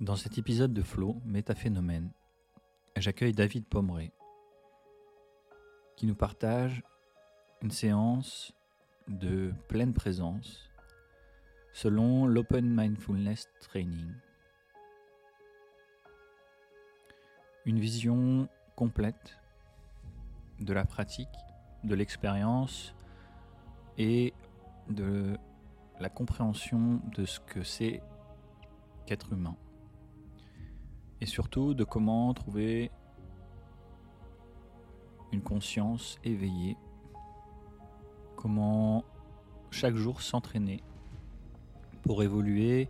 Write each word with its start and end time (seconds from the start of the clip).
Dans 0.00 0.16
cet 0.16 0.38
épisode 0.38 0.72
de 0.72 0.80
Flow, 0.80 1.20
Métaphénomène, 1.26 2.10
j'accueille 2.96 3.34
David 3.34 3.66
Pomeray, 3.66 4.10
qui 5.94 6.06
nous 6.06 6.14
partage 6.14 6.82
une 7.60 7.70
séance 7.70 8.54
de 9.08 9.52
pleine 9.68 9.92
présence 9.92 10.70
selon 11.74 12.26
l'Open 12.26 12.74
Mindfulness 12.74 13.50
Training. 13.60 14.10
Une 17.66 17.78
vision 17.78 18.48
complète 18.76 19.36
de 20.60 20.72
la 20.72 20.86
pratique, 20.86 21.28
de 21.84 21.94
l'expérience 21.94 22.94
et 23.98 24.32
de 24.88 25.36
la 26.00 26.08
compréhension 26.08 27.02
de 27.14 27.26
ce 27.26 27.38
que 27.40 27.62
c'est 27.62 28.00
qu'être 29.04 29.34
humain. 29.34 29.56
Et 31.20 31.26
surtout 31.26 31.74
de 31.74 31.84
comment 31.84 32.32
trouver 32.32 32.90
une 35.32 35.42
conscience 35.42 36.18
éveillée, 36.24 36.76
comment 38.36 39.04
chaque 39.70 39.94
jour 39.94 40.22
s'entraîner 40.22 40.82
pour 42.02 42.22
évoluer 42.22 42.88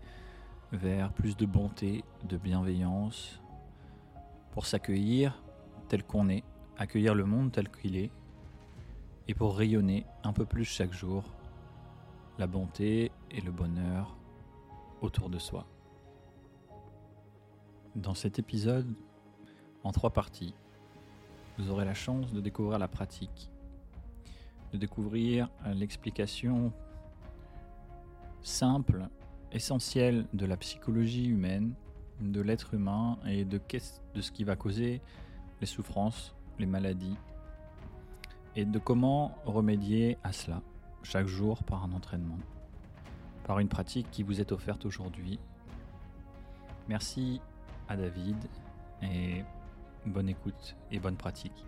vers 0.72 1.12
plus 1.12 1.36
de 1.36 1.46
bonté, 1.46 2.04
de 2.24 2.36
bienveillance, 2.36 3.40
pour 4.52 4.66
s'accueillir 4.66 5.42
tel 5.88 6.04
qu'on 6.04 6.28
est, 6.28 6.44
accueillir 6.78 7.14
le 7.14 7.24
monde 7.24 7.52
tel 7.52 7.68
qu'il 7.68 7.96
est, 7.96 8.10
et 9.28 9.34
pour 9.34 9.56
rayonner 9.56 10.06
un 10.22 10.32
peu 10.32 10.44
plus 10.44 10.64
chaque 10.64 10.92
jour 10.92 11.24
la 12.38 12.46
bonté 12.46 13.12
et 13.30 13.40
le 13.40 13.50
bonheur 13.50 14.16
autour 15.02 15.28
de 15.28 15.38
soi. 15.38 15.66
Dans 17.96 18.14
cet 18.14 18.38
épisode, 18.38 18.86
en 19.82 19.90
trois 19.90 20.10
parties, 20.10 20.54
vous 21.58 21.70
aurez 21.70 21.84
la 21.84 21.94
chance 21.94 22.32
de 22.32 22.40
découvrir 22.40 22.78
la 22.78 22.86
pratique, 22.86 23.50
de 24.72 24.78
découvrir 24.78 25.50
l'explication 25.74 26.72
simple, 28.42 29.08
essentielle 29.50 30.26
de 30.32 30.46
la 30.46 30.56
psychologie 30.56 31.26
humaine, 31.26 31.74
de 32.20 32.40
l'être 32.40 32.74
humain 32.74 33.18
et 33.26 33.44
de, 33.44 33.60
de 34.14 34.20
ce 34.20 34.30
qui 34.30 34.44
va 34.44 34.54
causer 34.54 35.00
les 35.60 35.66
souffrances, 35.66 36.36
les 36.60 36.66
maladies, 36.66 37.16
et 38.54 38.64
de 38.64 38.78
comment 38.78 39.34
remédier 39.44 40.16
à 40.22 40.32
cela 40.32 40.62
chaque 41.02 41.26
jour 41.26 41.64
par 41.64 41.82
un 41.84 41.92
entraînement, 41.92 42.38
par 43.44 43.58
une 43.58 43.68
pratique 43.68 44.08
qui 44.12 44.22
vous 44.22 44.40
est 44.40 44.52
offerte 44.52 44.86
aujourd'hui. 44.86 45.40
Merci 46.88 47.40
à 47.90 47.96
David 47.96 48.36
et 49.02 49.42
bonne 50.06 50.28
écoute 50.28 50.76
et 50.92 51.00
bonne 51.00 51.16
pratique. 51.16 51.66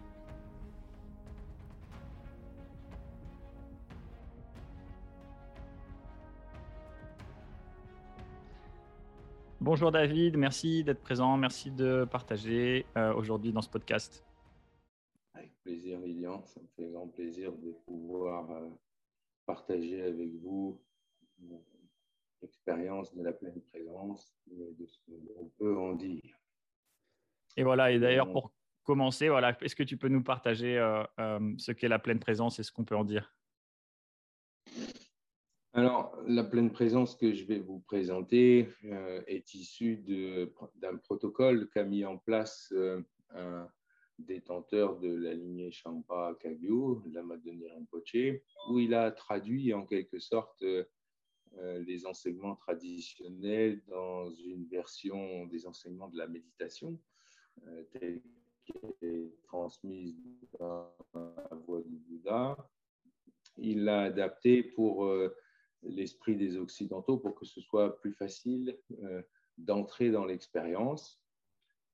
Bonjour 9.60 9.92
David, 9.92 10.36
merci 10.36 10.84
d'être 10.84 11.00
présent, 11.00 11.36
merci 11.36 11.70
de 11.70 12.04
partager 12.04 12.86
euh, 12.96 13.14
aujourd'hui 13.14 13.52
dans 13.52 13.62
ce 13.62 13.68
podcast. 13.68 14.24
Avec 15.34 15.52
plaisir 15.62 16.00
Lilian, 16.00 16.42
ça 16.46 16.60
me 16.60 16.66
fait 16.76 16.90
grand 16.90 17.08
plaisir 17.08 17.52
de 17.52 17.72
pouvoir 17.86 18.50
euh, 18.50 18.68
partager 19.46 20.02
avec 20.02 20.34
vous 20.42 20.80
l'expérience 22.42 23.14
de 23.14 23.22
la 23.22 23.32
pleine 23.32 23.60
présence 23.72 24.34
et 24.50 24.74
de 24.78 24.86
ce 24.86 24.98
qu'on 25.06 25.48
peut 25.58 25.76
en 25.76 25.94
dire. 25.94 26.38
Et 27.56 27.62
voilà, 27.62 27.92
et 27.92 27.98
d'ailleurs 27.98 28.30
pour 28.30 28.52
commencer, 28.82 29.28
voilà, 29.28 29.56
est-ce 29.60 29.76
que 29.76 29.82
tu 29.82 29.96
peux 29.96 30.08
nous 30.08 30.22
partager 30.22 30.78
euh, 30.78 31.04
euh, 31.20 31.54
ce 31.58 31.72
qu'est 31.72 31.88
la 31.88 31.98
pleine 31.98 32.18
présence 32.18 32.58
et 32.58 32.62
ce 32.62 32.72
qu'on 32.72 32.84
peut 32.84 32.96
en 32.96 33.04
dire? 33.04 33.34
Alors, 35.74 36.14
la 36.26 36.44
pleine 36.44 36.70
présence 36.70 37.16
que 37.16 37.32
je 37.32 37.44
vais 37.44 37.58
vous 37.58 37.80
présenter 37.80 38.68
euh, 38.84 39.22
est 39.26 39.54
issue 39.54 39.96
d'un 40.74 40.96
protocole 40.96 41.68
qu'a 41.70 41.84
mis 41.84 42.04
en 42.04 42.18
place 42.18 42.74
un 43.34 43.68
détenteur 44.18 44.98
de 44.98 45.14
la 45.14 45.34
lignée 45.34 45.70
Champa 45.70 46.34
Kagyu, 46.40 47.00
la 47.12 47.22
Madonna 47.22 47.66
Rinpoche, 47.74 48.40
où 48.70 48.78
il 48.78 48.94
a 48.94 49.10
traduit 49.10 49.72
en 49.74 49.86
quelque 49.86 50.18
sorte 50.18 50.62
euh, 50.62 50.84
les 51.60 52.06
enseignements 52.06 52.56
traditionnels 52.56 53.82
dans 53.86 54.30
une 54.30 54.66
version 54.66 55.46
des 55.46 55.66
enseignements 55.66 56.08
de 56.08 56.18
la 56.18 56.26
méditation, 56.26 56.98
euh, 57.66 57.84
telle 57.92 58.22
qu'elle 58.64 58.94
est 59.02 59.32
transmise 59.44 60.16
dans 60.58 60.90
la 61.14 61.56
voie 61.66 61.82
du 61.82 61.96
Bouddha. 61.98 62.56
Il 63.58 63.84
l'a 63.84 64.02
adapté 64.02 64.62
pour 64.62 65.04
euh, 65.04 65.36
l'esprit 65.82 66.36
des 66.36 66.56
Occidentaux 66.56 67.18
pour 67.18 67.34
que 67.34 67.44
ce 67.44 67.60
soit 67.60 67.98
plus 68.00 68.12
facile 68.12 68.78
d'entrer 69.58 70.10
dans 70.10 70.24
l'expérience. 70.24 71.22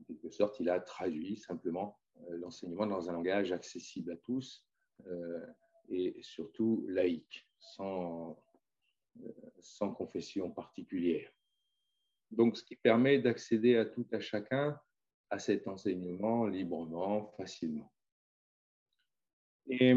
En 0.00 0.04
quelque 0.04 0.30
sorte, 0.30 0.60
il 0.60 0.68
a 0.68 0.78
traduit 0.78 1.36
simplement 1.36 1.98
euh, 2.26 2.36
l'enseignement 2.38 2.86
dans 2.86 3.08
un 3.08 3.12
langage 3.12 3.52
accessible 3.52 4.12
à 4.12 4.16
tous 4.16 4.64
euh, 5.06 5.46
et 5.88 6.20
surtout 6.22 6.84
laïque, 6.88 7.48
sans, 7.58 8.30
euh, 8.30 8.34
sans 9.60 9.92
confession 9.92 10.50
particulière. 10.50 11.30
Donc, 12.30 12.56
ce 12.56 12.62
qui 12.62 12.76
permet 12.76 13.18
d'accéder 13.18 13.76
à 13.76 13.84
tout 13.84 14.06
à 14.12 14.20
chacun 14.20 14.78
à 15.30 15.38
cet 15.38 15.68
enseignement 15.68 16.46
librement, 16.46 17.32
facilement. 17.36 17.92
Et 19.66 19.94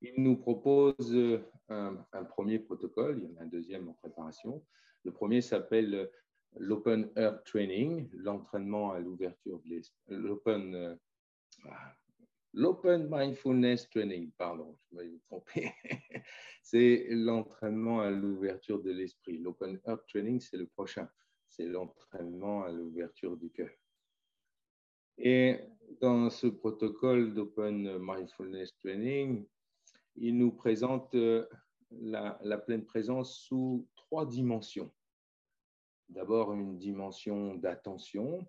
il 0.00 0.14
nous 0.16 0.36
propose 0.36 1.16
un, 1.68 2.24
premier 2.24 2.58
protocole, 2.58 3.18
il 3.18 3.30
y 3.30 3.32
en 3.32 3.40
a 3.40 3.42
un 3.44 3.46
deuxième 3.46 3.88
en 3.88 3.94
préparation. 3.94 4.64
Le 5.04 5.12
premier 5.12 5.40
s'appelle 5.40 6.10
l'Open 6.56 7.10
Earth 7.16 7.44
Training, 7.44 8.08
l'entraînement 8.12 8.92
à 8.92 8.98
l'ouverture 8.98 9.60
de 9.60 9.68
l'esprit, 9.68 10.00
l'Open, 10.08 10.74
euh, 10.74 10.96
l'Open 12.52 13.08
Mindfulness 13.10 13.88
Training, 13.90 14.30
pardon, 14.32 14.76
je 14.90 14.96
me 14.96 15.18
tromper, 15.20 15.72
c'est 16.62 17.06
l'entraînement 17.10 18.00
à 18.00 18.10
l'ouverture 18.10 18.82
de 18.82 18.90
l'esprit. 18.90 19.38
L'Open 19.38 19.80
Earth 19.86 20.06
Training, 20.08 20.40
c'est 20.40 20.56
le 20.56 20.66
prochain, 20.66 21.08
c'est 21.48 21.66
l'entraînement 21.66 22.64
à 22.64 22.70
l'ouverture 22.70 23.36
du 23.36 23.50
cœur. 23.50 23.70
Et 25.18 25.60
dans 26.00 26.30
ce 26.30 26.46
protocole 26.46 27.34
d'Open 27.34 27.98
Mindfulness 27.98 28.74
Training, 28.78 29.46
il 30.16 30.36
nous 30.38 30.52
présente 30.52 31.14
euh, 31.14 31.46
la, 31.90 32.38
la 32.42 32.58
pleine 32.58 32.84
présence 32.84 33.38
sous 33.38 33.86
trois 33.94 34.26
dimensions 34.26 34.92
d'abord 36.12 36.52
une 36.52 36.78
dimension 36.78 37.54
d'attention 37.54 38.46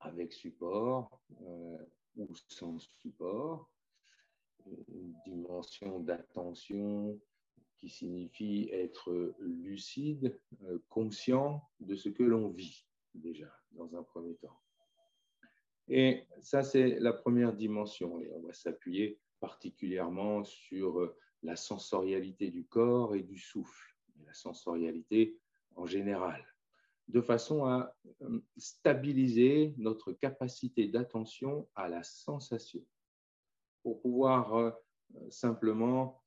avec 0.00 0.32
support 0.32 1.20
euh, 1.42 1.78
ou 2.18 2.34
sans 2.48 2.78
support, 3.00 3.70
une 4.66 5.14
dimension 5.24 6.00
d'attention 6.00 7.18
qui 7.78 7.88
signifie 7.88 8.68
être 8.72 9.34
lucide, 9.38 10.38
euh, 10.64 10.78
conscient 10.88 11.68
de 11.80 11.94
ce 11.94 12.08
que 12.08 12.24
l'on 12.24 12.48
vit 12.48 12.84
déjà 13.14 13.52
dans 13.72 13.94
un 13.96 14.02
premier 14.02 14.34
temps. 14.36 14.60
Et 15.88 16.24
ça, 16.42 16.62
c'est 16.62 16.98
la 16.98 17.12
première 17.12 17.54
dimension. 17.54 18.20
Et 18.20 18.30
on 18.32 18.40
va 18.40 18.52
s'appuyer 18.52 19.18
particulièrement 19.40 20.44
sur 20.44 21.14
la 21.42 21.56
sensorialité 21.56 22.50
du 22.50 22.66
corps 22.66 23.14
et 23.14 23.22
du 23.22 23.38
souffle. 23.38 23.94
la 24.26 24.34
sensorialité 24.34 25.38
en 25.76 25.86
général, 25.86 26.44
de 27.08 27.20
façon 27.20 27.64
à 27.64 27.94
euh, 28.22 28.40
stabiliser 28.56 29.74
notre 29.78 30.12
capacité 30.12 30.88
d'attention 30.88 31.68
à 31.74 31.88
la 31.88 32.02
sensation, 32.02 32.84
pour 33.82 34.00
pouvoir 34.00 34.54
euh, 34.54 34.70
simplement 35.30 36.22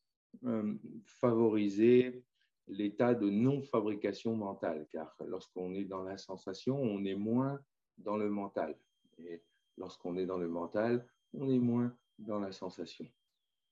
euh, 0.46 0.76
favoriser 1.06 2.24
l'état 2.68 3.14
de 3.14 3.30
non-fabrication 3.30 4.36
mentale, 4.36 4.88
car 4.92 5.16
lorsqu'on 5.26 5.74
est 5.74 5.86
dans 5.86 6.04
la 6.04 6.18
sensation, 6.18 6.82
on 6.82 7.04
est 7.06 7.16
moins 7.16 7.60
dans 7.98 8.18
le 8.18 8.30
mental. 8.30 8.78
Et 9.18 9.44
lorsqu'on 9.78 10.18
est 10.18 10.26
dans 10.26 10.38
le 10.38 10.48
mental, 10.48 11.06
on 11.34 11.50
est 11.50 11.60
moins 11.60 11.96
dans 12.18 12.40
la 12.40 12.52
sensation, 12.52 13.08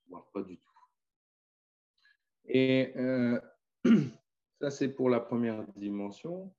voire 0.08 0.30
pas 0.32 0.44
du 0.44 0.58
tout. 0.58 0.74
Et 2.46 2.94
Ça, 4.62 4.70
c'est 4.72 4.90
pour 4.90 5.10
la 5.10 5.22
première 5.22 5.66
dimension. 5.78 6.54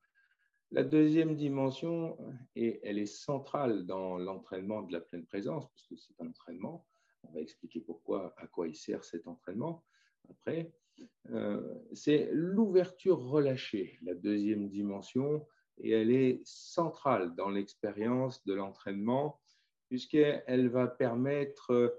La 0.73 0.85
deuxième 0.85 1.35
dimension, 1.35 2.17
et 2.55 2.81
elle 2.85 2.99
est 2.99 3.07
centrale 3.07 3.87
dans 3.87 4.19
l'entraînement 4.19 4.83
de 4.83 4.93
la 4.93 5.01
pleine 5.01 5.27
présence, 5.27 5.67
puisque 5.71 5.99
c'est 5.99 6.23
un 6.23 6.29
entraînement. 6.29 6.87
On 7.25 7.33
va 7.33 7.41
expliquer 7.41 7.81
pourquoi, 7.81 8.33
à 8.37 8.47
quoi 8.47 8.69
il 8.69 8.77
sert 8.77 9.05
cet 9.05 9.27
entraînement 9.27 9.85
après. 10.29 10.73
euh, 11.31 11.75
c'est 11.93 12.29
l'ouverture 12.33 13.19
relâchée, 13.19 13.99
la 14.03 14.15
deuxième 14.15 14.69
dimension, 14.69 15.45
et 15.79 15.91
elle 15.91 16.13
est 16.13 16.41
centrale 16.45 17.35
dans 17.35 17.49
l'expérience 17.49 18.45
de 18.45 18.55
l'entraînement, 18.55 19.41
puisqu'elle 19.89 20.69
va 20.69 20.87
permettre 20.87 21.97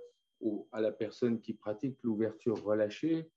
à 0.72 0.80
la 0.80 0.92
personne 0.92 1.42
qui 1.42 1.54
pratique 1.54 2.02
l'ouverture 2.04 2.64
relâchée 2.64 3.30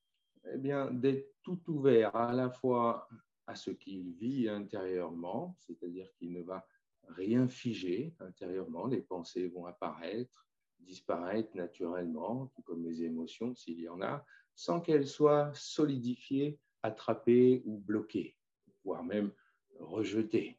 eh 0.53 0.59
bien, 0.59 0.91
d'être 0.91 1.35
tout 1.43 1.61
ouvert 1.69 2.15
à 2.15 2.33
la 2.33 2.51
fois 2.51 3.09
à 3.47 3.55
ce 3.55 3.71
qu'il 3.71 4.13
vit 4.13 4.49
intérieurement, 4.49 5.57
c'est-à-dire 5.61 6.11
qu'il 6.15 6.33
ne 6.33 6.43
va 6.43 6.67
rien 7.09 7.49
figer 7.49 8.15
intérieurement, 8.21 8.87
les 8.87 9.03
pensées 9.03 9.49
vont 9.49 9.67
apparaître, 9.67 10.47
disparaître 10.81 11.55
naturellement, 11.57 12.47
tout 12.55 12.63
comme 12.63 12.85
les 12.85 13.03
émotions 13.03 13.55
s'il 13.55 13.81
y 13.81 13.89
en 13.89 14.01
a, 14.03 14.25
sans 14.55 14.81
qu'elles 14.81 15.07
soient 15.07 15.53
solidifiées, 15.55 16.59
attrapées 16.83 17.63
ou 17.65 17.79
bloquées, 17.79 18.37
voire 18.85 19.05
même 19.05 19.33
rejetées. 19.79 20.59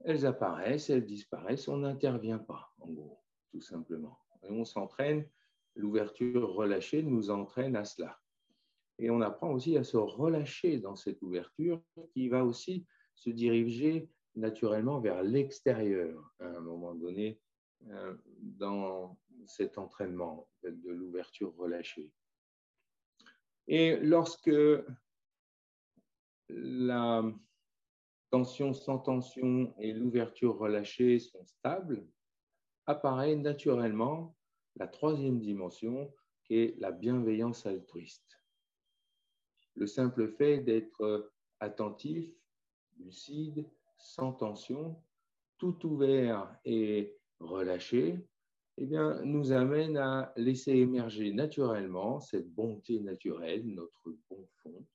Elles 0.00 0.26
apparaissent, 0.26 0.90
elles 0.90 1.06
disparaissent, 1.06 1.68
on 1.68 1.78
n'intervient 1.78 2.38
pas, 2.38 2.74
en 2.78 2.88
gros, 2.88 3.22
tout 3.50 3.62
simplement. 3.62 4.18
On 4.42 4.64
s'entraîne, 4.64 5.26
l'ouverture 5.74 6.52
relâchée 6.52 7.02
nous 7.02 7.30
entraîne 7.30 7.76
à 7.76 7.84
cela. 7.84 8.20
Et 8.98 9.10
on 9.10 9.20
apprend 9.20 9.52
aussi 9.52 9.76
à 9.76 9.84
se 9.84 9.96
relâcher 9.96 10.78
dans 10.78 10.96
cette 10.96 11.20
ouverture 11.22 11.82
qui 12.12 12.28
va 12.28 12.44
aussi 12.44 12.86
se 13.14 13.30
diriger 13.30 14.08
naturellement 14.36 15.00
vers 15.00 15.22
l'extérieur 15.22 16.32
à 16.40 16.46
un 16.46 16.60
moment 16.60 16.94
donné 16.94 17.40
euh, 17.90 18.14
dans 18.38 19.18
cet 19.46 19.78
entraînement 19.78 20.48
de 20.62 20.90
l'ouverture 20.90 21.54
relâchée. 21.56 22.10
Et 23.66 23.96
lorsque 23.96 24.50
la 26.48 27.22
tension 28.30 28.72
sans 28.72 28.98
tension 28.98 29.74
et 29.78 29.92
l'ouverture 29.92 30.58
relâchée 30.58 31.18
sont 31.18 31.44
stables, 31.46 32.06
apparaît 32.86 33.36
naturellement 33.36 34.36
la 34.76 34.88
troisième 34.88 35.40
dimension 35.40 36.12
qui 36.44 36.56
est 36.56 36.74
la 36.78 36.90
bienveillance 36.90 37.64
altruiste. 37.66 38.43
Le 39.76 39.86
simple 39.86 40.28
fait 40.28 40.58
d'être 40.58 41.32
attentif, 41.60 42.30
lucide, 42.98 43.66
sans 43.98 44.32
tension, 44.32 44.96
tout 45.58 45.86
ouvert 45.86 46.56
et 46.64 47.16
relâché, 47.40 48.18
eh 48.76 48.86
bien, 48.86 49.20
nous 49.24 49.52
amène 49.52 49.96
à 49.96 50.32
laisser 50.36 50.72
émerger 50.72 51.32
naturellement 51.32 52.20
cette 52.20 52.48
bonté 52.48 53.00
naturelle, 53.00 53.66
notre 53.66 54.14
bon 54.28 54.46
fond, 54.62 54.86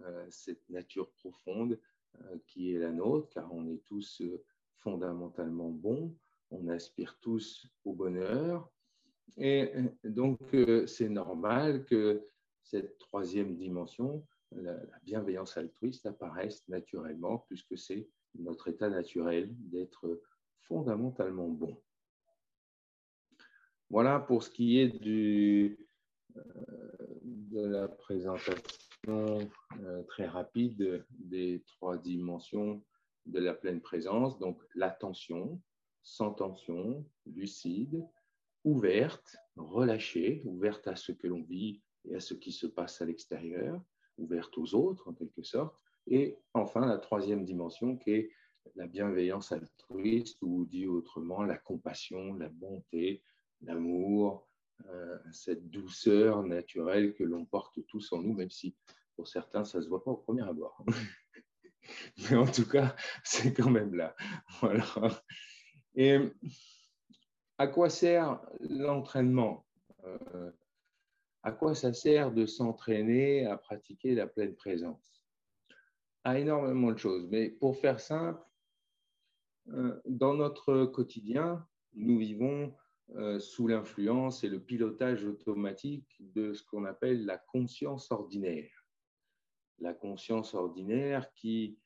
euh, 0.00 0.26
cette 0.30 0.68
nature 0.68 1.10
profonde 1.12 1.78
euh, 2.20 2.38
qui 2.46 2.74
est 2.74 2.78
la 2.78 2.90
nôtre, 2.90 3.28
car 3.30 3.52
on 3.52 3.68
est 3.68 3.84
tous 3.84 4.20
euh, 4.22 4.42
fondamentalement 4.78 5.70
bons, 5.70 6.16
on 6.50 6.68
aspire 6.68 7.16
tous 7.20 7.66
au 7.84 7.92
bonheur. 7.92 8.68
Et 9.38 9.72
donc, 10.04 10.40
c'est 10.86 11.08
normal 11.08 11.86
que 11.86 12.26
cette 12.62 12.98
troisième 12.98 13.56
dimension, 13.56 14.26
la, 14.52 14.76
bienveillance 15.02 15.56
altruiste, 15.56 16.06
apparaisse 16.06 16.66
naturellement, 16.68 17.38
puisque 17.48 17.76
c'est 17.76 18.08
notre 18.34 18.68
état 18.68 18.88
naturel 18.88 19.50
d'être 19.58 20.22
fondamentalement 20.62 21.48
bon. 21.48 21.82
Voilà 23.90 24.20
pour 24.20 24.42
ce 24.42 24.50
qui 24.50 24.78
est 24.78 24.88
du, 24.88 25.86
de 26.34 27.66
la 27.66 27.88
présentation 27.88 29.50
très 30.08 30.26
rapide 30.26 31.04
des 31.10 31.62
trois 31.66 31.98
dimensions 31.98 32.82
de 33.26 33.38
la 33.38 33.54
pleine 33.54 33.80
présence. 33.80 34.38
Donc 34.38 34.62
l'attention, 34.74 35.60
sans 36.02 36.32
tension, 36.32 37.04
lucide, 37.26 38.04
ouverte, 38.64 39.36
relâchée, 39.56 40.42
ouverte 40.44 40.86
à 40.88 40.96
ce 40.96 41.12
que 41.12 41.26
l'on 41.26 41.42
vit 41.42 41.82
et 42.08 42.16
à 42.16 42.20
ce 42.20 42.34
qui 42.34 42.52
se 42.52 42.66
passe 42.66 43.00
à 43.00 43.06
l'extérieur, 43.06 43.80
ouverte 44.18 44.56
aux 44.58 44.74
autres 44.74 45.08
en 45.08 45.14
quelque 45.14 45.42
sorte. 45.42 45.82
Et 46.06 46.38
enfin, 46.54 46.86
la 46.86 46.98
troisième 46.98 47.44
dimension 47.44 47.96
qui 47.96 48.10
est 48.10 48.30
la 48.76 48.86
bienveillance 48.86 49.52
altruiste 49.52 50.38
ou 50.42 50.64
dit 50.66 50.86
autrement 50.86 51.42
la 51.42 51.58
compassion, 51.58 52.34
la 52.34 52.48
bonté, 52.48 53.22
l'amour, 53.60 54.48
euh, 54.88 55.18
cette 55.32 55.70
douceur 55.70 56.42
naturelle 56.42 57.14
que 57.14 57.24
l'on 57.24 57.44
porte 57.44 57.84
tous 57.86 58.12
en 58.12 58.22
nous, 58.22 58.34
même 58.34 58.50
si 58.50 58.74
pour 59.16 59.28
certains 59.28 59.64
ça 59.64 59.78
ne 59.78 59.84
se 59.84 59.88
voit 59.88 60.02
pas 60.02 60.10
au 60.10 60.16
premier 60.16 60.42
abord. 60.42 60.84
Mais 62.30 62.36
en 62.36 62.46
tout 62.46 62.68
cas, 62.68 62.94
c'est 63.24 63.52
quand 63.52 63.70
même 63.70 63.94
là. 63.94 64.14
Et 65.94 66.18
à 67.58 67.66
quoi 67.66 67.90
sert 67.90 68.40
l'entraînement? 68.60 69.66
Euh, 70.04 70.50
À 71.44 71.50
quoi 71.50 71.74
ça 71.74 71.92
sert 71.92 72.32
de 72.32 72.46
s'entraîner 72.46 73.46
à 73.46 73.56
pratiquer 73.56 74.14
la 74.14 74.28
pleine 74.28 74.54
présence? 74.54 75.24
À 76.22 76.38
énormément 76.38 76.92
de 76.92 76.98
choses. 76.98 77.26
Mais 77.30 77.50
pour 77.50 77.76
faire 77.76 77.98
simple, 77.98 78.40
euh, 79.68 80.00
dans 80.06 80.34
notre 80.34 80.84
quotidien, 80.86 81.66
nous 81.94 82.18
vivons 82.18 82.74
euh, 83.16 83.40
sous 83.40 83.66
l'influence 83.66 84.44
et 84.44 84.48
le 84.48 84.60
pilotage 84.60 85.24
automatique 85.24 86.16
de 86.20 86.52
ce 86.52 86.62
qu'on 86.62 86.84
appelle 86.84 87.26
la 87.26 87.38
conscience 87.38 88.12
ordinaire. 88.12 88.86
La 89.80 89.94
conscience 89.94 90.54
ordinaire 90.54 91.32
qui 91.34 91.76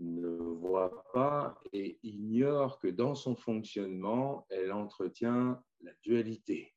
ne 0.00 0.36
voit 0.36 1.04
pas 1.12 1.60
et 1.72 2.00
ignore 2.02 2.80
que 2.80 2.88
dans 2.88 3.14
son 3.14 3.36
fonctionnement, 3.36 4.46
elle 4.50 4.72
entretient 4.72 5.62
la 5.80 5.92
dualité, 6.02 6.74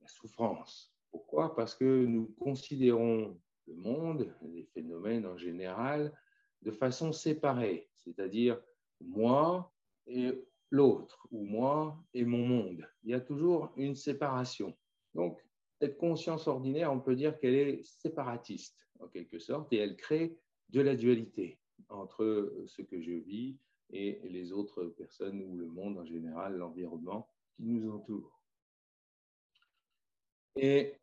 la 0.00 0.06
souffrance. 0.06 0.95
Pourquoi? 1.16 1.54
Parce 1.54 1.74
que 1.74 2.04
nous 2.04 2.26
considérons 2.38 3.40
le 3.66 3.74
monde, 3.74 4.34
les 4.42 4.64
phénomènes 4.64 5.24
en 5.24 5.38
général, 5.38 6.12
de 6.60 6.70
façon 6.70 7.10
séparée, 7.10 7.88
c'est-à-dire 7.94 8.60
moi 9.00 9.72
et 10.06 10.46
l'autre, 10.70 11.26
ou 11.30 11.42
moi 11.42 11.98
et 12.12 12.26
mon 12.26 12.46
monde. 12.46 12.86
Il 13.02 13.12
y 13.12 13.14
a 13.14 13.20
toujours 13.20 13.72
une 13.76 13.94
séparation. 13.94 14.76
Donc, 15.14 15.42
cette 15.80 15.96
conscience 15.96 16.48
ordinaire, 16.48 16.92
on 16.92 17.00
peut 17.00 17.16
dire 17.16 17.38
qu'elle 17.38 17.54
est 17.54 17.82
séparatiste, 17.82 18.76
en 19.00 19.08
quelque 19.08 19.38
sorte, 19.38 19.72
et 19.72 19.78
elle 19.78 19.96
crée 19.96 20.36
de 20.68 20.82
la 20.82 20.96
dualité 20.96 21.58
entre 21.88 22.52
ce 22.66 22.82
que 22.82 23.00
je 23.00 23.12
vis 23.12 23.56
et 23.88 24.20
les 24.24 24.52
autres 24.52 24.84
personnes 24.84 25.40
ou 25.40 25.56
le 25.56 25.66
monde 25.66 25.96
en 25.96 26.04
général, 26.04 26.58
l'environnement 26.58 27.30
qui 27.56 27.64
nous 27.64 27.90
entoure. 27.90 28.38
Et 30.56 30.94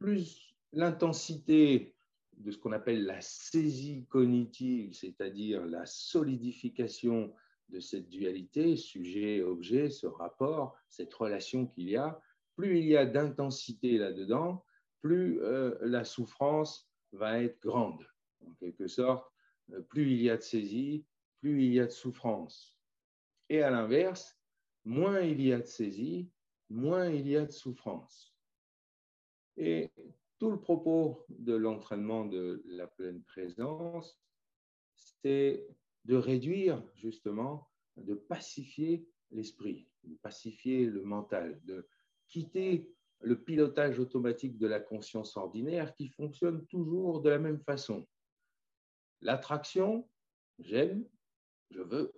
plus 0.00 0.56
l'intensité 0.72 1.94
de 2.38 2.50
ce 2.50 2.58
qu'on 2.58 2.72
appelle 2.72 3.04
la 3.04 3.20
saisie 3.20 4.06
cognitive, 4.08 4.94
c'est-à-dire 4.94 5.64
la 5.66 5.84
solidification 5.84 7.32
de 7.68 7.80
cette 7.80 8.08
dualité, 8.08 8.76
sujet-objet, 8.76 9.90
ce 9.90 10.06
rapport, 10.06 10.76
cette 10.88 11.12
relation 11.12 11.66
qu'il 11.66 11.88
y 11.88 11.96
a, 11.96 12.20
plus 12.56 12.78
il 12.78 12.86
y 12.86 12.96
a 12.96 13.06
d'intensité 13.06 13.98
là-dedans, 13.98 14.64
plus 15.02 15.40
euh, 15.42 15.76
la 15.82 16.04
souffrance 16.04 16.90
va 17.12 17.42
être 17.42 17.60
grande. 17.60 18.04
En 18.46 18.52
quelque 18.54 18.88
sorte, 18.88 19.30
euh, 19.72 19.80
plus 19.82 20.10
il 20.10 20.22
y 20.22 20.30
a 20.30 20.36
de 20.36 20.42
saisie, 20.42 21.04
plus 21.40 21.62
il 21.64 21.74
y 21.74 21.80
a 21.80 21.86
de 21.86 21.92
souffrance. 21.92 22.78
Et 23.50 23.62
à 23.62 23.70
l'inverse, 23.70 24.38
moins 24.84 25.20
il 25.20 25.42
y 25.42 25.52
a 25.52 25.58
de 25.58 25.66
saisie, 25.66 26.30
moins 26.70 27.08
il 27.08 27.28
y 27.28 27.36
a 27.36 27.44
de 27.44 27.52
souffrance. 27.52 28.29
Et 29.60 29.92
tout 30.38 30.50
le 30.50 30.58
propos 30.58 31.26
de 31.28 31.54
l'entraînement 31.54 32.24
de 32.24 32.62
la 32.64 32.86
pleine 32.86 33.22
présence, 33.22 34.18
c'est 34.94 35.66
de 36.06 36.16
réduire 36.16 36.82
justement, 36.94 37.68
de 37.98 38.14
pacifier 38.14 39.06
l'esprit, 39.30 39.86
de 40.04 40.16
pacifier 40.16 40.86
le 40.86 41.02
mental, 41.02 41.60
de 41.64 41.86
quitter 42.26 42.90
le 43.20 43.38
pilotage 43.38 43.98
automatique 43.98 44.56
de 44.56 44.66
la 44.66 44.80
conscience 44.80 45.36
ordinaire 45.36 45.94
qui 45.94 46.08
fonctionne 46.08 46.66
toujours 46.68 47.20
de 47.20 47.28
la 47.28 47.38
même 47.38 47.60
façon. 47.60 48.08
L'attraction, 49.20 50.08
j'aime, 50.58 51.06
je 51.68 51.82
veux. 51.82 52.14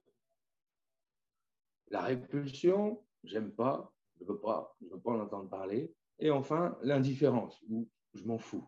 La 1.89 2.03
répulsion, 2.03 3.05
j'aime 3.25 3.53
pas, 3.53 3.93
je 4.21 4.27
veux 4.27 4.39
pas, 4.39 4.77
je 4.81 4.87
veux 4.95 5.01
pas 5.01 5.11
en 5.11 5.21
entendre 5.21 5.51
parler. 5.51 5.93
Et 6.23 6.31
enfin, 6.31 6.79
l'indifférence, 6.83 7.61
où 7.69 7.91
je 8.15 8.23
m'en 8.23 8.39
fous. 8.39 8.65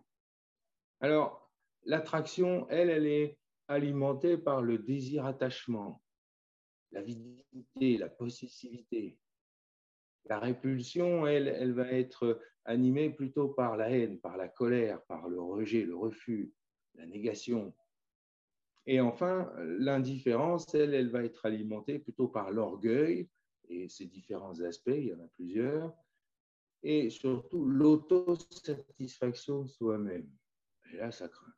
Alors, 0.99 1.53
l'attraction, 1.85 2.67
elle, 2.69 2.91
elle 2.91 3.07
est 3.07 3.39
alimentée 3.69 4.37
par 4.37 4.61
le 4.61 4.77
désir 4.77 5.25
attachement, 5.25 6.03
l'avidité, 6.91 7.97
la 7.97 8.09
possessivité. 8.09 9.21
La 10.25 10.41
répulsion, 10.41 11.29
elle, 11.29 11.47
elle 11.47 11.75
va 11.75 11.93
être 11.93 12.41
animée 12.65 13.11
plutôt 13.11 13.51
par 13.51 13.77
la 13.77 13.89
haine, 13.89 14.19
par 14.19 14.37
la 14.37 14.49
colère, 14.49 15.01
par 15.05 15.29
le 15.29 15.41
rejet, 15.41 15.85
le 15.85 15.95
refus, 15.95 16.53
la 16.97 17.07
négation. 17.07 17.73
Et 18.87 19.01
enfin, 19.01 19.53
l'indifférence, 19.79 20.75
elle, 20.75 20.93
elle 20.93 21.11
va 21.11 21.23
être 21.23 21.47
alimentée 21.47 22.01
plutôt 22.01 22.27
par 22.27 22.51
l'orgueil 22.51 23.29
et 23.69 23.89
ses 23.89 24.07
différents 24.07 24.61
aspects, 24.61 24.89
il 24.89 25.05
y 25.05 25.15
en 25.15 25.21
a 25.21 25.29
plusieurs, 25.37 25.95
et 26.85 27.09
surtout 27.09 27.65
l'autosatisfaction 27.65 29.63
de 29.63 29.69
soi-même. 29.69 30.31
Et 30.93 30.99
là, 30.99 31.11
ça 31.11 31.29
craint. 31.29 31.55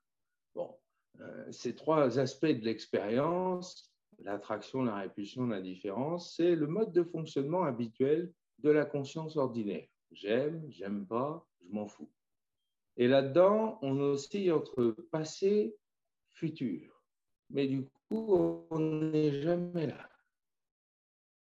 Bon, 0.55 0.75
euh, 1.21 1.53
ces 1.53 1.75
trois 1.75 2.19
aspects 2.19 2.47
de 2.47 2.65
l'expérience, 2.65 3.93
l'attraction, 4.21 4.83
la 4.85 4.95
répulsion, 4.95 5.49
l'indifférence, 5.49 6.37
c'est 6.37 6.55
le 6.55 6.69
mode 6.69 6.93
de 6.93 7.03
fonctionnement 7.03 7.65
habituel 7.65 8.33
de 8.59 8.71
la 8.71 8.85
conscience 8.85 9.37
ordinaire. 9.37 9.89
J'aime, 10.13 10.65
j'aime 10.71 11.05
pas, 11.07 11.47
je 11.61 11.73
m'en 11.73 11.89
fous. 11.89 12.11
Et 12.97 13.09
là-dedans, 13.09 13.79
on 13.83 13.99
oscille 13.99 14.53
entre 14.53 14.97
passé, 15.11 15.77
futur. 16.31 17.03
Mais 17.51 17.67
du 17.67 17.85
coup, 18.09 18.67
on 18.71 18.79
n'est 18.79 19.43
jamais 19.43 19.89
là, 19.89 20.09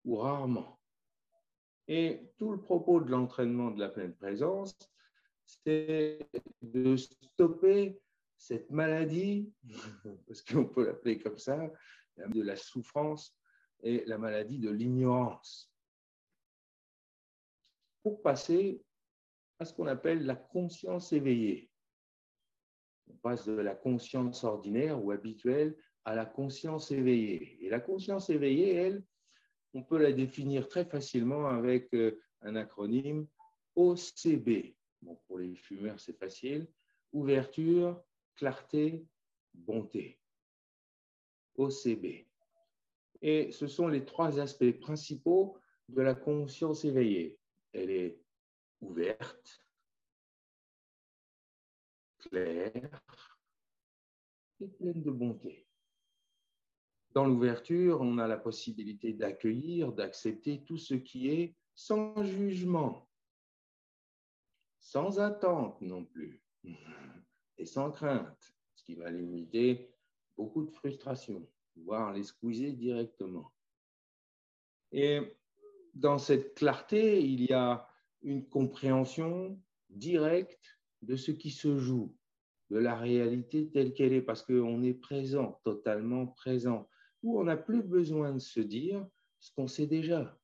ou 0.05 0.17
rarement. 0.17 0.78
Et 1.91 2.21
tout 2.37 2.51
le 2.51 2.61
propos 2.61 3.01
de 3.01 3.09
l'entraînement 3.09 3.71
de 3.71 3.79
la 3.79 3.89
pleine 3.89 4.13
présence, 4.13 4.77
c'est 5.43 6.19
de 6.61 6.95
stopper 6.95 7.99
cette 8.37 8.69
maladie, 8.69 9.51
parce 10.27 10.43
qu'on 10.43 10.65
peut 10.65 10.85
l'appeler 10.85 11.17
comme 11.17 11.39
ça, 11.39 11.59
de 12.15 12.43
la 12.43 12.55
souffrance 12.55 13.35
et 13.81 14.05
la 14.05 14.19
maladie 14.19 14.59
de 14.59 14.69
l'ignorance, 14.69 15.73
pour 18.03 18.21
passer 18.21 18.83
à 19.57 19.65
ce 19.65 19.73
qu'on 19.73 19.87
appelle 19.87 20.27
la 20.27 20.35
conscience 20.35 21.11
éveillée. 21.11 21.71
On 23.07 23.15
passe 23.15 23.47
de 23.47 23.53
la 23.53 23.73
conscience 23.73 24.43
ordinaire 24.43 25.03
ou 25.03 25.09
habituelle 25.09 25.75
à 26.05 26.13
la 26.13 26.27
conscience 26.27 26.91
éveillée. 26.91 27.57
Et 27.65 27.69
la 27.69 27.79
conscience 27.79 28.29
éveillée, 28.29 28.75
elle, 28.75 29.03
on 29.73 29.83
peut 29.83 29.97
la 29.97 30.11
définir 30.11 30.67
très 30.67 30.85
facilement 30.85 31.47
avec 31.47 31.93
euh, 31.93 32.19
un 32.41 32.55
acronyme 32.55 33.27
OCB. 33.75 34.75
Bon, 35.01 35.15
pour 35.27 35.39
les 35.39 35.55
fumeurs, 35.55 35.99
c'est 35.99 36.17
facile. 36.17 36.67
Ouverture, 37.13 38.01
clarté, 38.35 39.05
bonté. 39.53 40.19
OCB. 41.55 42.25
Et 43.21 43.51
ce 43.51 43.67
sont 43.67 43.87
les 43.87 44.05
trois 44.05 44.39
aspects 44.39 44.79
principaux 44.79 45.57
de 45.89 46.01
la 46.01 46.15
conscience 46.15 46.85
éveillée. 46.85 47.37
Elle 47.73 47.89
est 47.89 48.19
ouverte, 48.81 49.63
claire 52.19 53.03
et 54.61 54.67
pleine 54.67 55.01
de 55.01 55.11
bonté. 55.11 55.68
Dans 57.19 57.25
l'ouverture, 57.25 57.99
on 57.99 58.17
a 58.17 58.27
la 58.27 58.37
possibilité 58.37 59.11
d'accueillir, 59.11 59.91
d'accepter 59.91 60.63
tout 60.63 60.77
ce 60.77 60.93
qui 60.93 61.27
est 61.27 61.53
sans 61.75 62.23
jugement, 62.23 63.09
sans 64.79 65.19
attente 65.19 65.81
non 65.81 66.05
plus, 66.05 66.41
et 67.57 67.65
sans 67.65 67.91
crainte, 67.91 68.53
ce 68.73 68.85
qui 68.85 68.95
va 68.95 69.11
limiter 69.11 69.91
beaucoup 70.37 70.63
de 70.63 70.71
frustration, 70.71 71.45
voire 71.75 72.13
les 72.13 72.23
squeezer 72.23 72.71
directement. 72.71 73.51
Et 74.93 75.19
dans 75.93 76.19
cette 76.19 76.55
clarté, 76.55 77.21
il 77.21 77.43
y 77.43 77.51
a 77.51 77.85
une 78.21 78.47
compréhension 78.47 79.61
directe 79.89 80.79
de 81.01 81.17
ce 81.17 81.31
qui 81.31 81.51
se 81.51 81.77
joue, 81.79 82.15
de 82.69 82.77
la 82.77 82.95
réalité 82.95 83.69
telle 83.69 83.93
qu'elle 83.93 84.13
est, 84.13 84.21
parce 84.21 84.41
qu'on 84.41 84.81
est 84.83 84.93
présent, 84.93 85.59
totalement 85.65 86.25
présent 86.25 86.88
où 87.23 87.39
on 87.39 87.43
n'a 87.43 87.57
plus 87.57 87.83
besoin 87.83 88.33
de 88.33 88.39
se 88.39 88.59
dire 88.59 89.05
ce 89.39 89.51
qu'on 89.53 89.67
sait 89.67 89.87
déjà. 89.87 90.37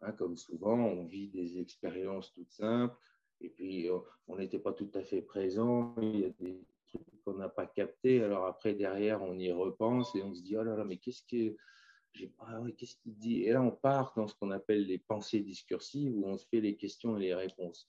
Hein, 0.00 0.12
comme 0.12 0.36
souvent, 0.36 0.78
on 0.78 1.04
vit 1.06 1.28
des 1.28 1.58
expériences 1.58 2.32
toutes 2.32 2.52
simples, 2.52 2.96
et 3.40 3.48
puis 3.48 3.88
euh, 3.88 3.98
on 4.28 4.36
n'était 4.36 4.58
pas 4.58 4.72
tout 4.72 4.90
à 4.94 5.02
fait 5.02 5.22
présent, 5.22 5.94
il 6.00 6.20
y 6.20 6.24
a 6.24 6.30
des 6.40 6.64
trucs 6.86 7.02
qu'on 7.24 7.34
n'a 7.34 7.48
pas 7.48 7.66
captés, 7.66 8.22
alors 8.22 8.46
après, 8.46 8.74
derrière, 8.74 9.22
on 9.22 9.38
y 9.38 9.50
repense 9.52 10.14
et 10.14 10.22
on 10.22 10.34
se 10.34 10.42
dit, 10.42 10.56
oh 10.56 10.62
là 10.62 10.76
là, 10.76 10.84
mais 10.84 10.98
qu'est-ce 10.98 11.22
que... 11.22 11.56
Qu'est-ce 12.78 12.96
qu'il 13.02 13.14
dit? 13.18 13.42
Et 13.42 13.52
là, 13.52 13.60
on 13.60 13.70
part 13.70 14.14
dans 14.16 14.26
ce 14.26 14.34
qu'on 14.34 14.50
appelle 14.50 14.86
les 14.86 14.96
pensées 14.96 15.40
discursives, 15.40 16.16
où 16.16 16.24
on 16.26 16.38
se 16.38 16.46
fait 16.46 16.62
les 16.62 16.74
questions 16.74 17.18
et 17.18 17.20
les 17.20 17.34
réponses. 17.34 17.86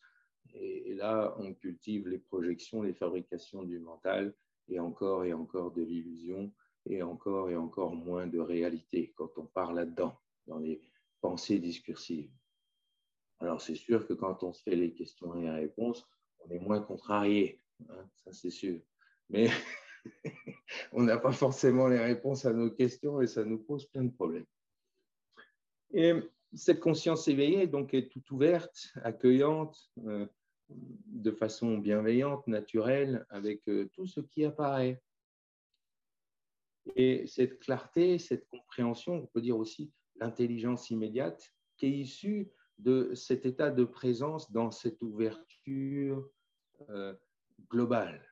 Et 0.54 0.96
là, 0.96 1.34
on 1.40 1.54
cultive 1.54 2.10
les 2.10 2.18
projections, 2.18 2.82
les 2.82 2.94
fabrications 2.94 3.64
du 3.64 3.80
mental, 3.80 4.34
et 4.68 4.82
encore 4.82 5.24
et 5.24 5.32
encore 5.32 5.72
de 5.72 5.82
l'illusion, 5.82 6.52
et 6.90 7.02
encore 7.02 7.50
et 7.50 7.56
encore 7.56 7.96
moins 7.96 8.28
de 8.28 8.40
réalité 8.40 9.14
quand 9.16 9.38
on 9.38 9.46
part 9.46 9.74
là-dedans, 9.74 10.20
dans 10.46 10.60
les 10.60 10.82
pensées 11.22 11.60
discursives. 11.60 12.32
Alors 13.40 13.62
c'est 13.62 13.76
sûr 13.76 14.08
que 14.08 14.14
quand 14.14 14.44
on 14.44 14.54
se 14.54 14.64
fait 14.64 14.76
les 14.76 14.94
questions 14.94 15.36
et 15.36 15.42
les 15.42 15.50
réponses, 15.50 16.08
on 16.40 16.50
est 16.50 16.60
moins 16.60 16.82
contrarié, 16.82 17.62
hein, 17.90 18.10
ça 18.16 18.32
c'est 18.32 18.50
sûr. 18.50 18.80
Mais 19.30 19.50
on 20.92 21.04
n'a 21.04 21.18
pas 21.18 21.32
forcément 21.32 21.88
les 21.88 22.00
réponses 22.00 22.46
à 22.46 22.54
nos 22.54 22.72
questions 22.72 23.22
et 23.22 23.28
ça 23.28 23.44
nous 23.44 23.60
pose 23.60 23.86
plein 23.88 24.04
de 24.04 24.12
problèmes. 24.12 24.46
Et 25.92 26.14
cette 26.54 26.80
conscience 26.80 27.28
éveillée 27.28 27.68
donc 27.68 27.94
est 27.94 28.10
toute 28.10 28.30
ouverte, 28.32 28.94
accueillante, 29.04 29.92
euh, 30.06 30.26
de 30.70 31.32
façon 31.32 31.78
bienveillante, 31.78 32.46
naturelle, 32.48 33.26
avec 33.30 33.68
euh, 33.70 33.90
tout 33.94 34.06
ce 34.06 34.20
qui 34.20 34.44
apparaît. 34.46 35.02
Et 36.96 37.28
cette 37.28 37.60
clarté, 37.60 38.18
cette 38.18 38.48
compréhension, 38.48 39.16
on 39.16 39.28
peut 39.28 39.42
dire 39.42 39.58
aussi 39.58 39.92
l'intelligence 40.16 40.90
immédiate, 40.90 41.54
qui 41.78 41.88
est 41.88 41.92
issue 41.92 42.52
de 42.78 43.14
cet 43.14 43.46
état 43.46 43.72
de 43.72 43.84
présence 43.84 44.52
dans 44.52 44.72
cette 44.72 45.02
ouverture 45.02 46.30
euh, 46.90 47.14
globale. 47.70 48.24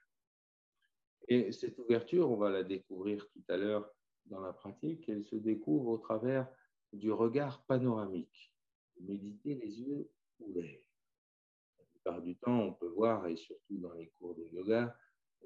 Et 1.28 1.52
cette 1.52 1.80
ouverture, 1.80 2.30
on 2.30 2.38
va 2.38 2.52
la 2.52 2.64
découvrir 2.64 3.28
tout 3.30 3.44
à 3.50 3.58
l'heure 3.58 3.90
dans 4.28 4.40
la 4.40 4.54
pratique, 4.54 5.08
elle 5.10 5.24
se 5.24 5.36
découvre 5.36 5.90
au 5.90 5.98
travers 5.98 6.48
du 6.94 7.12
regard 7.12 7.64
panoramique. 7.66 8.54
Méditer 9.00 9.56
les 9.56 9.82
yeux 9.82 10.10
ouverts. 10.40 10.82
La 11.78 11.86
plupart 11.86 12.22
du 12.22 12.36
temps, 12.38 12.60
on 12.60 12.74
peut 12.74 12.88
voir, 12.88 13.28
et 13.28 13.36
surtout 13.36 13.78
dans 13.78 13.94
les 13.94 14.08
cours 14.10 14.36
de 14.36 14.46
yoga, 14.46 14.96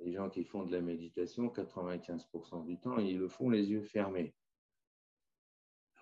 les 0.03 0.13
gens 0.13 0.29
qui 0.29 0.43
font 0.43 0.63
de 0.63 0.72
la 0.72 0.81
méditation, 0.81 1.48
95% 1.48 2.65
du 2.65 2.79
temps, 2.79 2.98
ils 3.00 3.17
le 3.17 3.27
font 3.27 3.50
les 3.50 3.69
yeux 3.69 3.84
fermés. 3.84 4.34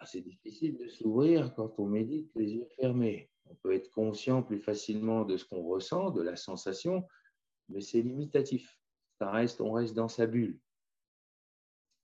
C'est 0.06 0.22
difficile 0.22 0.78
de 0.78 0.88
s'ouvrir 0.88 1.54
quand 1.56 1.80
on 1.80 1.88
médite 1.88 2.32
les 2.36 2.54
yeux 2.54 2.68
fermés. 2.80 3.32
On 3.46 3.56
peut 3.56 3.74
être 3.74 3.90
conscient 3.90 4.44
plus 4.44 4.60
facilement 4.60 5.26
de 5.26 5.38
ce 5.38 5.46
qu'on 5.46 5.64
ressent, 5.64 6.12
de 6.12 6.22
la 6.22 6.36
sensation, 6.36 7.08
mais 7.70 7.82
c'est 7.82 8.02
limitatif. 8.02 8.78
Ça 9.18 9.32
reste, 9.32 9.60
on 9.60 9.72
reste 9.72 9.96
dans 9.96 10.08
sa 10.08 10.28
bulle. 10.28 10.60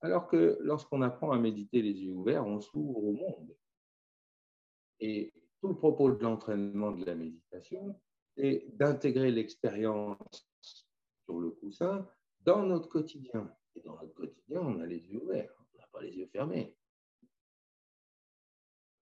Alors 0.02 0.28
que 0.28 0.58
lorsqu'on 0.62 1.02
apprend 1.02 1.32
à 1.32 1.38
méditer 1.38 1.82
les 1.82 1.94
yeux 1.94 2.14
ouverts, 2.14 2.46
on 2.46 2.60
s'ouvre 2.60 2.98
au 2.98 3.14
monde. 3.14 3.56
Et 5.00 5.32
tout 5.62 5.68
le 5.68 5.76
propos 5.76 6.12
de 6.12 6.22
l'entraînement 6.24 6.92
de 6.92 7.06
la 7.06 7.16
méditation, 7.16 8.00
est 8.38 8.66
d'intégrer 8.76 9.32
l'expérience 9.32 10.50
sur 11.26 11.40
le 11.40 11.52
coussin 11.52 12.08
dans 12.42 12.64
notre 12.64 12.90
quotidien. 12.90 13.54
Et 13.76 13.82
dans 13.82 13.96
notre 14.00 14.14
quotidien, 14.14 14.62
on 14.62 14.80
a 14.80 14.86
les 14.86 15.00
yeux 15.08 15.22
ouverts, 15.22 15.54
on 15.74 15.78
n'a 15.80 15.88
pas 15.88 16.02
les 16.02 16.16
yeux 16.16 16.28
fermés. 16.28 16.76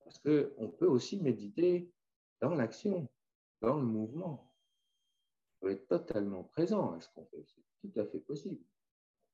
Parce 0.04 0.20
qu'on 0.20 0.70
peut 0.70 0.88
aussi 0.88 1.22
méditer 1.22 1.92
dans 2.40 2.54
l'action, 2.54 3.10
dans 3.62 3.78
le 3.78 3.86
mouvement. 3.86 4.52
On 5.62 5.66
peut 5.66 5.72
être 5.72 5.88
totalement 5.88 6.44
présent 6.44 6.94
à 6.94 7.00
ce 7.00 7.10
qu'on 7.14 7.26
fait. 7.26 7.44
C'est 7.46 7.64
tout 7.82 8.00
à 8.00 8.06
fait 8.06 8.20
possible. 8.20 8.64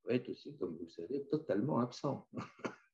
On 0.04 0.08
peut 0.08 0.16
être 0.16 0.30
aussi, 0.30 0.56
comme 0.58 0.76
vous 0.76 0.84
le 0.84 0.90
savez, 0.90 1.26
totalement 1.28 1.80
absent. 1.80 2.28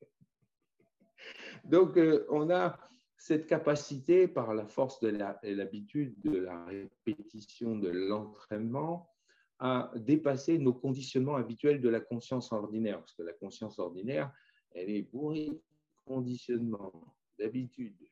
Donc, 1.64 1.98
euh, 1.98 2.26
on 2.30 2.50
a 2.50 2.78
cette 3.18 3.48
capacité, 3.48 4.28
par 4.28 4.54
la 4.54 4.68
force 4.68 5.00
de 5.00 5.08
l'habitude, 5.08 6.20
de 6.22 6.40
la 6.40 6.66
répétition, 6.66 7.78
de 7.78 7.90
l'entraînement, 7.90 9.13
à 9.60 9.92
dépasser 9.96 10.58
nos 10.58 10.74
conditionnements 10.74 11.36
habituels 11.36 11.82
de 11.82 11.90
la 11.90 12.00
conscience 12.00 12.52
ordinaire, 12.52 13.00
parce 13.00 13.14
que 13.14 13.24
la 13.24 13.34
conscience 13.34 13.80
ordinaire, 13.80 14.32
elle 14.72 14.90
est 14.90 15.04
bourrée 15.04 15.50
de 15.50 15.62
conditionnements, 16.06 17.16
d'habitudes, 17.40 18.10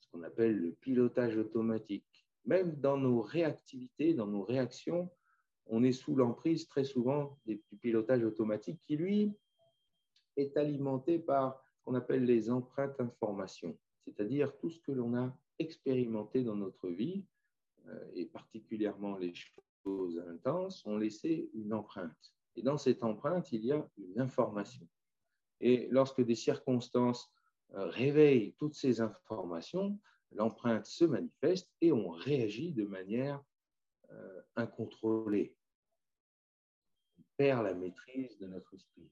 ce 0.00 0.08
qu'on 0.10 0.22
appelle 0.22 0.56
le 0.56 0.72
pilotage 0.72 1.36
automatique. 1.36 2.26
Même 2.46 2.74
dans 2.76 2.96
nos 2.96 3.20
réactivités, 3.20 4.14
dans 4.14 4.26
nos 4.26 4.42
réactions, 4.42 5.10
on 5.66 5.84
est 5.84 5.92
sous 5.92 6.16
l'emprise 6.16 6.66
très 6.66 6.84
souvent 6.84 7.38
du 7.46 7.60
pilotage 7.80 8.24
automatique 8.24 8.80
qui, 8.86 8.96
lui, 8.96 9.32
est 10.36 10.56
alimenté 10.56 11.18
par 11.18 11.62
ce 11.76 11.82
qu'on 11.82 11.94
appelle 11.94 12.24
les 12.24 12.50
empreintes 12.50 13.00
informations, 13.00 13.78
c'est-à-dire 14.04 14.56
tout 14.58 14.70
ce 14.70 14.80
que 14.80 14.92
l'on 14.92 15.14
a 15.14 15.36
expérimenté 15.58 16.42
dans 16.42 16.56
notre 16.56 16.88
vie, 16.88 17.24
euh, 17.86 18.10
et 18.14 18.26
particulièrement 18.26 19.16
les 19.16 19.34
choses 19.34 19.69
intenses, 20.28 20.84
ont 20.86 20.96
laissé 20.96 21.50
une 21.54 21.72
empreinte. 21.72 22.34
Et 22.56 22.62
dans 22.62 22.78
cette 22.78 23.02
empreinte, 23.04 23.52
il 23.52 23.64
y 23.64 23.72
a 23.72 23.88
une 23.98 24.20
information. 24.20 24.86
Et 25.60 25.88
lorsque 25.90 26.22
des 26.22 26.34
circonstances 26.34 27.32
euh, 27.74 27.86
réveillent 27.86 28.54
toutes 28.58 28.74
ces 28.74 29.00
informations, 29.00 29.98
l'empreinte 30.32 30.86
se 30.86 31.04
manifeste 31.04 31.70
et 31.80 31.92
on 31.92 32.10
réagit 32.10 32.72
de 32.72 32.84
manière 32.84 33.42
euh, 34.10 34.42
incontrôlée. 34.56 35.54
On 37.18 37.22
perd 37.36 37.64
la 37.64 37.74
maîtrise 37.74 38.38
de 38.38 38.46
notre 38.46 38.74
esprit. 38.74 39.10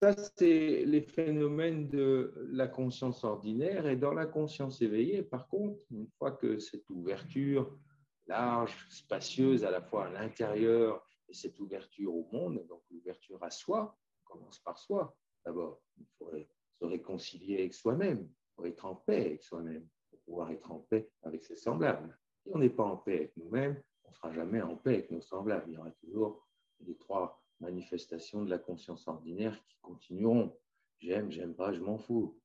Ça, 0.00 0.14
c'est 0.14 0.84
les 0.86 1.02
phénomènes 1.02 1.88
de 1.88 2.32
la 2.52 2.66
conscience 2.66 3.22
ordinaire. 3.22 3.86
Et 3.86 3.96
dans 3.96 4.14
la 4.14 4.26
conscience 4.26 4.80
éveillée, 4.80 5.22
par 5.22 5.46
contre, 5.48 5.78
une 5.90 6.08
fois 6.18 6.32
que 6.32 6.58
cette 6.58 6.88
ouverture 6.88 7.78
large, 8.26 8.86
spacieuse, 8.88 9.64
à 9.64 9.70
la 9.70 9.82
fois 9.82 10.06
à 10.06 10.10
l'intérieur 10.10 11.04
et 11.28 11.34
cette 11.34 11.60
ouverture 11.60 12.14
au 12.14 12.28
monde, 12.32 12.64
donc 12.66 12.82
l'ouverture 12.90 13.42
à 13.42 13.50
soi, 13.50 13.94
commence 14.24 14.58
par 14.60 14.78
soi 14.78 15.14
d'abord. 15.44 15.82
Il 15.98 16.06
faudrait 16.18 16.48
se 16.78 16.84
réconcilier 16.86 17.58
avec 17.58 17.74
soi-même, 17.74 18.26
pour 18.56 18.66
être 18.66 18.86
en 18.86 18.94
paix 18.94 19.26
avec 19.26 19.42
soi-même, 19.42 19.86
pour 20.08 20.20
pouvoir 20.20 20.50
être 20.50 20.70
en 20.72 20.78
paix 20.78 21.10
avec 21.22 21.44
ses 21.44 21.56
semblables. 21.56 22.16
Si 22.42 22.50
on 22.54 22.58
n'est 22.58 22.70
pas 22.70 22.84
en 22.84 22.96
paix 22.96 23.16
avec 23.16 23.36
nous-mêmes, 23.36 23.82
on 24.04 24.10
ne 24.10 24.14
sera 24.14 24.32
jamais 24.32 24.62
en 24.62 24.76
paix 24.76 24.94
avec 24.94 25.10
nos 25.10 25.20
semblables. 25.20 25.64
Il 25.68 25.74
y 25.74 25.78
aura 25.78 25.90
toujours 25.90 26.46
les 26.80 26.96
trois 26.96 27.39
manifestations 27.60 28.44
de 28.44 28.50
la 28.50 28.58
conscience 28.58 29.06
ordinaire 29.08 29.62
qui 29.64 29.76
continueront. 29.80 30.56
J'aime, 30.98 31.30
j'aime 31.30 31.54
pas, 31.54 31.72
je 31.72 31.80
m'en 31.80 31.98
fous. 31.98 32.38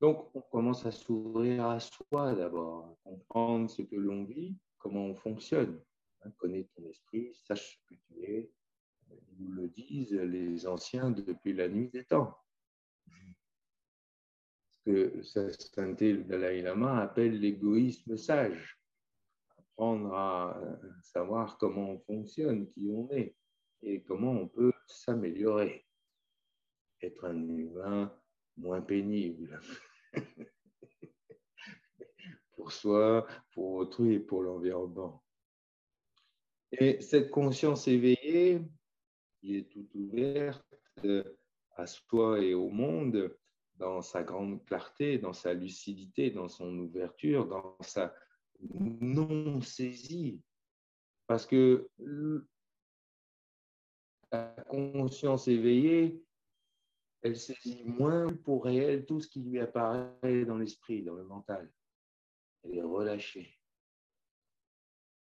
Donc, 0.00 0.30
on 0.34 0.40
commence 0.40 0.84
à 0.84 0.90
s'ouvrir 0.90 1.66
à 1.66 1.78
soi 1.78 2.34
d'abord, 2.34 2.86
à 2.86 2.94
comprendre 3.04 3.70
ce 3.70 3.82
que 3.82 3.96
l'on 3.96 4.24
vit, 4.24 4.56
comment 4.78 5.06
on 5.06 5.14
fonctionne. 5.14 5.80
Hein, 6.22 6.30
connais 6.38 6.64
ton 6.74 6.84
esprit, 6.86 7.32
sache 7.34 7.78
ce 7.88 7.94
que 7.94 8.00
tu 8.00 8.24
es. 8.24 8.50
Nous 9.38 9.52
le 9.52 9.68
disent 9.68 10.12
les 10.12 10.66
anciens 10.66 11.10
depuis 11.10 11.52
la 11.52 11.68
nuit 11.68 11.88
des 11.90 12.04
temps. 12.04 12.36
Ce 14.70 14.78
que 14.84 15.22
Sainté 15.22 16.14
le 16.14 16.24
Dalai 16.24 16.62
Lama 16.62 17.00
appelle 17.00 17.38
l'égoïsme 17.38 18.16
sage 18.16 18.81
apprendre 19.72 20.14
à 20.14 20.60
savoir 21.02 21.58
comment 21.58 21.90
on 21.90 21.98
fonctionne, 22.00 22.68
qui 22.70 22.90
on 22.90 23.10
est 23.10 23.34
et 23.82 24.02
comment 24.02 24.32
on 24.32 24.48
peut 24.48 24.72
s'améliorer. 24.86 25.86
Être 27.00 27.24
un 27.24 27.48
humain 27.48 28.14
moins 28.56 28.80
pénible 28.80 29.60
pour 32.56 32.70
soi, 32.70 33.26
pour 33.52 33.72
autrui 33.74 34.14
et 34.14 34.20
pour 34.20 34.42
l'environnement. 34.42 35.24
Et 36.70 37.00
cette 37.00 37.30
conscience 37.30 37.88
éveillée, 37.88 38.62
qui 39.40 39.56
est 39.56 39.68
toute 39.70 39.94
ouverte 39.94 40.64
à 41.76 41.86
soi 41.86 42.40
et 42.40 42.54
au 42.54 42.68
monde, 42.68 43.36
dans 43.76 44.00
sa 44.00 44.22
grande 44.22 44.64
clarté, 44.64 45.18
dans 45.18 45.32
sa 45.32 45.54
lucidité, 45.54 46.30
dans 46.30 46.48
son 46.48 46.78
ouverture, 46.78 47.48
dans 47.48 47.76
sa 47.80 48.14
non 48.70 49.60
saisie. 49.60 50.40
Parce 51.26 51.46
que 51.46 51.88
la 54.30 54.48
conscience 54.68 55.48
éveillée, 55.48 56.22
elle 57.22 57.36
saisit 57.36 57.84
moins 57.84 58.32
pour 58.44 58.64
réel 58.64 59.06
tout 59.06 59.20
ce 59.20 59.28
qui 59.28 59.40
lui 59.40 59.60
apparaît 59.60 60.44
dans 60.44 60.58
l'esprit, 60.58 61.02
dans 61.02 61.14
le 61.14 61.24
mental. 61.24 61.72
Elle 62.64 62.78
est 62.78 62.82
relâchée. 62.82 63.58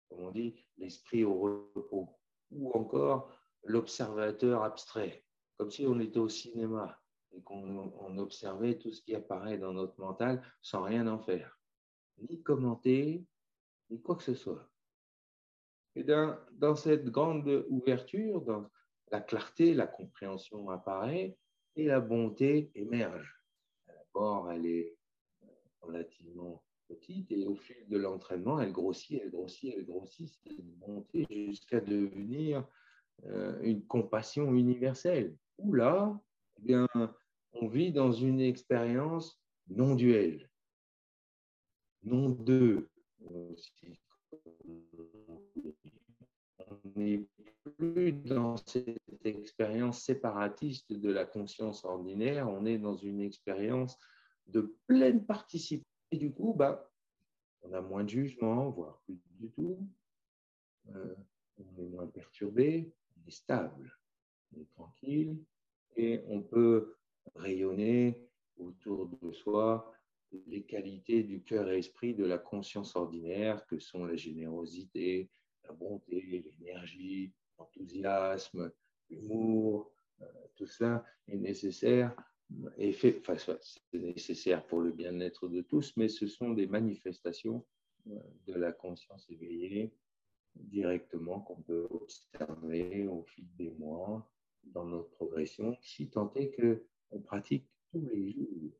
Comme 0.10 0.26
on 0.26 0.32
dit, 0.32 0.66
l'esprit 0.78 1.24
au 1.24 1.40
repos. 1.40 2.10
Ou 2.52 2.72
encore 2.74 3.34
l'observateur 3.64 4.64
abstrait, 4.64 5.26
comme 5.58 5.72
si 5.72 5.86
on 5.86 6.00
était 6.00 6.20
au 6.20 6.30
cinéma 6.30 7.00
et 7.34 7.42
qu'on 7.44 8.18
observait 8.18 8.78
tout 8.78 8.92
ce 8.92 9.02
qui 9.02 9.16
apparaît 9.16 9.58
dans 9.58 9.72
notre 9.72 9.98
mental 10.00 10.44
sans 10.62 10.84
rien 10.84 11.08
en 11.08 11.20
faire 11.20 11.61
ni 12.30 12.42
commenter, 12.42 13.26
ni 13.90 14.02
quoi 14.02 14.16
que 14.16 14.24
ce 14.24 14.34
soit. 14.34 14.70
Et 15.96 16.04
dans, 16.04 16.38
dans 16.54 16.76
cette 16.76 17.10
grande 17.10 17.66
ouverture, 17.70 18.42
dans 18.42 18.70
la 19.12 19.20
clarté, 19.20 19.74
la 19.74 19.88
compréhension 19.88 20.70
apparaît 20.70 21.38
et 21.76 21.86
la 21.86 22.00
bonté 22.00 22.72
émerge. 22.76 23.36
D'abord, 23.88 24.52
elle 24.52 24.66
est 24.66 24.98
relativement 25.82 26.64
petite 26.88 27.32
et 27.32 27.46
au 27.46 27.56
fil 27.56 27.88
de 27.88 27.98
l'entraînement, 27.98 28.60
elle 28.60 28.72
grossit, 28.72 29.22
elle 29.22 29.32
grossit, 29.32 29.74
elle 29.76 29.86
grossit, 29.86 30.30
cette 30.30 30.62
bonté 30.80 31.26
jusqu'à 31.30 31.80
devenir 31.80 32.68
euh, 33.26 33.60
une 33.62 33.86
compassion 33.86 34.54
universelle. 34.54 35.36
Où 35.58 35.74
là, 35.74 36.20
eh 36.58 36.62
bien, 36.62 36.88
on 37.54 37.68
vit 37.68 37.92
dans 37.92 38.12
une 38.12 38.42
expérience 38.42 39.42
non 39.68 39.96
duelle 39.96 40.51
non 42.04 42.30
deux. 42.30 42.90
On 43.30 43.56
n'est 46.96 47.26
plus 47.64 48.14
dans 48.14 48.58
cette 48.58 48.98
expérience 49.26 50.02
séparatiste 50.02 50.94
de 50.94 51.12
la 51.12 51.26
conscience 51.26 51.86
ordinaire, 51.86 52.50
on 52.50 52.66
est 52.66 52.78
dans 52.78 52.96
une 52.96 53.22
expérience 53.22 53.98
de 54.48 54.76
pleine 54.88 55.26
participation. 55.26 55.88
Et 56.12 56.18
du 56.18 56.32
coup, 56.34 56.54
bah, 56.54 56.92
on 57.62 57.74
a 57.74 57.82
moins 57.82 58.04
de 58.04 58.10
jugement, 58.10 58.70
voire 58.70 59.00
plus 59.06 59.20
du 59.40 59.50
tout. 59.52 59.88
Euh, 60.96 61.16
on 61.58 61.82
est 61.82 61.86
moins 61.86 62.08
perturbé, 62.08 62.92
on 63.18 63.28
est 63.28 63.32
stable, 63.32 63.98
on 64.52 64.62
est 64.62 64.70
tranquille 64.72 65.38
et 65.96 66.24
on 66.28 66.42
peut 66.42 66.96
rayonner 67.36 68.28
autour 68.58 69.08
de 69.08 69.32
soi 69.32 69.94
les 70.48 70.64
qualités 70.64 71.24
du 71.24 71.44
cœur 71.44 71.70
et 71.70 71.80
esprit 71.80 72.14
de 72.14 72.26
la 72.26 72.38
conscience 72.38 72.96
ordinaire 72.96 73.66
que 73.68 73.80
sont 73.80 74.06
la 74.06 74.16
générosité, 74.16 75.30
la 75.64 75.74
bonté, 75.74 76.44
l'énergie, 76.60 77.34
l'enthousiasme, 77.58 78.72
l'humour, 79.10 79.92
euh, 80.22 80.26
tout 80.56 80.66
cela 80.66 81.04
est 81.28 81.38
nécessaire 81.38 82.16
c'est 82.78 84.00
nécessaire 84.00 84.66
pour 84.68 84.82
le 84.82 84.92
bien-être 84.92 85.48
de 85.48 85.62
tous, 85.62 85.94
mais 85.98 86.10
ce 86.10 86.28
sont 86.28 86.52
des 86.52 86.68
manifestations 86.68 87.66
euh, 88.08 88.20
de 88.46 88.54
la 88.54 88.72
conscience 88.72 89.30
éveillée 89.30 89.94
directement 90.56 91.40
qu'on 91.40 91.62
peut 91.62 91.88
observer 91.90 93.08
au 93.08 93.24
fil 93.24 93.48
des 93.56 93.72
mois 93.72 94.30
dans 94.64 94.86
notre 94.86 95.10
progression, 95.12 95.78
si 95.82 96.10
tant 96.10 96.34
est 96.34 96.52
qu'on 96.52 97.22
pratique 97.22 97.68
tous 97.92 98.06
les 98.08 98.32
jours 98.32 98.72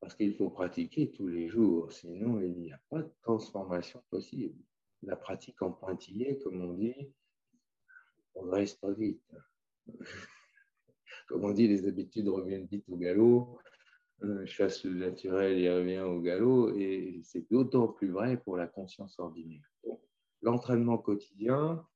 parce 0.00 0.14
qu'il 0.14 0.34
faut 0.34 0.50
pratiquer 0.50 1.10
tous 1.10 1.28
les 1.28 1.48
jours, 1.48 1.92
sinon 1.92 2.40
il 2.40 2.58
n'y 2.58 2.72
a 2.72 2.80
pas 2.88 3.02
de 3.02 3.12
transformation 3.22 4.02
possible. 4.10 4.58
La 5.02 5.16
pratique 5.16 5.60
en 5.62 5.72
pointillé, 5.72 6.38
comme 6.38 6.60
on 6.62 6.72
dit, 6.72 7.12
ne 8.36 8.50
reste 8.50 8.80
pas 8.80 8.92
vite. 8.92 9.22
comme 11.28 11.44
on 11.44 11.50
dit, 11.50 11.68
les 11.68 11.86
habitudes 11.86 12.28
reviennent 12.28 12.66
vite 12.66 12.88
au 12.88 12.96
galop. 12.96 13.58
Euh, 14.24 14.44
chasse 14.46 14.84
le 14.84 14.94
naturel, 14.94 15.58
il 15.58 15.70
revient 15.70 16.00
au 16.00 16.20
galop, 16.20 16.74
et 16.74 17.20
c'est 17.22 17.48
d'autant 17.50 17.86
plus 17.86 18.10
vrai 18.10 18.36
pour 18.36 18.56
la 18.56 18.66
conscience 18.66 19.16
ordinaire. 19.20 19.62
L'entraînement 20.42 20.98
quotidien, 20.98 21.86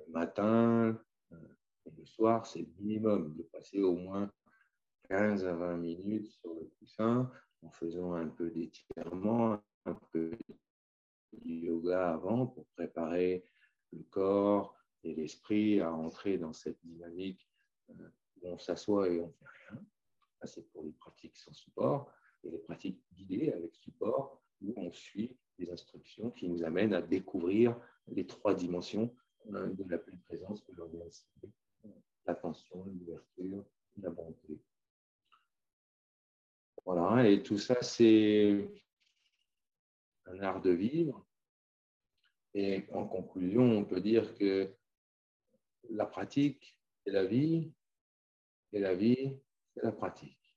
le 0.00 0.12
matin 0.12 0.98
euh, 1.32 1.36
et 1.86 1.90
le 1.96 2.04
soir, 2.04 2.46
c'est 2.46 2.60
le 2.60 2.72
minimum 2.78 3.34
de 3.36 3.42
passer 3.44 3.80
au 3.80 3.94
moins 3.94 4.30
15 5.08 5.44
à 5.46 5.54
20 5.54 5.76
minutes 5.76 6.26
sur 6.26 6.52
le 6.54 6.68
coussin 6.78 7.30
en 7.62 7.70
faisant 7.70 8.14
un 8.14 8.28
peu 8.28 8.50
d'étirement, 8.50 9.60
un 9.84 9.94
peu 10.12 10.32
de 11.32 11.50
yoga 11.50 12.12
avant 12.12 12.46
pour 12.46 12.66
préparer 12.68 13.44
le 13.92 14.02
corps 14.04 14.76
et 15.04 15.14
l'esprit 15.14 15.80
à 15.80 15.92
entrer 15.92 16.38
dans 16.38 16.52
cette 16.52 16.78
dynamique 16.84 17.48
euh, 17.90 18.08
où 18.40 18.48
on 18.48 18.58
s'assoit 18.58 19.08
et 19.08 19.20
on 19.20 19.26
ne 19.26 19.32
fait 19.32 19.46
rien. 19.70 19.82
c'est 20.44 20.70
pour 20.70 20.84
les 20.84 20.92
pratiques 20.92 21.36
sans 21.36 21.52
support 21.52 22.12
et 22.44 22.50
les 22.50 22.58
pratiques 22.58 23.02
guidées 23.14 23.52
avec 23.52 23.74
support 23.74 24.42
où 24.62 24.72
on 24.76 24.92
suit 24.92 25.36
les 25.58 25.70
instructions 25.70 26.30
qui 26.30 26.48
nous 26.48 26.62
amènent 26.62 26.94
à 26.94 27.02
découvrir 27.02 27.76
les 28.08 28.26
trois 28.26 28.54
dimensions 28.54 29.14
euh, 29.52 29.68
de 29.68 29.84
la 29.90 29.98
pleine 29.98 30.20
présence 30.20 30.62
que 30.62 30.72
l'on 30.72 30.90
l'attention, 32.26 32.84
l'ouverture, 32.84 33.64
la 33.96 34.10
bonté. 34.10 34.60
Voilà, 36.88 37.28
et 37.28 37.42
tout 37.42 37.58
ça, 37.58 37.82
c'est 37.82 38.66
un 40.24 40.40
art 40.40 40.62
de 40.62 40.70
vivre. 40.70 41.28
Et 42.54 42.86
en 42.92 43.06
conclusion, 43.06 43.60
on 43.60 43.84
peut 43.84 44.00
dire 44.00 44.34
que 44.38 44.74
la 45.90 46.06
pratique, 46.06 46.80
c'est 47.04 47.10
la 47.12 47.26
vie, 47.26 47.74
Et 48.72 48.78
la 48.78 48.94
vie, 48.94 49.38
c'est 49.74 49.82
la 49.82 49.92
pratique. 49.92 50.56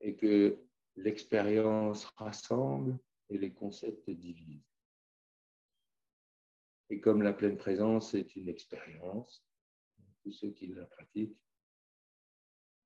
Et 0.00 0.16
que 0.16 0.58
l'expérience 0.94 2.06
rassemble 2.16 2.98
et 3.28 3.36
les 3.36 3.52
concepts 3.52 4.08
divisent. 4.08 4.72
Et 6.88 6.98
comme 6.98 7.20
la 7.20 7.34
pleine 7.34 7.58
présence 7.58 8.14
est 8.14 8.36
une 8.36 8.48
expérience, 8.48 9.44
tous 10.22 10.32
ceux 10.32 10.52
qui 10.52 10.68
la 10.68 10.86
pratiquent 10.86 11.38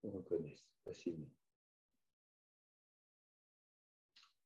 reconnaissent 0.02 0.66
facilement. 0.84 1.30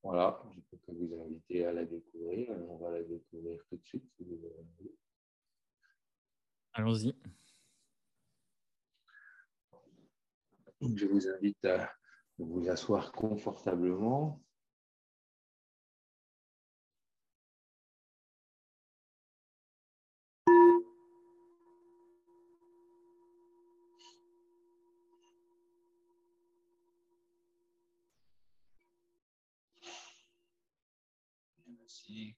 Voilà, 0.04 0.38
je 0.54 0.60
peux 0.60 0.76
que 0.76 0.92
vous 0.92 1.18
inviter 1.18 1.64
à 1.64 1.72
la 1.72 1.86
découvrir. 1.86 2.50
On 2.68 2.76
va 2.76 2.90
la 2.90 3.02
découvrir 3.02 3.64
tout 3.70 3.78
de 3.78 3.84
suite 3.86 4.04
si 4.18 4.24
vous 4.24 4.38
Allons-y. 6.74 7.16
Je 10.82 11.06
vous 11.06 11.26
invite 11.26 11.64
à 11.64 11.90
vous 12.36 12.68
asseoir 12.68 13.12
confortablement. 13.12 14.43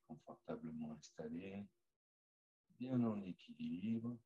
Confortablement 0.07 0.93
installé, 0.93 1.67
bien 2.79 3.03
en 3.03 3.23
équilibre, 3.23 4.17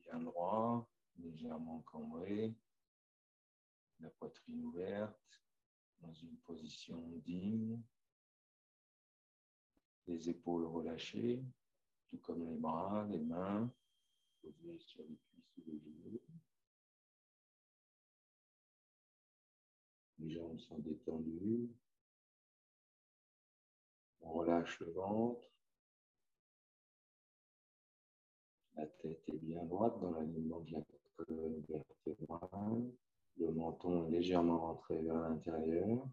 bien 0.00 0.20
droit, 0.20 0.88
légèrement 1.16 1.80
cambré, 1.82 2.54
la 4.00 4.10
poitrine 4.10 4.64
ouverte, 4.64 5.42
dans 6.00 6.12
une 6.12 6.36
position 6.38 7.00
digne, 7.24 7.80
les 10.06 10.28
épaules 10.28 10.66
relâchées, 10.66 11.42
tout 12.08 12.18
comme 12.18 12.44
les 12.44 12.56
bras, 12.56 13.06
les 13.10 13.20
mains 13.20 13.70
posées 14.40 14.78
sur 14.78 15.02
les 15.02 15.16
cuisses 15.16 15.56
ou 15.58 15.62
les 15.66 15.80
genoux. 15.80 16.22
Les 20.18 20.30
jambes 20.30 20.58
sont 20.58 20.78
détendues. 20.78 21.68
On 24.28 24.32
relâche 24.32 24.78
le 24.80 24.92
ventre. 24.92 25.48
La 28.74 28.86
tête 28.86 29.26
est 29.26 29.38
bien 29.38 29.64
droite 29.64 29.98
dans 30.00 30.10
l'alignement 30.10 30.60
de 30.60 30.72
la 30.72 30.82
colonne 31.16 31.64
vertébrale. 31.66 32.92
Le 33.38 33.52
menton 33.52 34.06
est 34.06 34.10
légèrement 34.10 34.60
rentré 34.60 35.00
vers 35.00 35.14
l'intérieur. 35.14 36.06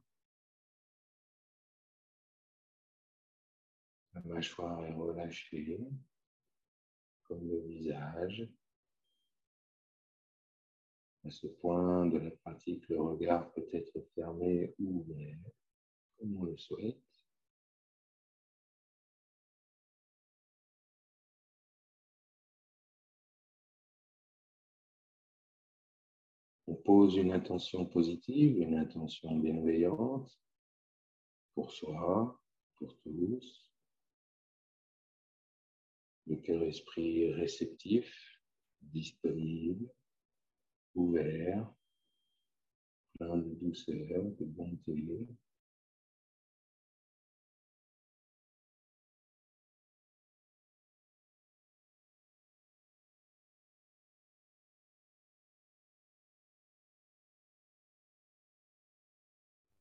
La 4.14 4.22
mâchoire 4.22 4.86
est 4.86 4.94
relâchée, 4.94 5.78
comme 7.24 7.46
le 7.50 7.60
visage. 7.68 8.48
À 11.26 11.30
ce 11.30 11.48
point 11.48 12.06
de 12.06 12.18
la 12.18 12.32
pratique, 12.32 12.88
le 12.88 13.02
regard 13.02 13.52
peut 13.52 13.68
être 13.74 14.00
fermé 14.16 14.74
ou 14.80 15.02
ouvert, 15.02 15.38
comme 16.18 16.38
on 16.38 16.44
le 16.46 16.56
souhaite. 16.56 17.05
On 26.68 26.76
pose 26.76 27.16
une 27.16 27.32
intention 27.32 27.86
positive, 27.86 28.60
une 28.60 28.78
intention 28.78 29.38
bienveillante 29.38 30.40
pour 31.54 31.72
soi, 31.72 32.42
pour 32.76 32.98
tous. 32.98 33.72
Le 36.28 36.38
cœur 36.38 36.64
esprit 36.64 37.32
réceptif, 37.34 38.42
disponible, 38.82 39.88
ouvert, 40.96 41.72
plein 43.18 43.38
de 43.38 43.54
douceur, 43.56 44.24
de 44.24 44.46
bonté. 44.46 45.28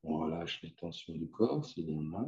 On 0.06 0.18
relâche 0.18 0.60
les 0.62 0.72
tensions 0.74 1.14
du 1.14 1.30
corps 1.30 1.64
s'il 1.64 1.88
y 1.88 1.96
en 1.96 2.12
a. 2.14 2.26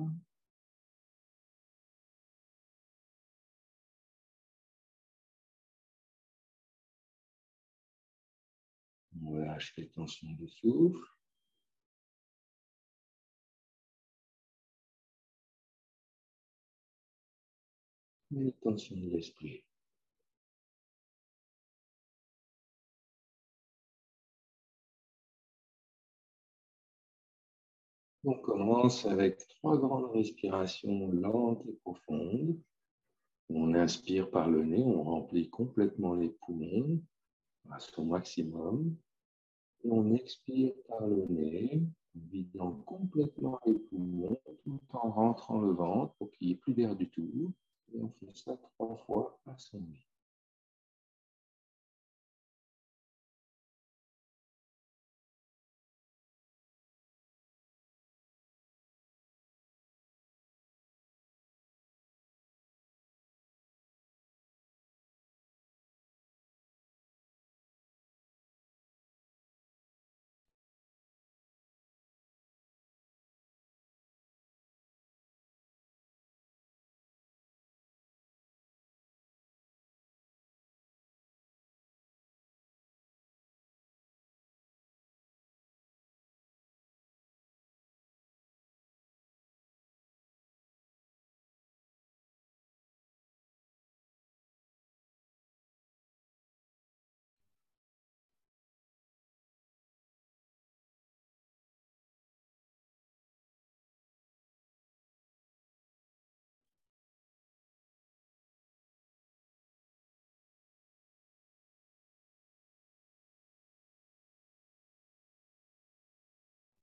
On 9.23 9.31
relâche 9.31 9.75
les 9.77 9.89
tensions 9.89 10.33
du 10.33 10.49
souffle. 10.49 11.07
Et 18.35 18.41
les 18.41 18.53
tensions 18.53 18.97
de 18.97 19.11
l'esprit. 19.11 19.63
On 28.29 28.35
commence 28.35 29.07
avec 29.07 29.39
trois 29.47 29.79
grandes 29.79 30.11
respirations 30.11 31.13
lentes 31.13 31.65
et 31.69 31.75
profondes. 31.85 32.59
On 33.49 33.73
inspire 33.73 34.29
par 34.33 34.51
le 34.51 34.65
nez, 34.65 34.83
on 34.83 35.05
remplit 35.05 35.49
complètement 35.49 36.17
les 36.17 36.31
poumons 36.31 37.01
à 37.71 37.79
son 37.79 38.05
maximum. 38.05 38.97
On 39.85 40.13
expire 40.13 40.73
par 40.89 41.07
le 41.07 41.25
nez, 41.29 41.81
vidant 42.17 42.73
complètement 42.85 43.61
les 43.65 43.79
poumons 43.79 44.41
tout 44.65 44.81
en 44.93 45.09
rentrant 45.09 45.61
le 45.61 45.71
ventre 45.71 46.13
pour 46.19 46.33
qu'il 46.33 46.49
n'y 46.49 46.55
ait 46.55 46.57
plus 46.57 46.75
d'air 46.75 46.97
du 46.97 47.09
tout. 47.09 47.53
Et 47.95 48.03
on 48.03 48.11
fait 48.19 48.35
ça 48.35 48.57
trois 48.57 48.97
fois 49.07 49.39
à 49.47 49.57
son 49.57 49.79
rythme. 49.79 50.06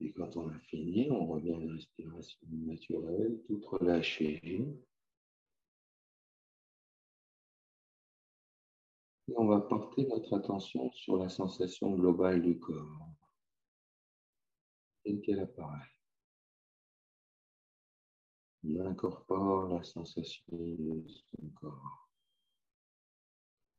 Et 0.03 0.11
quand 0.11 0.35
on 0.35 0.49
a 0.49 0.59
fini, 0.59 1.09
on 1.09 1.25
revient 1.27 1.53
à 1.53 1.59
une 1.59 1.71
respiration 1.71 2.45
naturelle, 2.51 3.41
toute 3.47 3.65
relâchée. 3.65 4.41
Et 9.29 9.33
on 9.37 9.47
va 9.47 9.61
porter 9.61 10.05
notre 10.07 10.33
attention 10.33 10.91
sur 10.91 11.15
la 11.15 11.29
sensation 11.29 11.95
globale 11.95 12.41
du 12.41 12.59
corps, 12.59 13.13
telle 15.05 15.21
qu'elle 15.21 15.39
apparaît. 15.39 15.87
On 18.65 18.85
incorpore 18.85 19.69
la 19.69 19.83
sensation 19.83 20.43
de 20.51 21.07
son 21.07 21.49
corps, 21.55 22.09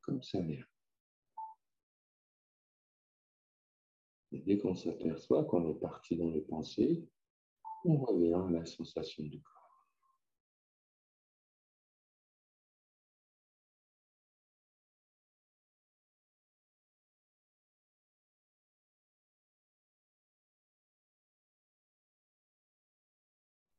comme 0.00 0.22
ça 0.22 0.40
vient. 0.40 0.64
Et 4.34 4.40
dès 4.40 4.58
qu'on 4.58 4.74
s'aperçoit 4.74 5.44
qu'on 5.44 5.70
est 5.70 5.78
parti 5.78 6.16
dans 6.16 6.28
les 6.28 6.40
pensées, 6.40 7.08
on 7.84 7.98
revient 7.98 8.34
à 8.34 8.50
la 8.50 8.66
sensation 8.66 9.22
du 9.22 9.40
corps. 9.40 9.86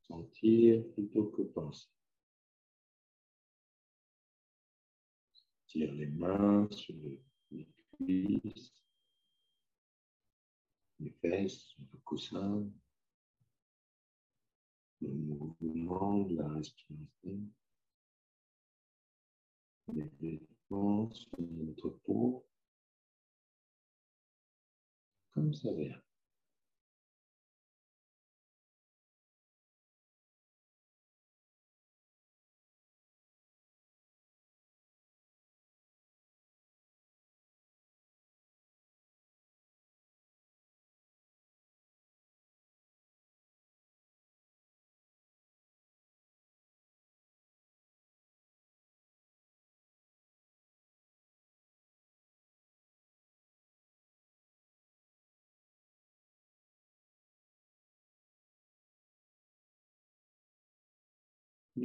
Sentir 0.08 0.86
plutôt 0.94 1.26
que 1.26 1.42
penser. 1.42 1.90
Sentir 5.34 5.94
les 5.96 6.08
mains 6.08 6.70
sur 6.72 6.96
les 7.52 7.68
cuisses, 7.98 8.85
les 11.00 11.12
fesses, 11.22 11.76
le 11.92 12.00
coussin, 12.04 12.64
le 15.02 15.08
mouvement 15.10 16.28
la 16.30 16.48
respiration, 16.50 17.40
les 19.94 20.10
vêtements 20.20 21.12
sur 21.12 21.38
notre 21.40 21.90
peau, 22.06 22.46
comme 25.34 25.54
ça 25.54 25.72
vient. 25.74 26.05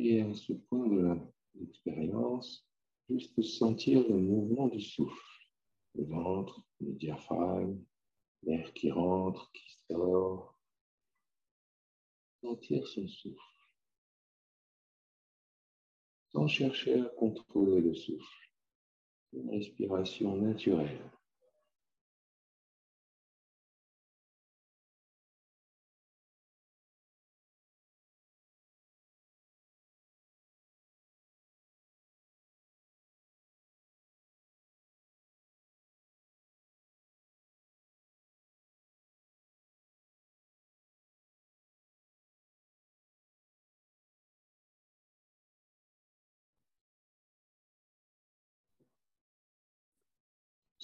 Et 0.02 0.22
à 0.22 0.34
ce 0.34 0.54
point 0.54 0.88
de 0.88 1.14
l'expérience, 1.56 2.66
juste 3.10 3.42
sentir 3.42 4.00
le 4.08 4.16
mouvement 4.16 4.68
du 4.68 4.80
souffle, 4.80 5.46
le 5.94 6.04
ventre, 6.04 6.62
le 6.80 6.92
diaphragme, 6.92 7.84
l'air 8.44 8.72
qui 8.72 8.90
rentre, 8.90 9.52
qui 9.52 9.70
sort. 9.90 10.58
Sentir 12.40 12.88
son 12.88 13.06
souffle. 13.08 13.68
Sans 16.32 16.46
chercher 16.46 16.98
à 16.98 17.04
contrôler 17.18 17.82
le 17.82 17.94
souffle. 17.94 18.50
Une 19.34 19.50
respiration 19.50 20.34
naturelle. 20.34 21.10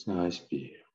Ça 0.07 0.15
respire. 0.23 0.86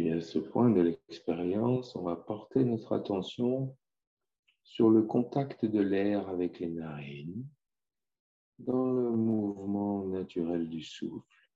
Puis 0.00 0.12
à 0.12 0.22
ce 0.22 0.38
point 0.38 0.70
de 0.70 0.80
l'expérience, 0.80 1.94
on 1.94 2.04
va 2.04 2.16
porter 2.16 2.64
notre 2.64 2.94
attention 2.94 3.76
sur 4.62 4.88
le 4.88 5.02
contact 5.02 5.66
de 5.66 5.78
l'air 5.78 6.26
avec 6.30 6.58
les 6.58 6.70
narines, 6.70 7.46
dans 8.60 8.92
le 8.92 9.10
mouvement 9.10 10.06
naturel 10.06 10.70
du 10.70 10.82
souffle, 10.82 11.50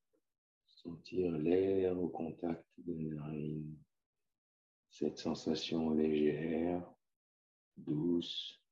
sentir 0.66 1.32
l'air 1.38 1.98
au 1.98 2.08
contact 2.08 2.66
des 2.76 3.06
narines, 3.06 3.78
cette 4.90 5.16
sensation 5.16 5.94
légère, 5.94 6.86
douce, 7.78 8.62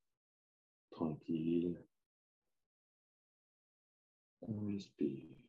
tranquille. 0.90 1.82
On 4.42 4.66
respire. 4.66 5.41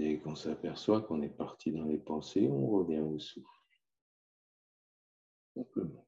Dès 0.00 0.18
qu'on 0.18 0.34
s'aperçoit 0.34 1.02
qu'on 1.02 1.20
est 1.20 1.28
parti 1.28 1.72
dans 1.72 1.84
les 1.84 1.98
pensées, 1.98 2.48
on 2.48 2.68
revient 2.68 3.00
au 3.00 3.18
souffle. 3.18 3.46
Simplement. 5.54 6.06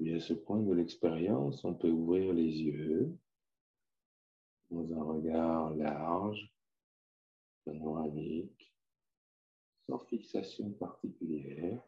Et 0.00 0.12
à 0.12 0.20
ce 0.20 0.34
point 0.34 0.60
de 0.60 0.74
l'expérience, 0.74 1.64
on 1.64 1.72
peut 1.72 1.88
ouvrir 1.88 2.34
les 2.34 2.60
yeux 2.60 3.16
dans 4.70 4.92
un 4.92 5.02
regard 5.02 5.74
large 5.76 6.52
panoramique, 7.66 8.72
sans 9.86 9.98
fixation 9.98 10.70
particulière. 10.72 11.82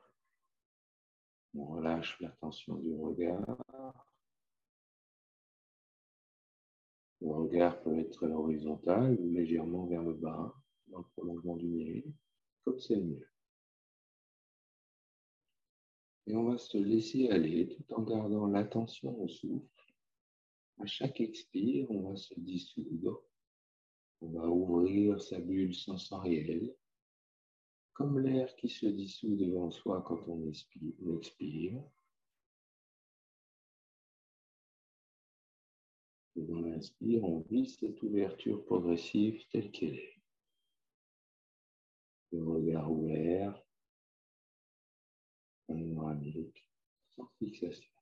On 1.54 1.66
relâche 1.66 2.20
la 2.20 2.30
tension 2.30 2.74
du 2.76 2.94
regard. 2.94 3.56
Le 7.20 7.30
regard 7.30 7.80
peut 7.82 7.98
être 7.98 8.28
horizontal 8.28 9.16
ou 9.18 9.32
légèrement 9.32 9.86
vers 9.86 10.02
le 10.02 10.12
bas, 10.12 10.54
dans 10.88 10.98
le 10.98 11.04
prolongement 11.16 11.56
du 11.56 11.66
nez, 11.66 12.04
comme 12.64 12.78
c'est 12.78 12.96
le 12.96 13.04
mieux. 13.04 13.28
Et 16.26 16.36
on 16.36 16.44
va 16.44 16.58
se 16.58 16.76
laisser 16.76 17.30
aller 17.30 17.68
tout 17.68 17.94
en 17.94 18.02
gardant 18.02 18.46
l'attention 18.46 19.18
au 19.20 19.28
souffle. 19.28 19.64
À 20.78 20.86
chaque 20.86 21.20
expire, 21.20 21.90
on 21.90 22.10
va 22.10 22.16
se 22.16 22.34
dissoudre 22.38 23.27
on 24.20 24.30
va 24.30 24.48
ouvrir 24.48 25.20
sa 25.20 25.38
bulle 25.38 25.74
sensorielle, 25.74 26.74
comme 27.92 28.18
l'air 28.18 28.54
qui 28.56 28.68
se 28.68 28.86
dissout 28.86 29.36
devant 29.36 29.70
soi 29.70 30.02
quand 30.02 30.26
on 30.28 30.48
expire. 30.48 31.82
Et 36.36 36.42
dans 36.42 36.60
l'inspire, 36.60 37.24
on 37.24 37.40
vit 37.40 37.68
cette 37.68 38.00
ouverture 38.02 38.64
progressive 38.64 39.44
telle 39.50 39.70
qu'elle 39.72 39.96
est. 39.96 40.22
Le 42.30 42.44
regard 42.44 42.92
ouvert, 42.92 43.60
panoramique, 45.66 46.70
sans 47.16 47.28
fixation. 47.38 47.97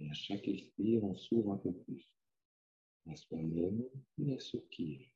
Et 0.00 0.08
à 0.08 0.14
chaque 0.14 0.48
expire, 0.48 1.04
on 1.04 1.14
s'ouvre 1.14 1.52
un 1.52 1.58
peu 1.58 1.72
plus. 1.72 2.10
à 3.10 3.16
soi-même 3.16 3.84
et 4.18 4.34
à 4.34 4.38
ce 4.40 4.56
qui 4.70 5.12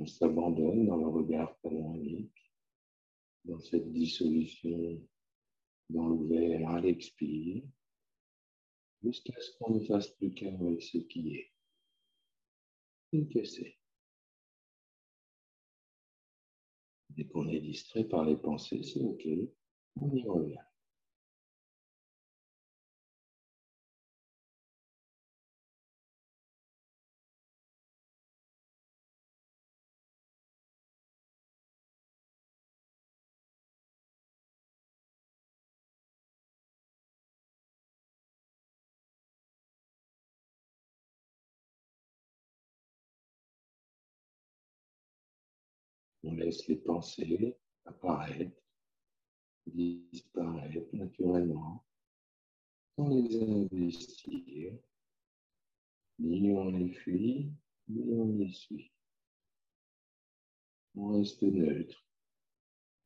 On 0.00 0.06
s'abandonne 0.06 0.86
dans 0.86 0.96
le 0.96 1.08
regard 1.08 1.54
panoramique, 1.58 2.50
dans 3.44 3.60
cette 3.60 3.92
dissolution 3.92 4.98
dans 5.90 6.08
l'ouvert 6.08 6.70
à 6.70 6.80
l'expire, 6.80 7.62
jusqu'à 9.02 9.38
ce 9.38 9.50
qu'on 9.58 9.74
ne 9.74 9.84
fasse 9.84 10.08
plus 10.12 10.32
qu'un 10.32 10.58
avec 10.58 10.82
ce 10.82 10.96
qui 10.96 11.34
est. 11.34 11.52
Et 13.12 13.28
que 13.28 13.44
c'est. 13.44 13.76
Dès 17.10 17.26
qu'on 17.26 17.46
est 17.50 17.60
distrait 17.60 18.04
par 18.04 18.24
les 18.24 18.38
pensées, 18.38 18.82
c'est 18.82 19.02
OK, 19.02 19.28
on 19.96 20.16
y 20.16 20.22
revient. 20.26 20.69
Laisse 46.40 46.66
les 46.68 46.76
pensées 46.76 47.56
apparaître, 47.84 48.62
disparaître 49.66 50.94
naturellement, 50.94 51.84
sans 52.96 53.08
les 53.08 53.42
investir, 53.42 54.72
ni 56.18 56.52
on 56.52 56.70
les 56.70 56.92
fuit, 56.92 57.52
ni 57.88 58.12
on 58.14 58.38
les 58.38 58.52
suit. 58.52 58.92
On 60.94 61.18
reste 61.18 61.42
neutre, 61.42 62.04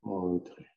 en 0.02 0.34
retrait. 0.34 0.73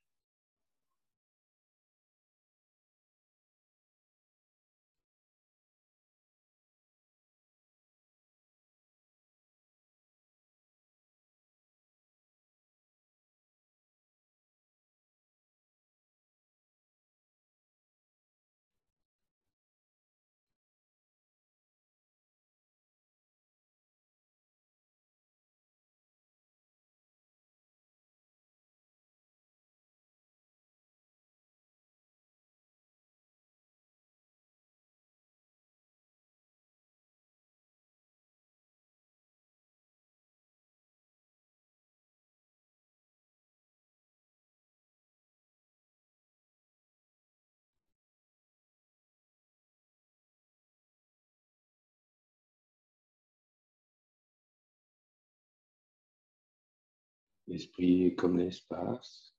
L'esprit 57.47 58.03
est 58.03 58.15
comme 58.15 58.37
l'espace, 58.37 59.33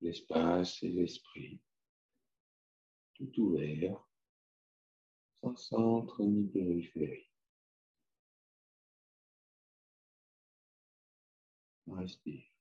l'espace 0.00 0.82
et 0.82 0.88
l'esprit, 0.88 1.60
tout 3.14 3.40
ouvert, 3.40 4.04
sans 5.40 5.56
centre 5.56 6.24
ni 6.24 6.48
périphérie. 6.48 7.30
Respire. 11.86 12.53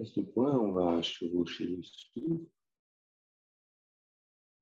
À 0.00 0.04
ce 0.04 0.20
point, 0.20 0.56
on 0.56 0.72
va 0.72 1.02
chevaucher 1.02 1.66
le 1.66 1.82
souffle. 1.82 2.46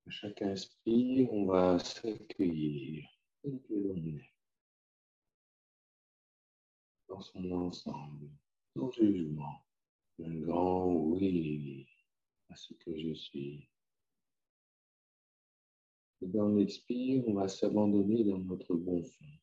À 0.07 0.11
chaque 0.11 0.41
inspire, 0.43 1.33
on 1.33 1.47
va 1.47 1.79
s'accueillir 1.79 3.07
que 3.43 3.75
l'on 3.75 3.97
est, 3.97 4.33
dans 7.09 7.21
son 7.21 7.51
ensemble, 7.53 8.31
sans 8.75 8.91
jugement, 8.93 9.65
un 10.25 10.41
grand 10.41 10.87
oui 10.93 11.87
à 12.49 12.57
ce 12.57 12.75
que 12.75 12.97
je 12.97 13.13
suis. 13.15 13.69
Et 16.23 16.27
dans 16.29 16.49
l'expire, 16.49 17.23
on 17.29 17.35
va 17.35 17.49
s'abandonner 17.49 18.25
dans 18.25 18.39
notre 18.39 18.75
bon 18.75 19.03
fond, 19.03 19.39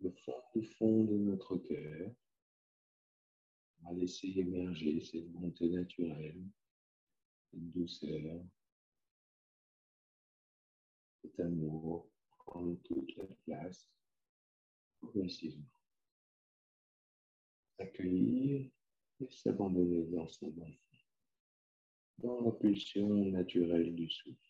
le 0.00 0.10
fond 0.10 0.42
du 0.54 0.64
fond 0.64 1.04
de 1.04 1.16
notre 1.16 1.56
cœur, 1.56 2.10
à 3.86 3.92
laisser 3.92 4.28
émerger 4.36 5.00
cette 5.00 5.30
bonté 5.30 5.68
naturelle, 5.68 6.42
cette 7.50 7.70
douceur, 7.72 8.44
cet 11.22 11.40
amour, 11.40 12.10
prendre 12.46 12.76
toute 12.82 13.16
la 13.16 13.26
place 13.44 13.88
progressivement. 15.00 15.64
Accueillir 17.78 18.70
et 19.20 19.30
s'abandonner 19.30 20.04
dans 20.06 20.28
son 20.28 20.52
fond, 20.52 20.76
dans 22.18 22.40
la 22.40 22.52
pulsion 22.52 23.08
naturelle 23.26 23.94
du 23.94 24.10
souffle. 24.10 24.48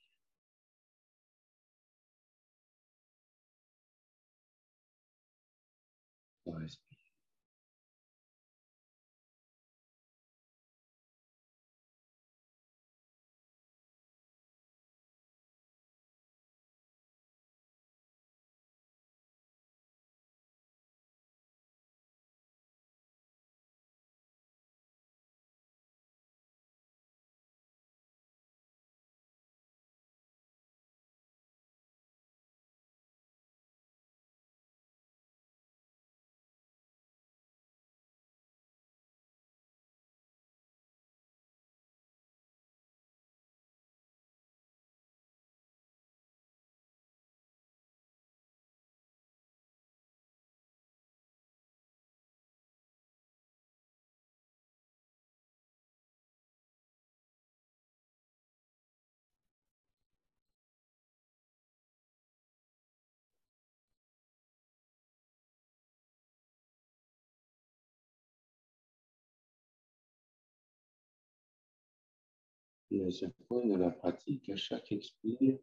Et 72.90 73.04
à 73.04 73.10
ce 73.10 73.26
point 73.26 73.66
de 73.66 73.76
la 73.76 73.90
pratique, 73.90 74.48
à 74.48 74.56
chaque 74.56 74.92
expire, 74.92 75.58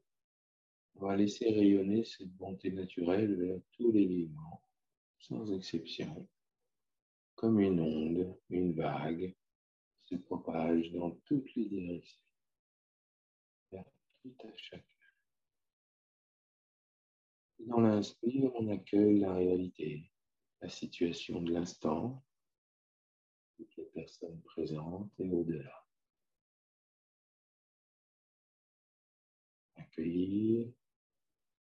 on 0.96 1.08
va 1.08 1.16
laisser 1.16 1.50
rayonner 1.50 2.06
cette 2.06 2.32
bonté 2.32 2.72
naturelle 2.72 3.36
vers 3.36 3.60
tous 3.72 3.92
les 3.92 4.06
vivants, 4.06 4.62
sans 5.20 5.52
exception, 5.52 6.28
comme 7.36 7.60
une 7.60 7.80
onde, 7.80 8.38
une 8.50 8.74
vague, 8.74 9.36
se 10.04 10.16
propage 10.16 10.92
dans 10.92 11.12
toutes 11.26 11.54
les 11.56 11.66
directions, 11.66 12.22
vers 13.72 13.86
tout 14.22 14.36
à 14.44 14.56
chacun. 14.56 14.84
Dans 17.60 17.82
l'inspire, 17.82 18.52
on 18.56 18.70
accueille 18.70 19.20
la 19.20 19.34
réalité, 19.34 20.12
la 20.62 20.70
situation 20.70 21.42
de 21.42 21.54
l'instant, 21.54 22.24
toutes 23.58 23.76
les 23.78 23.86
personnes 23.86 24.42
présentes 24.44 25.12
et 25.18 25.30
au-delà. 25.30 25.85
Accueillir, 29.98 30.74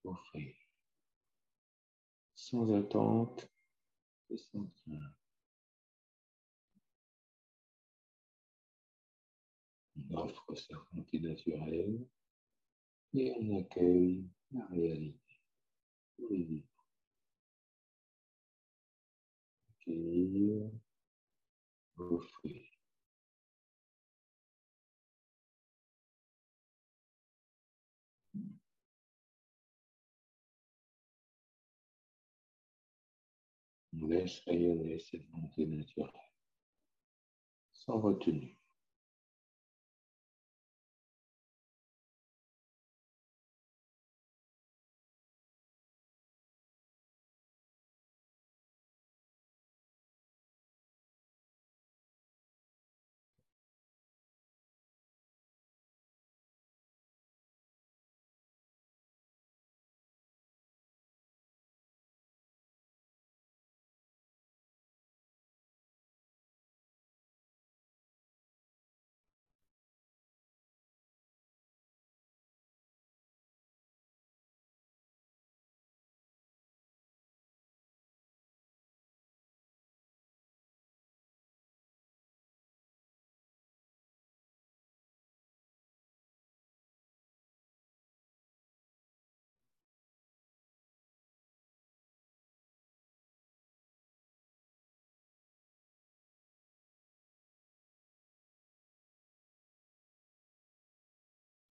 offrir, 0.04 0.54
sans 2.36 2.74
attente 2.74 3.50
et 4.30 4.38
sans 4.38 4.66
crainte. 4.66 5.16
On 9.96 10.18
offre 10.18 10.56
sa 10.56 10.76
bonté 10.92 11.22
naturelle 11.22 12.06
et 13.14 13.32
on 13.40 13.60
accueille 13.60 14.30
la 14.52 14.66
réalité. 14.66 15.42
Accueillir, 19.70 20.70
offrir. 21.98 22.67
Laisse 34.06 34.40
rayonner 34.46 35.00
cette 35.00 35.28
bonté 35.30 35.66
naturelle, 35.66 36.12
sans 37.74 38.00
retenue. 38.00 38.57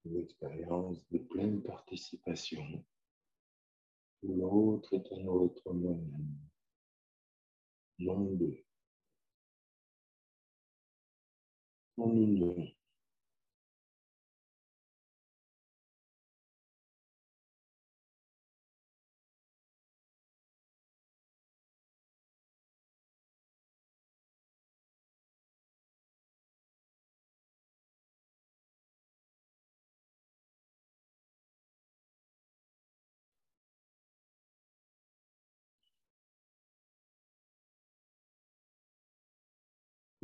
Une 0.06 0.22
expérience 0.22 0.98
de 1.10 1.18
pleine 1.18 1.62
participation. 1.62 2.84
L'autre 4.22 4.94
est 4.94 5.12
un 5.12 5.26
autre 5.26 5.72
moi-même, 5.72 6.38
non 7.98 8.24
deux, 8.32 8.64
en. 11.98 12.75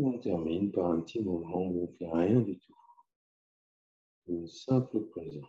On 0.05 0.19
termine 0.19 0.71
par 0.73 0.91
un 0.91 1.01
petit 1.01 1.21
moment 1.21 1.67
où 1.67 1.85
on 1.85 1.91
ne 1.91 1.97
fait 1.97 2.09
rien 2.09 2.41
du 2.41 2.59
tout. 2.59 2.75
Une 4.29 4.47
simple 4.47 5.01
présence. 5.07 5.47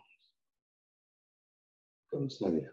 Comme 2.10 2.30
ça 2.30 2.50
vient. 2.50 2.70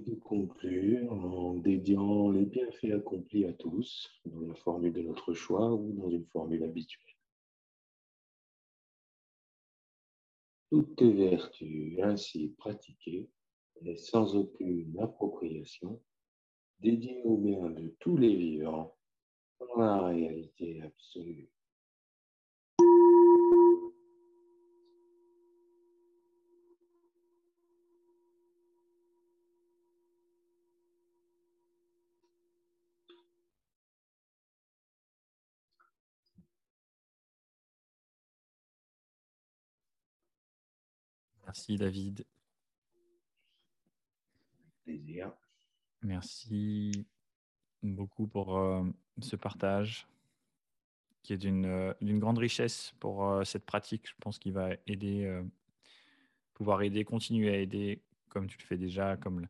De 0.00 0.14
conclure 0.14 1.12
en 1.12 1.54
dédiant 1.54 2.30
les 2.30 2.44
bienfaits 2.44 2.92
accomplis 2.92 3.44
à 3.44 3.52
tous 3.52 4.10
dans 4.24 4.40
la 4.40 4.54
formule 4.54 4.92
de 4.92 5.02
notre 5.02 5.34
choix 5.34 5.72
ou 5.72 5.92
dans 5.92 6.10
une 6.10 6.26
formule 6.26 6.64
habituelle. 6.64 7.04
Toutes 10.70 11.02
vertus 11.02 12.00
ainsi 12.02 12.48
pratiquées 12.58 13.28
et 13.84 13.96
sans 13.96 14.34
aucune 14.34 14.98
appropriation, 14.98 16.00
dédiées 16.80 17.22
au 17.24 17.36
bien 17.36 17.70
de 17.70 17.94
tous 18.00 18.16
les 18.16 18.34
vivants 18.34 18.96
dans 19.60 19.76
la 19.76 20.06
réalité 20.08 20.82
absolue. 20.82 21.48
Merci 41.54 41.76
David. 41.76 42.26
Plaisir. 44.82 45.30
Merci 46.02 47.06
beaucoup 47.80 48.26
pour 48.26 48.58
euh, 48.58 48.82
ce 49.20 49.36
partage 49.36 50.08
qui 51.22 51.32
est 51.32 51.36
d'une 51.36 51.66
euh, 51.66 51.94
grande 52.02 52.38
richesse 52.38 52.92
pour 52.98 53.24
euh, 53.24 53.44
cette 53.44 53.64
pratique. 53.64 54.08
Je 54.08 54.14
pense 54.18 54.40
qu'il 54.40 54.52
va 54.52 54.70
aider 54.88 55.42
pouvoir 56.54 56.82
aider, 56.82 57.04
continuer 57.04 57.50
à 57.50 57.58
aider 57.58 58.02
comme 58.30 58.48
tu 58.48 58.58
le 58.58 58.64
fais 58.64 58.76
déjà, 58.76 59.16
comme 59.16 59.46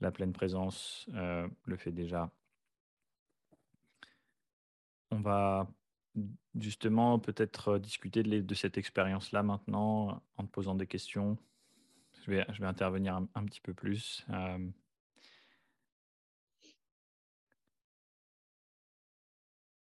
la 0.00 0.12
pleine 0.12 0.32
présence 0.32 1.10
le 1.10 1.76
fait 1.76 1.90
déjà. 1.90 2.30
On 5.10 5.20
va 5.20 5.68
justement 6.54 7.18
peut-être 7.18 7.78
discuter 7.78 8.22
de, 8.22 8.54
cette 8.54 8.78
expérience-là 8.78 9.42
maintenant 9.42 10.22
en 10.36 10.44
te 10.44 10.50
posant 10.50 10.74
des 10.74 10.86
questions. 10.86 11.36
Je 12.24 12.30
vais, 12.30 12.46
je 12.52 12.60
vais 12.60 12.66
intervenir 12.66 13.20
un, 13.34 13.44
petit 13.44 13.60
peu 13.60 13.74
plus. 13.74 14.24
Euh. 14.30 14.70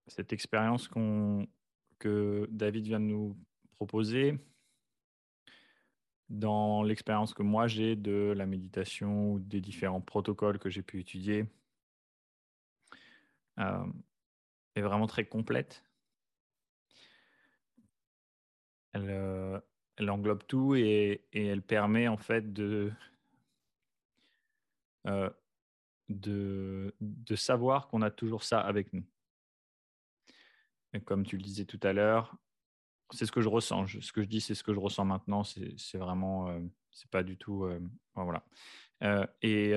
cette 0.08 0.34
expérience 0.34 0.90
que 2.00 2.48
David 2.50 2.86
vient 2.86 3.00
de 3.00 3.06
nous 3.06 3.38
proposer, 3.76 4.40
dans 6.30 6.84
l'expérience 6.84 7.34
que 7.34 7.44
moi 7.44 7.68
j'ai 7.68 7.96
de 7.96 8.34
la 8.36 8.46
méditation 8.46 9.34
ou 9.34 9.40
des 9.40 9.62
différents 9.62 10.02
protocoles 10.02 10.60
que 10.60 10.70
j'ai 10.70 10.82
pu 10.82 11.00
étudier, 11.00 11.46
euh, 13.60 13.86
est 14.76 14.82
vraiment 14.82 15.08
très 15.08 15.26
complète. 15.26 15.84
Elle, 18.94 19.10
euh, 19.10 19.60
elle 19.98 20.10
englobe 20.10 20.44
tout 20.48 20.76
et, 20.76 21.26
elle 21.34 21.62
permet 21.62 22.08
en 22.08 22.18
fait 22.18 22.54
de, 22.54 22.92
euh, 25.08 25.30
de, 26.10 26.94
de 27.02 27.36
savoir 27.36 27.88
qu'on 27.88 28.02
a 28.02 28.12
toujours 28.12 28.44
ça 28.44 28.60
avec 28.60 28.94
nous. 28.94 29.06
Et 30.94 31.02
comme 31.02 31.26
tu 31.26 31.38
le 31.38 31.44
disais 31.44 31.66
tout 31.66 31.80
à 31.84 31.94
l'heure, 31.94 32.36
c'est 33.12 33.26
ce 33.26 33.32
que 33.32 33.42
je 33.42 33.50
ressens. 33.50 33.88
ce 33.88 34.12
que 34.12 34.22
je 34.22 34.28
dis, 34.28 34.42
c'est 34.42 34.56
ce 34.56 34.64
que 34.64 34.74
je 34.74 34.80
ressens 34.80 35.06
maintenant. 35.06 35.44
C'est 35.44 35.98
vraiment, 35.98 36.50
euh, 36.50 36.60
c'est 36.92 37.10
pas 37.10 37.24
du 37.24 37.38
tout, 37.38 37.68
voilà. 38.16 38.44
Et 39.42 39.74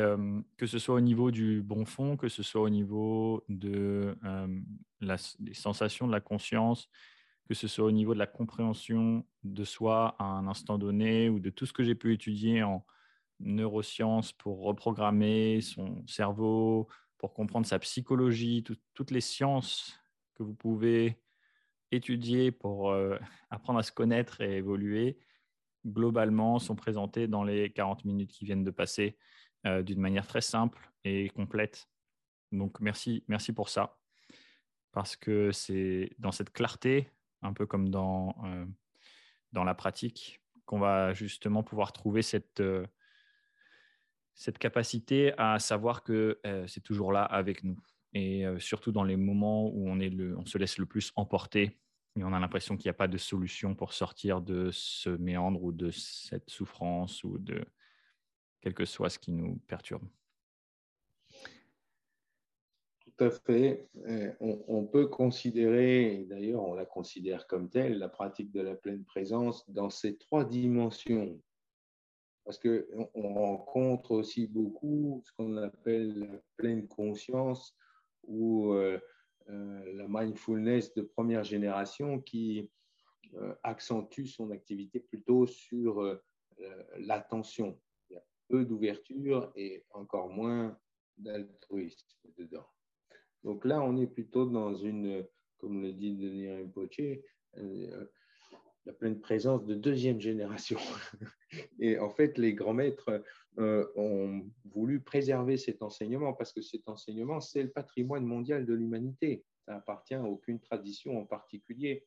que 0.57 0.67
ce 0.67 0.79
soit 0.79 0.95
au 0.95 1.01
niveau 1.01 1.31
du 1.31 1.63
bon 1.63 1.85
fond, 1.85 2.17
que 2.17 2.29
ce 2.29 2.43
soit 2.43 2.63
au 2.63 2.71
niveau 2.71 3.45
des 3.49 4.13
sensations 5.53 6.07
de 6.07 6.13
la 6.13 6.21
conscience, 6.21 6.89
que 7.51 7.57
ce 7.57 7.67
soit 7.67 7.85
au 7.85 7.91
niveau 7.91 8.15
de 8.15 8.21
la 8.21 8.29
compréhension 8.29 9.27
de 9.43 9.65
soi 9.65 10.15
à 10.21 10.25
un 10.25 10.47
instant 10.47 10.79
donné, 10.79 11.29
ou 11.29 11.41
de 11.41 11.51
tout 11.51 11.67
ce 11.67 11.73
que 11.73 11.83
j'ai 11.83 11.97
pu 11.97 12.15
étudier 12.15 12.63
en 12.63 12.87
neurosciences 13.41 14.31
pour 14.31 14.63
reprogrammer 14.63 15.61
son 15.61 16.07
cerveau, 16.07 16.87
pour 17.19 17.35
comprendre 17.35 17.67
sa 17.67 17.81
psychologie, 17.81 18.63
toutes 18.95 19.11
les 19.11 19.21
sciences 19.21 19.99
que 20.37 20.45
vous 20.45 20.55
pouvez 20.55 21.21
étudier 21.91 22.53
pour 22.53 22.93
euh, 22.93 23.19
apprendre 23.51 23.81
à 23.81 23.83
se 23.83 23.91
connaître 23.91 24.41
et 24.41 24.59
évoluer, 24.59 25.19
globalement, 25.85 26.61
sont 26.61 26.77
présentés 26.77 27.27
dans 27.27 27.43
les 27.43 27.73
40 27.73 28.05
minutes 28.05 28.31
qui 28.31 28.45
viennent 28.45 28.63
de 28.63 28.71
passer 28.71 29.19
euh, 29.67 29.83
d'une 29.83 29.99
manière 29.99 30.29
très 30.29 30.41
simple 30.41 30.89
et 31.03 31.31
complète. 31.31 31.89
Donc, 32.53 32.79
merci, 32.79 33.25
merci 33.27 33.53
pour 33.53 33.71
ça. 33.71 33.99
Parce 34.93 35.17
que 35.17 35.51
c'est 35.51 36.13
dans 36.21 36.31
cette 36.31 36.53
clarté, 36.53 37.11
un 37.43 37.53
peu 37.53 37.67
comme 37.67 37.89
dans, 37.89 38.35
euh, 38.45 38.67
dans 39.53 39.65
la 39.65 39.75
pratique, 39.75 40.41
qu'on 40.67 40.79
va 40.79 41.13
justement 41.13 41.63
pouvoir 41.63 41.93
trouver 41.93 42.23
cette, 42.23 42.63
cette 44.35 44.59
capacité 44.59 45.33
à 45.39 45.59
savoir 45.59 46.03
que 46.05 46.41
c'est 46.69 46.83
toujours 46.83 47.13
là 47.13 47.25
avec 47.25 47.65
nous 47.65 47.77
et 48.13 48.45
surtout 48.59 48.93
dans 48.93 49.03
les 49.03 49.17
moments 49.17 49.67
où 49.67 49.89
on, 49.89 49.99
est 49.99 50.11
le, 50.11 50.39
on 50.39 50.47
se 50.47 50.59
laisse 50.59 50.79
le 50.79 50.87
plus 50.87 51.13
emporter 51.17 51.81
et 52.17 52.25
on 52.25 52.33
a 52.33 52.41
l'impression 52.41 52.77
qu'il 52.77 52.89
n'y 52.89 52.91
a 52.91 52.95
pas 52.95 53.09
de 53.09 53.19
solution 53.19 53.75
pour 53.75 53.93
sortir 53.93 54.41
de 54.41 54.71
ce 54.73 55.11
méandre 55.11 55.63
ou 55.63 55.73
de 55.73 55.91
cette 55.91 56.51
souffrance 56.51 57.23
ou 57.23 57.39
de 57.39 57.65
quel 58.61 58.75
que 58.75 58.85
soit 58.85 59.11
ce 59.11 59.19
qui 59.19 59.33
nous 59.33 59.57
perturbe. 59.69 60.07
Tout 63.01 63.10
à 63.21 63.31
fait. 63.31 63.89
On, 64.41 64.63
on 64.69 64.85
peut 64.85 65.07
considérer, 65.07 66.27
d'ailleurs 66.29 66.63
on 66.63 66.75
la 66.75 66.87
considère 66.87 67.47
comme 67.47 67.69
telle, 67.69 67.99
la 67.99 68.09
pratique 68.09 68.53
de 68.53 68.61
la 68.61 68.75
pleine 68.75 69.05
présence 69.05 69.69
dans 69.71 69.91
ces 69.91 70.17
trois 70.17 70.45
dimensions. 70.45 71.41
Parce 72.45 72.59
qu'on 72.59 73.35
rencontre 73.35 74.13
aussi 74.13 74.47
beaucoup 74.47 75.23
ce 75.25 75.33
qu'on 75.33 75.57
appelle 75.57 76.19
la 76.19 76.41
pleine 76.57 76.89
conscience 76.89 77.77
ou 78.25 78.73
euh, 78.73 78.99
euh, 79.49 79.93
la 79.95 80.07
mindfulness 80.09 80.95
de 80.95 81.03
première 81.03 81.45
génération 81.45 82.21
qui 82.21 82.71
euh, 83.35 83.55
accentue 83.63 84.27
son 84.27 84.51
activité 84.51 85.01
plutôt 85.01 85.47
sur 85.47 86.19
l'attention. 86.99 87.81
Il 88.11 88.15
y 88.15 88.17
a 88.17 88.23
peu 88.49 88.65
d'ouverture 88.65 89.51
et 89.55 89.85
encore 89.91 90.29
moins 90.29 90.79
d'altruisme 91.17 92.07
dedans. 92.37 92.67
Donc 93.45 93.65
là, 93.65 93.83
on 93.83 93.97
est 93.97 94.07
plutôt 94.07 94.47
dans 94.47 94.75
une, 94.75 95.27
comme 95.59 95.83
le 95.83 95.93
dit 95.93 96.17
Denis 96.17 96.51
Rinpoche, 96.51 97.01
la 98.87 98.93
pleine 98.93 99.21
présence 99.21 99.65
de 99.67 99.75
deuxième 99.75 100.21
génération. 100.21 100.79
Et 101.81 101.99
en 101.99 102.11
fait, 102.11 102.39
les 102.39 102.55
grands 102.55 102.75
maîtres 102.75 103.23
euh, 103.59 103.87
ont 103.97 104.49
voulu 104.65 105.01
préserver 105.01 105.57
cet 105.57 105.83
enseignement 105.83 106.33
parce 106.33 106.53
que 106.53 106.63
cet 106.63 106.89
enseignement, 106.89 107.41
c'est 107.41 107.63
le 107.63 107.71
patrimoine 107.71 108.25
mondial 108.25 108.65
de 108.65 108.75
l'humanité. 108.75 109.45
Ça 109.67 109.77
appartient 109.77 110.15
à 110.15 110.23
aucune 110.23 110.61
tradition 110.61 111.21
en 111.21 111.27
particulier. 111.27 112.07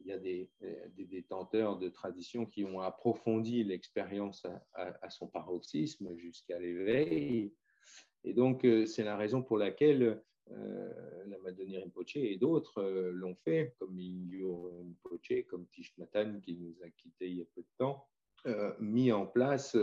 Il 0.00 0.06
y 0.06 0.12
a 0.12 0.18
des, 0.18 0.50
détenteurs 0.96 1.78
de 1.78 1.88
traditions 1.88 2.44
qui 2.44 2.64
ont 2.64 2.80
approfondi 2.80 3.62
l'expérience 3.62 4.44
à, 4.74 5.10
son 5.10 5.28
paroxysme 5.28 6.16
jusqu'à 6.16 6.58
l'éveil. 6.58 7.54
Et 8.24 8.34
donc, 8.34 8.64
euh, 8.64 8.86
c'est 8.86 9.04
la 9.04 9.16
raison 9.16 9.42
pour 9.42 9.58
laquelle 9.58 10.02
euh, 10.02 10.14
la 11.26 11.38
Madonna 11.38 11.80
Rinpoche 11.80 12.16
et 12.16 12.36
d'autres 12.36 12.82
l'ont 13.12 13.36
fait, 13.44 13.74
comme 13.78 13.98
Ingyo 13.98 14.70
Rinpoche, 14.78 15.46
comme 15.48 15.66
Tish 15.68 15.94
qui 16.42 16.56
nous 16.56 16.74
a 16.82 16.90
quittés 16.90 17.28
il 17.28 17.38
y 17.38 17.42
a 17.42 17.46
peu 17.54 17.62
de 17.62 17.68
temps, 17.78 18.06
mis 18.80 19.12
en 19.12 19.26
place 19.26 19.76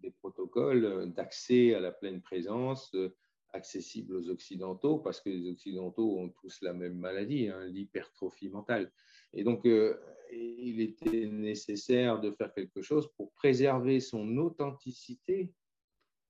des 0.00 0.10
protocoles 0.10 1.12
d'accès 1.12 1.74
à 1.74 1.80
la 1.80 1.92
pleine 1.92 2.20
présence 2.20 2.94
euh, 2.94 3.14
accessibles 3.52 4.16
aux 4.16 4.28
Occidentaux, 4.28 4.98
parce 4.98 5.20
que 5.20 5.30
les 5.30 5.48
Occidentaux 5.48 6.18
ont 6.18 6.28
tous 6.28 6.60
la 6.62 6.72
même 6.72 6.98
maladie, 6.98 7.48
hein, 7.48 7.64
l'hypertrophie 7.66 8.48
mentale. 8.48 8.92
Et 9.32 9.44
donc, 9.44 9.64
euh, 9.66 9.98
il 10.32 10.80
était 10.80 11.26
nécessaire 11.26 12.20
de 12.20 12.32
faire 12.32 12.52
quelque 12.52 12.82
chose 12.82 13.08
pour 13.16 13.32
préserver 13.32 14.00
son 14.00 14.36
authenticité. 14.38 15.52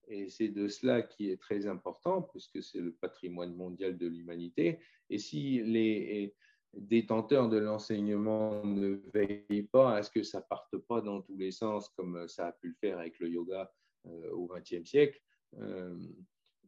Et 0.08 0.28
c'est 0.28 0.48
de 0.48 0.68
cela 0.68 1.02
qui 1.02 1.30
est 1.30 1.40
très 1.40 1.66
important, 1.66 2.22
puisque 2.22 2.62
c'est 2.62 2.80
le 2.80 2.92
patrimoine 2.92 3.54
mondial 3.54 3.96
de 3.96 4.06
l'humanité. 4.06 4.78
Et 5.10 5.18
si 5.18 5.62
les, 5.62 6.34
détenteurs 6.76 7.48
de 7.48 7.56
l'enseignement 7.56 8.64
ne 8.64 9.00
veillent 9.14 9.68
pas 9.72 9.96
à 9.96 10.02
ce 10.02 10.10
que 10.10 10.22
ça 10.22 10.40
parte 10.42 10.76
pas 10.76 11.00
dans 11.00 11.22
tous 11.22 11.36
les 11.36 11.50
sens, 11.50 11.88
comme 11.90 12.28
ça 12.28 12.48
a 12.48 12.52
pu 12.52 12.68
le 12.68 12.74
faire 12.74 12.98
avec 12.98 13.18
le 13.18 13.28
yoga 13.28 13.72
euh, 14.06 14.30
au 14.32 14.46
XXe 14.46 14.84
siècle, 14.84 15.20
euh, 15.58 15.96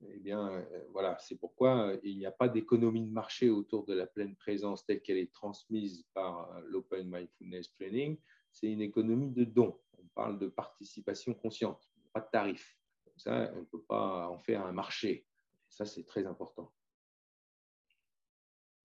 eh 0.09 0.18
bien, 0.20 0.49
euh, 0.49 0.84
voilà, 0.93 1.18
c'est 1.18 1.36
pourquoi 1.36 1.95
il 2.03 2.16
n'y 2.18 2.26
a 2.26 2.30
pas 2.30 2.49
d'économie 2.49 3.05
de 3.05 3.12
marché 3.12 3.51
autour 3.51 3.84
de 3.84 3.95
la 3.95 4.07
pleine 4.07 4.36
présence 4.36 4.86
telle 4.86 5.03
qu'elle 5.03 5.18
est 5.18 5.32
transmise 5.32 6.05
par 6.14 6.59
l'Open 6.66 7.11
Mindfulness 7.11 7.72
Training. 7.72 8.16
C'est 8.53 8.68
une 8.68 8.80
économie 8.80 9.30
de 9.30 9.45
dons. 9.45 9.78
On 9.99 10.07
parle 10.14 10.39
de 10.39 10.47
participation 10.47 11.34
consciente, 11.34 11.91
pas 12.12 12.20
de 12.20 12.28
tarif. 12.30 12.77
Ça, 13.18 13.52
on 13.54 13.60
ne 13.60 13.64
peut 13.64 13.82
pas 13.82 14.28
en 14.28 14.38
faire 14.38 14.64
un 14.64 14.72
marché. 14.72 15.26
Ça, 15.68 15.84
c'est 15.84 16.04
très 16.04 16.26
important. 16.26 16.72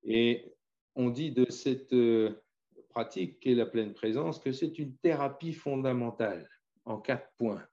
Et 0.04 0.54
on 0.96 1.10
dit 1.10 1.32
de 1.32 1.50
cette 1.50 1.94
euh, 1.94 2.44
pratique 2.90 3.40
qu'est 3.40 3.56
la 3.56 3.66
pleine 3.66 3.94
présence 3.94 4.40
que 4.40 4.52
c'est 4.52 4.78
une 4.78 4.98
thérapie 4.98 5.54
fondamentale 5.54 6.50
en 6.86 7.00
quatre 7.00 7.32
points. 7.38 7.66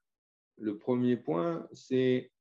Le 0.56 0.78
premier 0.78 1.16
point, 1.16 1.68
c'est 1.72 2.32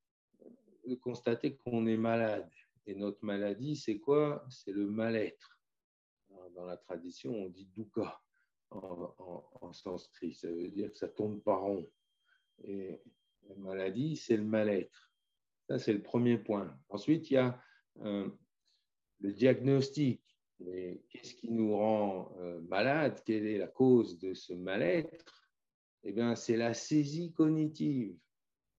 de 0.86 0.96
constater 0.96 1.56
qu'on 1.58 1.88
est 1.88 1.98
malade. 1.98 2.50
Et 2.86 2.96
notre 2.96 3.24
maladie, 3.24 3.76
c'est 3.76 4.00
quoi? 4.00 4.46
C'est 4.50 4.72
le 4.72 4.88
mal-être. 4.88 5.60
Dans 6.56 6.66
la 6.66 6.78
tradition, 6.78 7.32
on 7.34 7.50
dit 7.50 7.66
dukkha 7.76 8.22
en, 8.72 9.74
sanskrit. 9.74 10.34
Ça 10.34 10.48
veut 10.48 10.70
dire 10.70 10.92
que 10.92 10.98
ça 10.98 11.08
tourne 11.08 11.42
pas 11.42 11.56
rond. 11.56 11.90
Et 12.64 13.02
la 13.50 13.56
maladie, 13.56 14.16
c'est 14.16 14.38
le 14.38 14.44
mal-être. 14.44 15.12
Ça, 15.68 15.78
c'est 15.78 15.94
le 15.94 16.02
premier 16.02 16.38
point. 16.38 16.80
Ensuite, 16.90 17.30
il 17.30 17.34
y 17.36 17.38
a 17.38 17.62
euh, 18.02 18.30
le 19.20 19.34
diagnostic 19.34 20.22
qu'est-ce 21.10 21.34
qui 21.36 21.52
nous 21.52 21.76
rend 21.76 22.34
euh, 22.40 22.60
malade? 22.62 23.22
Quelle 23.26 23.46
est 23.46 23.58
la 23.58 23.68
cause 23.68 24.20
de 24.20 24.34
ce 24.34 24.54
mal-être? 24.54 25.50
Eh 26.04 26.12
bien, 26.12 26.36
c'est 26.36 26.58
la 26.58 26.74
saisie 26.74 27.34
cognitive, 27.34 28.18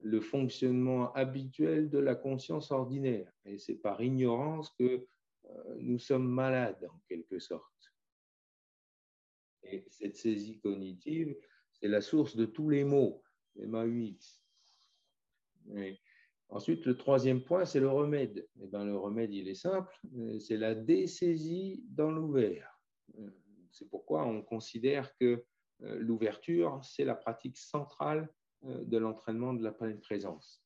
le 0.01 0.21
fonctionnement 0.21 1.12
habituel 1.12 1.91
de 1.91 1.99
la 1.99 2.14
conscience 2.14 2.71
ordinaire. 2.71 3.31
Et 3.45 3.59
c'est 3.59 3.75
par 3.75 4.01
ignorance 4.01 4.71
que 4.79 5.07
euh, 5.47 5.77
nous 5.79 5.99
sommes 5.99 6.29
malades, 6.29 6.89
en 6.91 6.99
quelque 7.09 7.39
sorte. 7.39 7.64
Et 9.62 9.85
cette 9.91 10.16
saisie 10.16 10.59
cognitive, 10.59 11.37
C'est 11.73 11.89
la 11.89 12.03
source 12.03 12.37
de 12.37 12.45
tous 12.45 12.68
les 12.68 12.85
mots, 12.85 13.23
MAUX. 13.57 14.39
Ensuite, 16.49 16.85
le 16.85 16.97
troisième 16.97 17.43
point, 17.43 17.65
c'est 17.65 17.81
le 17.81 17.89
remède. 17.89 18.49
Eh 18.61 18.67
ben, 18.67 18.85
le 18.85 18.97
remède, 18.97 19.33
il 19.33 19.49
est 19.49 19.55
simple, 19.55 19.95
c'est 20.41 20.57
la 20.57 20.75
désaisie 20.75 21.85
dans 21.89 22.11
l'ouvert. 22.11 22.81
C'est 23.71 23.89
pourquoi 23.89 24.25
on 24.27 24.43
considère 24.43 25.15
que 25.17 25.45
euh, 25.83 25.99
l'ouverture, 25.99 26.81
c'est 26.83 27.05
la 27.05 27.15
pratique 27.15 27.57
centrale 27.57 28.29
euh, 28.65 28.85
de 28.85 28.99
l'entraînement 28.99 29.55
de 29.55 29.63
la 29.63 29.73
pleine 29.73 30.01
présence. 30.01 30.63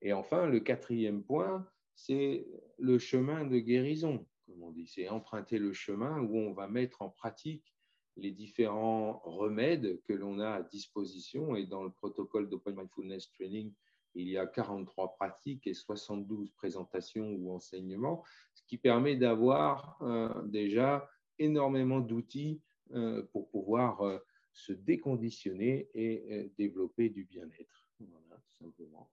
Et 0.00 0.12
enfin, 0.12 0.46
le 0.46 0.60
quatrième 0.60 1.24
point, 1.24 1.66
c'est 1.94 2.46
le 2.78 2.98
chemin 2.98 3.44
de 3.44 3.58
guérison, 3.58 4.26
comme 4.46 4.62
on 4.62 4.70
dit. 4.70 4.86
C'est 4.86 5.08
emprunter 5.08 5.58
le 5.58 5.72
chemin 5.72 6.20
où 6.20 6.36
on 6.36 6.52
va 6.52 6.68
mettre 6.68 7.02
en 7.02 7.08
pratique 7.08 7.74
les 8.16 8.30
différents 8.30 9.20
remèdes 9.24 10.02
que 10.02 10.12
l'on 10.12 10.38
a 10.38 10.50
à 10.50 10.62
disposition. 10.62 11.56
Et 11.56 11.66
dans 11.66 11.82
le 11.82 11.90
protocole 11.90 12.48
d'Open 12.48 12.76
Mindfulness 12.76 13.30
Training, 13.30 13.72
il 14.14 14.28
y 14.28 14.38
a 14.38 14.46
43 14.46 15.14
pratiques 15.14 15.66
et 15.66 15.74
72 15.74 16.50
présentations 16.52 17.30
ou 17.32 17.54
enseignements, 17.54 18.24
ce 18.54 18.62
qui 18.66 18.78
permet 18.78 19.16
d'avoir 19.16 19.98
euh, 20.02 20.42
déjà 20.46 21.08
énormément 21.38 22.00
d'outils 22.00 22.60
euh, 22.92 23.22
pour 23.32 23.48
pouvoir 23.50 24.02
euh, 24.02 24.18
se 24.52 24.72
déconditionner 24.72 25.88
et 25.94 26.52
développer 26.58 27.08
du 27.08 27.24
bien-être. 27.24 27.88
Voilà, 28.00 28.42
simplement. 28.58 29.10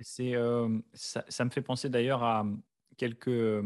C'est, 0.00 0.34
ça, 0.94 1.44
me 1.44 1.50
fait 1.50 1.60
penser 1.60 1.90
d'ailleurs 1.90 2.22
à 2.22 2.46
quelques, 2.96 3.62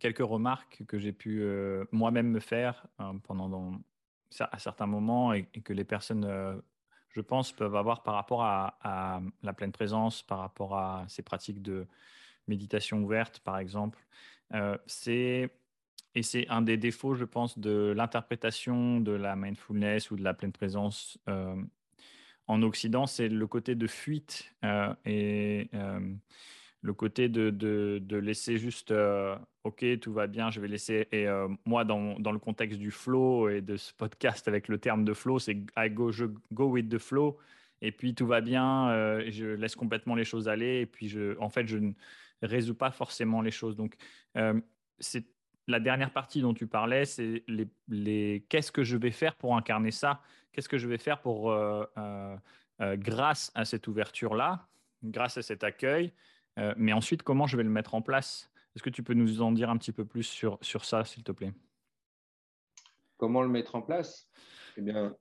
quelques 0.00 0.18
remarques 0.18 0.82
que 0.88 0.98
j'ai 0.98 1.12
pu 1.12 1.46
moi-même 1.92 2.30
me 2.30 2.40
faire 2.40 2.88
pendant 3.22 3.80
à 4.40 4.58
certains 4.58 4.86
moments 4.86 5.32
et, 5.32 5.44
que 5.44 5.72
les 5.72 5.84
personnes 5.84 6.24
je 7.16 7.22
pense, 7.22 7.50
peuvent 7.50 7.76
avoir 7.76 8.02
par 8.02 8.14
rapport 8.14 8.44
à, 8.44 9.22
la 9.42 9.52
pleine 9.54 9.72
présence, 9.72 10.22
par 10.22 10.38
rapport 10.38 10.76
à 10.76 11.06
ces 11.08 11.22
pratiques 11.22 11.62
de 11.62 11.86
méditation 12.46 13.02
ouverte, 13.02 13.40
par 13.40 13.58
exemple. 13.58 13.98
Euh, 14.52 14.76
c'est 14.86 15.50
et 16.14 16.22
c'est 16.22 16.48
un 16.48 16.62
des 16.62 16.76
défauts, 16.76 17.14
je 17.14 17.24
pense, 17.24 17.58
de 17.58 17.92
l'interprétation 17.96 19.00
de 19.00 19.12
la 19.12 19.36
mindfulness 19.36 20.10
ou 20.10 20.16
de 20.16 20.22
la 20.22 20.34
pleine 20.34 20.52
présence 20.52 21.18
euh, 21.28 21.56
en 22.46 22.62
Occident, 22.62 23.06
c'est 23.06 23.28
le 23.28 23.46
côté 23.46 23.74
de 23.74 23.86
fuite 23.86 24.54
euh, 24.64 24.94
et 25.04 25.68
le 26.86 26.94
côté 26.94 27.28
de, 27.28 27.50
de, 27.50 28.16
laisser 28.16 28.58
juste, 28.58 28.92
euh, 28.92 29.36
OK, 29.64 29.84
tout 30.00 30.12
va 30.12 30.28
bien, 30.28 30.50
je 30.50 30.60
vais 30.60 30.68
laisser. 30.68 31.08
Et 31.10 31.26
euh, 31.26 31.48
moi, 31.64 31.84
dans, 31.84 32.18
dans, 32.20 32.30
le 32.30 32.38
contexte 32.38 32.78
du 32.78 32.92
flow 32.92 33.48
et 33.48 33.60
de 33.60 33.76
ce 33.76 33.92
podcast 33.92 34.46
avec 34.46 34.68
le 34.68 34.78
terme 34.78 35.04
de 35.04 35.12
flow, 35.12 35.40
c'est 35.40 35.56
I 35.76 35.90
go, 35.90 36.12
je 36.12 36.26
go 36.52 36.66
with 36.66 36.88
the 36.88 36.98
flow. 36.98 37.38
Et 37.82 37.90
puis 37.90 38.14
tout 38.14 38.26
va 38.26 38.40
bien, 38.40 38.88
euh, 38.90 39.24
je 39.30 39.46
laisse 39.46 39.74
complètement 39.74 40.14
les 40.14 40.24
choses 40.24 40.48
aller. 40.48 40.82
Et 40.82 40.86
puis, 40.86 41.08
je, 41.08 41.36
en 41.40 41.50
fait, 41.50 41.66
je 41.66 41.78
ne 41.78 41.92
résous 42.42 42.76
pas 42.76 42.92
forcément 42.92 43.42
les 43.42 43.50
choses. 43.50 43.76
Donc, 43.76 43.96
c'est 45.00 45.24
la 45.66 45.80
dernière 45.80 46.12
partie 46.12 46.40
dont 46.40 46.54
tu 46.54 46.68
parlais, 46.68 47.04
c'est 47.04 47.42
les, 47.48 47.66
les 47.88 48.46
qu'est-ce 48.48 48.70
que 48.70 48.84
je 48.84 48.96
vais 48.96 49.10
faire 49.10 49.34
pour 49.34 49.56
incarner 49.56 49.90
ça? 49.90 50.22
Qu'est-ce 50.52 50.68
que 50.68 50.78
je 50.78 50.86
vais 50.86 50.98
faire 50.98 51.20
pour, 51.20 51.52
grâce 52.80 53.50
à 53.56 53.64
cette 53.64 53.88
ouverture-là, 53.88 54.68
grâce 55.02 55.36
à 55.36 55.42
cet 55.42 55.64
accueil, 55.64 56.12
euh, 56.58 56.74
mais 56.76 56.92
ensuite, 56.92 57.22
comment 57.22 57.46
je 57.46 57.56
vais 57.56 57.62
le 57.62 57.70
mettre 57.70 57.94
en 57.94 58.02
place? 58.02 58.50
Est-ce 58.74 58.82
que 58.82 58.90
tu 58.90 59.02
peux 59.02 59.14
nous 59.14 59.40
en 59.42 59.52
dire 59.52 59.70
un 59.70 59.76
petit 59.76 59.92
peu 59.92 60.04
plus 60.04 60.24
sur, 60.24 60.58
sur 60.60 60.84
ça, 60.84 61.04
s'il 61.04 61.22
te 61.22 61.32
plaît? 61.32 61.52
Comment 63.16 63.42
le 63.42 63.48
mettre 63.48 63.74
en 63.74 63.82
place? 63.82 64.28
Eh 64.76 64.82
bien, 64.82 65.16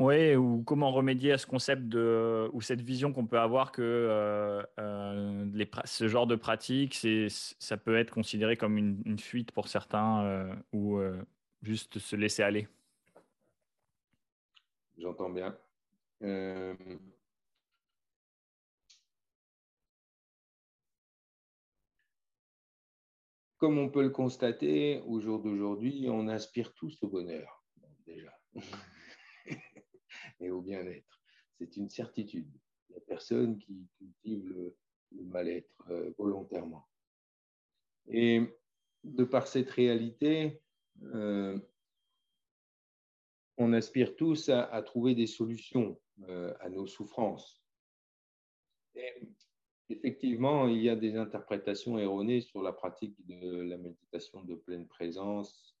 oui, 0.00 0.34
ou 0.34 0.64
comment 0.64 0.90
remédier 0.90 1.32
à 1.32 1.38
ce 1.38 1.46
concept 1.46 1.82
de, 1.82 2.50
ou 2.52 2.60
cette 2.60 2.80
vision 2.80 3.12
qu'on 3.12 3.26
peut 3.26 3.38
avoir 3.38 3.70
que 3.70 3.80
euh, 3.80 4.60
euh, 4.80 5.44
les, 5.52 5.70
ce 5.84 6.08
genre 6.08 6.26
de 6.26 6.34
pratique, 6.34 7.06
ça 7.28 7.76
peut 7.76 7.96
être 7.96 8.10
considéré 8.10 8.56
comme 8.56 8.76
une, 8.76 9.02
une 9.04 9.20
fuite 9.20 9.52
pour 9.52 9.68
certains 9.68 10.56
ou 10.72 11.00
juste 11.62 12.00
se 12.00 12.16
laisser 12.16 12.42
aller? 12.42 12.66
J'entends 14.98 15.30
bien. 15.30 15.56
Comme 23.64 23.78
on 23.78 23.88
peut 23.88 24.02
le 24.02 24.10
constater 24.10 25.00
au 25.06 25.20
jour 25.20 25.40
d'aujourd'hui, 25.40 26.06
on 26.10 26.28
aspire 26.28 26.74
tous 26.74 27.02
au 27.02 27.08
bonheur, 27.08 27.64
déjà, 28.04 28.38
et 30.38 30.50
au 30.50 30.60
bien-être. 30.60 31.18
C'est 31.56 31.78
une 31.78 31.88
certitude. 31.88 32.46
Il 32.90 32.92
n'y 32.92 32.98
a 32.98 33.00
personne 33.06 33.56
qui 33.56 33.88
cultive 33.96 34.46
le, 34.50 34.76
mal-être 35.12 35.82
euh, 35.88 36.12
volontairement. 36.18 36.86
Et 38.06 38.42
de 39.02 39.24
par 39.24 39.46
cette 39.46 39.70
réalité, 39.70 40.60
euh, 41.14 41.58
on 43.56 43.72
aspire 43.72 44.14
tous 44.14 44.50
à, 44.50 44.82
trouver 44.82 45.14
des 45.14 45.26
solutions 45.26 45.98
euh, 46.28 46.52
à 46.60 46.68
nos 46.68 46.86
souffrances. 46.86 47.64
Effectivement, 49.94 50.66
il 50.66 50.82
y 50.82 50.90
a 50.90 50.96
des 50.96 51.14
interprétations 51.16 51.96
erronées 51.98 52.40
sur 52.40 52.62
la 52.62 52.72
pratique 52.72 53.14
de 53.28 53.60
la 53.60 53.76
méditation 53.76 54.42
de 54.42 54.56
pleine 54.56 54.88
présence 54.88 55.76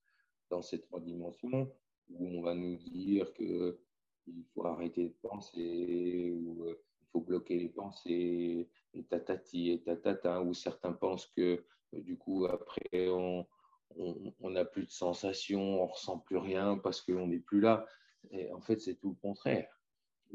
dans 0.50 0.62
ces 0.62 0.80
trois 0.80 1.00
dimensions, 1.00 1.68
où 2.10 2.38
on 2.38 2.42
va 2.42 2.54
nous 2.54 2.76
dire 2.76 3.32
qu'il 3.34 4.44
faut 4.54 4.66
arrêter 4.66 5.08
de 5.08 5.28
penser, 5.28 6.32
ou 6.32 6.64
euh, 6.64 6.80
il 7.02 7.06
faut 7.10 7.22
bloquer 7.22 7.58
les 7.58 7.68
pensées, 7.68 8.68
et 8.92 9.02
tatati, 9.02 9.72
et 9.72 9.82
tatata, 9.82 10.42
ou 10.42 10.54
certains 10.54 10.92
pensent 10.92 11.26
que 11.36 11.64
euh, 11.94 12.00
du 12.00 12.16
coup, 12.16 12.46
après, 12.46 13.08
on 13.08 13.44
n'a 14.40 14.64
plus 14.64 14.86
de 14.86 14.92
sensations, 14.92 15.82
on 15.82 15.86
ressent 15.86 16.20
plus 16.20 16.38
rien 16.38 16.78
parce 16.78 17.02
qu'on 17.02 17.26
n'est 17.26 17.40
plus 17.40 17.60
là. 17.60 17.84
Et 18.30 18.52
en 18.52 18.60
fait, 18.60 18.80
c'est 18.80 18.94
tout 18.94 19.10
le 19.10 19.16
contraire 19.16 19.73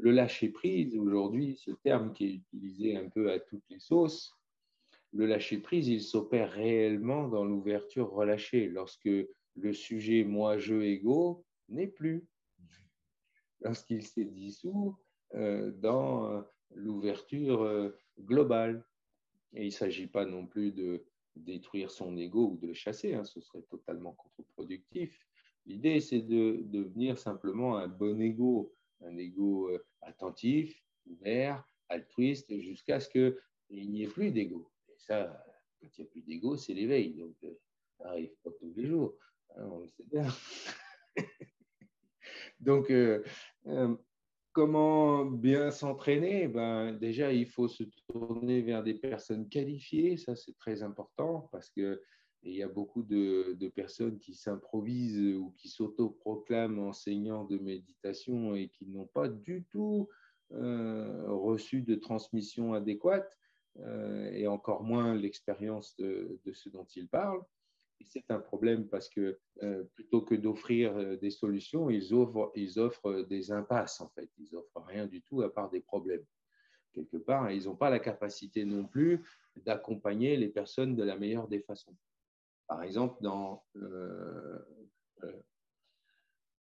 le 0.00 0.12
lâcher-prise, 0.12 0.96
aujourd'hui, 0.96 1.56
ce 1.56 1.70
terme 1.70 2.12
qui 2.12 2.24
est 2.24 2.34
utilisé 2.34 2.96
un 2.96 3.08
peu 3.08 3.30
à 3.30 3.38
toutes 3.38 3.64
les 3.68 3.78
sauces, 3.78 4.34
le 5.12 5.26
lâcher-prise, 5.26 5.88
il 5.88 6.00
s'opère 6.00 6.50
réellement 6.50 7.28
dans 7.28 7.44
l'ouverture 7.44 8.10
relâchée, 8.10 8.68
lorsque 8.68 9.10
le 9.56 9.72
sujet 9.72 10.24
moi, 10.24 10.58
je, 10.58 10.74
ego 10.74 11.44
n'est 11.68 11.88
plus, 11.88 12.26
lorsqu'il 13.60 14.02
s'est 14.02 14.24
dissous 14.24 14.96
euh, 15.34 15.70
dans 15.72 16.30
euh, 16.30 16.42
l'ouverture 16.74 17.62
euh, 17.62 17.90
globale. 18.20 18.84
Et 19.52 19.62
il 19.62 19.66
ne 19.66 19.70
s'agit 19.70 20.06
pas 20.06 20.24
non 20.24 20.46
plus 20.46 20.72
de 20.72 21.04
détruire 21.36 21.90
son 21.90 22.16
ego 22.16 22.52
ou 22.52 22.56
de 22.56 22.68
le 22.68 22.74
chasser, 22.74 23.14
hein, 23.14 23.24
ce 23.24 23.40
serait 23.40 23.62
totalement 23.62 24.12
contre-productif. 24.12 25.26
L'idée, 25.66 26.00
c'est 26.00 26.22
de 26.22 26.60
devenir 26.62 27.18
simplement 27.18 27.76
un 27.76 27.88
bon 27.88 28.20
ego, 28.20 28.72
un 29.02 29.16
ego 29.16 29.68
euh, 29.70 29.84
attentif, 30.02 30.82
ouvert, 31.06 31.64
altruiste, 31.88 32.58
jusqu'à 32.60 33.00
ce 33.00 33.08
qu'il 33.08 33.90
n'y 33.90 34.02
ait 34.02 34.08
plus 34.08 34.30
d'ego. 34.30 34.70
Et 34.88 34.98
ça, 34.98 35.44
quand 35.80 35.88
il 35.98 36.02
n'y 36.02 36.08
a 36.08 36.10
plus 36.10 36.22
d'ego, 36.22 36.56
c'est 36.56 36.74
l'éveil. 36.74 37.14
Donc, 37.14 37.36
euh, 37.44 37.58
ça 37.98 38.04
n'arrive 38.04 38.34
pas 38.42 38.50
tous 38.58 38.72
les 38.76 38.86
jours. 38.86 39.14
Hein, 39.56 39.68
on 39.70 39.80
le 39.80 39.88
sait 39.88 40.04
bien. 40.10 40.26
Donc, 42.60 42.90
euh, 42.90 43.22
comment 44.52 45.24
bien 45.24 45.70
s'entraîner? 45.70 46.48
Ben, 46.48 46.92
Déjà, 46.92 47.32
il 47.32 47.46
faut 47.46 47.68
se 47.68 47.84
tourner 48.08 48.62
vers 48.62 48.82
des 48.82 48.94
personnes 48.94 49.48
qualifiées. 49.48 50.16
Ça, 50.16 50.36
c'est 50.36 50.56
très 50.58 50.82
important 50.82 51.48
parce 51.52 51.70
que 51.70 52.02
il 52.42 52.54
y 52.54 52.62
a 52.62 52.68
beaucoup 52.68 53.02
de, 53.02 53.68
personnes 53.74 54.18
qui 54.18 54.34
s'improvisent 54.34 55.36
ou 55.36 55.52
qui 55.56 55.68
s'autoproclament 55.68 56.78
enseignants 56.78 57.44
de 57.44 57.58
méditation 57.58 58.54
et 58.54 58.68
qui 58.68 58.86
n'ont 58.86 59.06
pas 59.06 59.28
du 59.28 59.64
tout 59.70 60.08
euh, 60.52 61.24
reçu 61.28 61.82
de 61.82 61.94
transmission 61.94 62.74
adéquate 62.74 63.38
euh, 63.78 64.30
et 64.32 64.46
encore 64.46 64.82
moins 64.82 65.14
l'expérience 65.14 65.94
de, 65.96 66.40
ce 66.52 66.68
dont 66.68 66.86
ils 66.96 67.08
parlent. 67.08 67.44
C'est 68.02 68.30
un 68.30 68.40
problème 68.40 68.88
parce 68.88 69.10
que 69.10 69.38
euh, 69.62 69.84
plutôt 69.94 70.22
que 70.22 70.34
d'offrir 70.34 71.18
des 71.18 71.30
solutions, 71.30 71.90
ils 71.90 72.14
offrent, 72.14 73.26
des 73.28 73.52
impasses 73.52 74.00
en 74.00 74.08
fait. 74.08 74.30
Ils 74.38 74.56
offrent 74.56 74.82
rien 74.86 75.06
du 75.06 75.22
tout 75.22 75.42
à 75.42 75.52
part 75.52 75.70
des 75.70 75.80
problèmes 75.80 76.24
quelque 76.92 77.18
part. 77.18 77.50
Ils 77.50 77.64
n'ont 77.64 77.76
pas 77.76 77.90
la 77.90 77.98
capacité 78.00 78.64
non 78.64 78.86
plus 78.86 79.22
d'accompagner 79.56 80.36
les 80.36 80.48
personnes 80.48 80.96
de 80.96 81.02
la 81.02 81.16
meilleure 81.16 81.46
des 81.46 81.60
façons. 81.60 81.94
Par 82.70 82.84
exemple, 82.84 83.16
dans, 83.20 83.64
euh, 83.74 84.60
euh, 85.24 85.42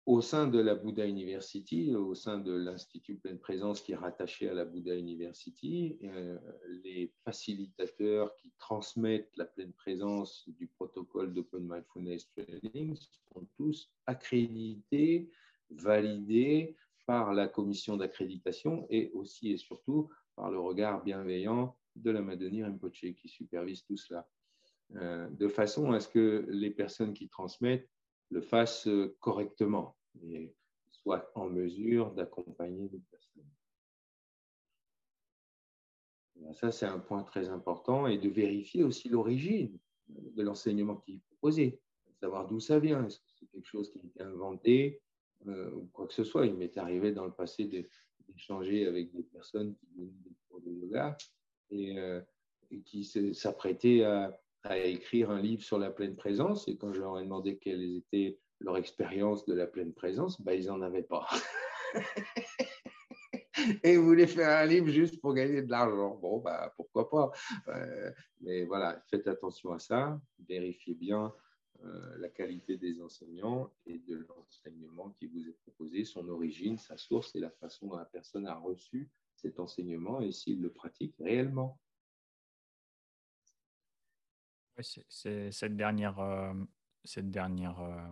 au 0.07 0.21
sein 0.21 0.47
de 0.47 0.57
la 0.57 0.73
Buddha 0.73 1.05
University, 1.05 1.95
au 1.95 2.15
sein 2.15 2.39
de 2.39 2.51
l'Institut 2.51 3.17
Pleine 3.17 3.37
Présence 3.37 3.79
qui 3.79 3.91
est 3.91 3.95
rattaché 3.95 4.49
à 4.49 4.55
la 4.55 4.65
Buddha 4.65 4.95
University, 4.95 5.99
euh, 6.05 6.39
les 6.83 7.13
facilitateurs 7.25 8.35
qui 8.37 8.51
transmettent 8.57 9.37
la 9.37 9.45
pleine 9.45 9.71
présence 9.71 10.49
du 10.49 10.65
protocole 10.65 11.31
d'Open 11.31 11.67
Mindfulness 11.67 12.27
Training 12.31 12.95
sont 12.95 13.47
tous 13.55 13.93
accrédités 14.07 15.29
validé 15.69 16.75
par 17.05 17.35
la 17.35 17.47
commission 17.47 17.97
d'accréditation 17.97 18.87
et 18.89 19.11
aussi 19.13 19.51
et 19.51 19.57
surtout 19.57 20.09
par 20.35 20.49
le 20.49 20.59
regard 20.59 21.03
bienveillant 21.03 21.77
de 21.95 22.09
la 22.09 22.23
Madonie 22.23 22.63
Rinpoche 22.63 23.13
qui 23.13 23.29
supervise 23.29 23.83
tout 23.83 23.97
cela. 23.97 24.27
Euh, 24.95 25.29
de 25.29 25.47
façon 25.47 25.91
à 25.91 25.99
ce 25.99 26.07
que 26.07 26.45
les 26.49 26.71
personnes 26.71 27.13
qui 27.13 27.29
transmettent 27.29 27.87
le 28.31 28.41
fassent 28.41 28.89
correctement 29.19 29.95
et 30.23 30.53
soient 30.91 31.31
en 31.35 31.47
mesure 31.47 32.11
d'accompagner 32.11 32.89
les 32.89 32.99
personnes. 33.11 33.45
Ça, 36.53 36.71
c'est 36.71 36.85
un 36.85 36.99
point 36.99 37.23
très 37.23 37.49
important 37.49 38.07
et 38.07 38.17
de 38.17 38.29
vérifier 38.29 38.83
aussi 38.83 39.09
l'origine 39.09 39.77
de 40.07 40.41
l'enseignement 40.41 40.95
qui 40.95 41.13
est 41.13 41.21
proposé, 41.27 41.79
savoir 42.19 42.47
d'où 42.47 42.59
ça 42.59 42.79
vient. 42.79 43.05
Est-ce 43.05 43.19
que 43.19 43.29
c'est 43.39 43.45
quelque 43.47 43.67
chose 43.67 43.91
qui 43.91 43.99
a 43.99 44.03
été 44.03 44.21
inventé 44.23 45.01
euh, 45.47 45.71
ou 45.71 45.85
quoi 45.93 46.07
que 46.07 46.13
ce 46.13 46.23
soit 46.23 46.47
Il 46.47 46.55
m'est 46.55 46.77
arrivé 46.77 47.11
dans 47.11 47.25
le 47.25 47.31
passé 47.31 47.65
d'échanger 47.65 48.87
avec 48.87 49.13
des 49.13 49.23
personnes 49.23 49.75
qui 49.75 49.87
venaient 49.95 50.11
des 50.23 50.35
cours 50.47 50.61
de 50.61 50.71
yoga 50.71 51.17
euh, 51.73 52.21
et 52.71 52.81
qui 52.81 53.03
s'apprêtaient 53.33 54.03
à, 54.03 54.39
à 54.63 54.77
écrire 54.77 55.31
un 55.31 55.41
livre 55.41 55.63
sur 55.63 55.77
la 55.77 55.91
pleine 55.91 56.15
présence. 56.15 56.67
Et 56.67 56.77
quand 56.77 56.93
je 56.93 57.01
leur 57.01 57.19
ai 57.19 57.23
demandé 57.23 57.57
quelle 57.57 57.97
était 57.97 58.39
leur 58.59 58.77
expérience 58.77 59.45
de 59.45 59.53
la 59.53 59.67
pleine 59.67 59.93
présence, 59.93 60.41
bah, 60.41 60.53
ils 60.53 60.67
n'en 60.67 60.81
avaient 60.81 61.03
pas. 61.03 61.27
et 63.83 63.93
ils 63.93 63.99
voulaient 63.99 64.27
faire 64.27 64.61
un 64.61 64.65
livre 64.65 64.89
juste 64.89 65.19
pour 65.21 65.33
gagner 65.33 65.61
de 65.61 65.71
l'argent. 65.71 66.15
Bon, 66.15 66.39
bah, 66.39 66.73
pourquoi 66.75 67.09
pas. 67.09 67.31
Euh, 67.69 68.11
mais 68.41 68.65
voilà, 68.65 69.01
faites 69.09 69.27
attention 69.27 69.71
à 69.71 69.79
ça. 69.79 70.19
Vérifiez 70.47 70.93
bien 70.93 71.33
euh, 71.85 72.17
la 72.17 72.29
qualité 72.29 72.77
des 72.77 73.01
enseignants 73.01 73.71
et 73.85 73.99
de 73.99 74.25
l'enseignement 74.27 75.11
qui 75.11 75.27
vous 75.27 75.47
est 75.47 75.57
proposé, 75.63 76.03
son 76.03 76.27
origine, 76.27 76.77
sa 76.77 76.97
source 76.97 77.33
et 77.35 77.39
la 77.39 77.51
façon 77.51 77.87
dont 77.87 77.97
la 77.97 78.05
personne 78.05 78.47
a 78.47 78.55
reçu 78.55 79.09
cet 79.35 79.59
enseignement 79.59 80.19
et 80.19 80.33
s'il 80.33 80.61
le 80.61 80.71
pratique 80.71 81.15
réellement 81.19 81.79
cette 84.81 85.75
dernière, 85.75 86.19
euh, 86.19 86.53
euh, 87.17 88.07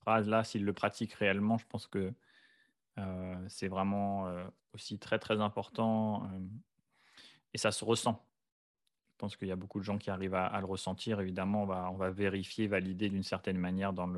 phrase-là, 0.00 0.44
s'il 0.44 0.64
le 0.64 0.72
pratique 0.72 1.12
réellement, 1.14 1.58
je 1.58 1.66
pense 1.66 1.86
que 1.86 2.12
euh, 2.98 3.48
c'est 3.48 3.68
vraiment 3.68 4.30
aussi 4.74 4.98
très 4.98 5.18
très 5.18 5.40
important 5.40 6.28
et 7.54 7.58
ça 7.58 7.72
se 7.72 7.84
ressent. 7.84 8.26
Je 9.12 9.16
pense 9.18 9.36
qu'il 9.36 9.48
y 9.48 9.52
a 9.52 9.56
beaucoup 9.56 9.78
de 9.78 9.84
gens 9.84 9.98
qui 9.98 10.10
arrivent 10.10 10.34
à, 10.34 10.58
le 10.58 10.66
ressentir. 10.66 11.20
Évidemment, 11.20 11.62
on 11.62 11.96
va, 11.96 12.10
vérifier, 12.10 12.66
valider 12.66 13.08
d'une 13.08 13.22
certaine 13.22 13.56
manière 13.56 13.92
dans, 13.92 14.10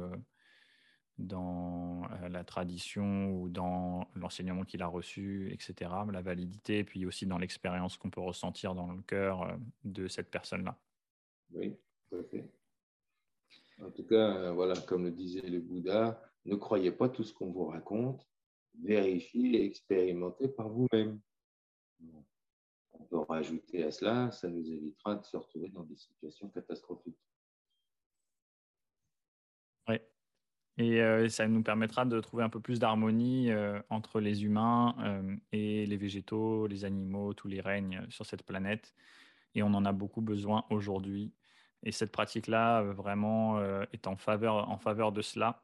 dans 1.18 2.08
la 2.30 2.42
tradition 2.42 3.30
ou 3.30 3.50
dans 3.50 4.08
l'enseignement 4.14 4.64
qu'il 4.64 4.82
a 4.82 4.86
reçu, 4.86 5.52
etc. 5.52 5.90
La 6.10 6.22
validité, 6.22 6.78
et 6.78 6.84
puis 6.84 7.04
aussi 7.04 7.26
dans 7.26 7.36
l'expérience 7.36 7.98
qu'on 7.98 8.10
peut 8.10 8.22
ressentir 8.22 8.74
dans 8.74 8.90
le 8.90 9.02
cœur 9.02 9.58
de 9.84 10.08
cette 10.08 10.30
personne-là. 10.30 10.78
Oui, 11.54 11.76
tout 12.08 12.16
à 12.16 12.24
fait. 12.24 12.50
En 13.80 13.90
tout 13.90 14.04
cas, 14.04 14.36
euh, 14.36 14.52
voilà, 14.52 14.74
comme 14.80 15.04
le 15.04 15.10
disait 15.10 15.48
le 15.48 15.60
Bouddha, 15.60 16.20
ne 16.44 16.56
croyez 16.56 16.92
pas 16.92 17.08
tout 17.08 17.24
ce 17.24 17.32
qu'on 17.32 17.50
vous 17.50 17.66
raconte, 17.66 18.26
vérifiez 18.82 19.56
et 19.56 19.64
expérimentez 19.64 20.48
par 20.48 20.68
vous-même. 20.68 21.20
On 22.92 23.04
peut 23.04 23.18
rajouter 23.18 23.84
à 23.84 23.90
cela, 23.90 24.30
ça 24.30 24.48
nous 24.48 24.68
évitera 24.70 25.16
de 25.16 25.24
se 25.24 25.36
retrouver 25.36 25.68
dans 25.68 25.82
des 25.84 25.96
situations 25.96 26.48
catastrophiques. 26.48 27.18
Oui. 29.88 29.96
Et 30.76 31.00
euh, 31.00 31.28
ça 31.28 31.46
nous 31.46 31.62
permettra 31.62 32.04
de 32.04 32.20
trouver 32.20 32.44
un 32.44 32.48
peu 32.48 32.60
plus 32.60 32.78
d'harmonie 32.78 33.50
euh, 33.50 33.80
entre 33.90 34.20
les 34.20 34.44
humains 34.44 34.96
et 35.52 35.86
les 35.86 35.96
végétaux, 35.96 36.66
les 36.66 36.84
animaux, 36.84 37.32
tous 37.32 37.48
les 37.48 37.60
règnes 37.60 38.04
sur 38.10 38.26
cette 38.26 38.44
planète. 38.44 38.94
Et 39.54 39.62
on 39.62 39.74
en 39.74 39.84
a 39.84 39.92
beaucoup 39.92 40.20
besoin 40.20 40.64
aujourd'hui 40.70 41.32
et 41.84 41.92
cette 41.92 42.10
pratique-là, 42.10 42.80
euh, 42.80 42.92
vraiment, 42.92 43.58
euh, 43.58 43.84
est 43.92 44.06
en 44.06 44.16
faveur, 44.16 44.68
en 44.70 44.78
faveur 44.78 45.12
de 45.12 45.22
cela. 45.22 45.62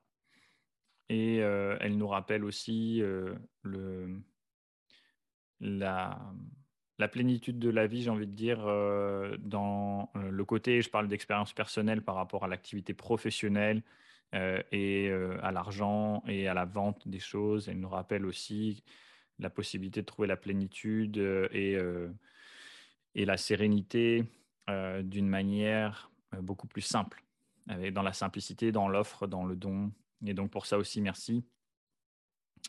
Et 1.08 1.42
euh, 1.42 1.76
elle 1.80 1.96
nous 1.96 2.06
rappelle 2.06 2.44
aussi 2.44 3.02
le, 3.62 4.20
la, 5.60 6.18
plénitude 7.10 7.58
de 7.58 7.70
la 7.70 7.86
vie, 7.88 8.02
j'ai 8.02 8.10
envie 8.10 8.28
de 8.28 8.32
dire, 8.32 8.58
dans 9.40 10.12
le 10.14 10.44
côté, 10.44 10.82
je 10.82 10.88
parle 10.88 11.08
d'expérience 11.08 11.52
personnelle 11.52 12.02
par 12.02 12.14
rapport 12.14 12.44
à 12.44 12.48
l'activité 12.48 12.94
professionnelle 12.94 13.82
et 14.32 15.10
à 15.42 15.50
l'argent 15.50 16.22
et 16.28 16.46
à 16.46 16.54
la 16.54 16.64
vente 16.64 17.08
des 17.08 17.18
choses. 17.18 17.68
Elle 17.68 17.80
nous 17.80 17.88
rappelle 17.88 18.24
aussi 18.24 18.84
la 19.40 19.50
possibilité 19.50 20.02
de 20.02 20.06
trouver 20.06 20.28
la 20.28 20.36
plénitude 20.36 21.16
et, 21.50 21.76
et 23.16 23.24
la 23.24 23.36
sérénité 23.36 24.26
d'une 24.68 25.28
manière 25.28 26.10
euh, 26.34 26.40
beaucoup 26.40 26.66
plus 26.66 26.82
simple, 26.82 27.24
avec, 27.68 27.92
dans 27.92 28.02
la 28.02 28.12
simplicité, 28.12 28.72
dans 28.72 28.88
l'offre, 28.88 29.26
dans 29.26 29.44
le 29.44 29.56
don. 29.56 29.92
Et 30.24 30.34
donc 30.34 30.50
pour 30.50 30.66
ça 30.66 30.78
aussi, 30.78 31.00
merci 31.00 31.44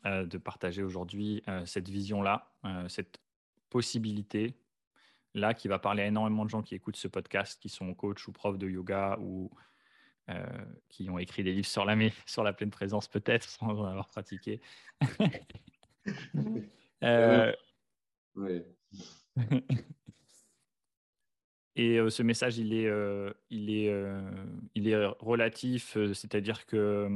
euh, 0.06 0.26
de 0.26 0.38
partager 0.38 0.84
aujourd'hui 0.84 1.44
euh, 1.48 1.66
cette 1.66 1.90
vision-là, 1.90 2.52
cette 2.88 3.20
possibilité-là 3.70 5.54
qui 5.54 5.68
va 5.68 5.80
parler 5.80 6.04
à 6.04 6.08
énormément 6.08 6.46
de 6.46 6.50
gens 6.50 6.62
qui 6.62 6.76
écoutent 6.76 6.98
ce 6.98 7.08
podcast, 7.08 7.62
qui 7.62 7.70
sont 7.70 7.94
coachs 7.94 8.28
ou 8.28 8.32
profs 8.32 8.58
de 8.58 8.70
yoga 8.70 9.18
ou 9.20 9.50
qui 10.88 11.10
ont 11.10 11.18
écrit 11.18 11.44
des 11.44 11.52
livres 11.52 11.68
sur 11.68 11.84
la, 11.84 11.98
sur 12.26 12.42
la 12.44 12.54
pleine 12.54 12.70
présence 12.70 13.10
peut-être 13.10 13.50
sans 13.50 13.80
en 13.80 13.86
avoir 13.86 14.08
pratiqué. 14.08 14.62
oui. 18.36 18.62
Et 21.76 22.00
ce 22.10 22.22
message, 22.24 22.58
il 22.58 22.74
est, 22.74 22.90
il 23.50 23.70
est, 23.70 23.94
il 24.76 24.88
est 24.90 25.06
relatif, 25.20 25.98
c'est-à-dire 26.14 26.66
que 26.66 27.10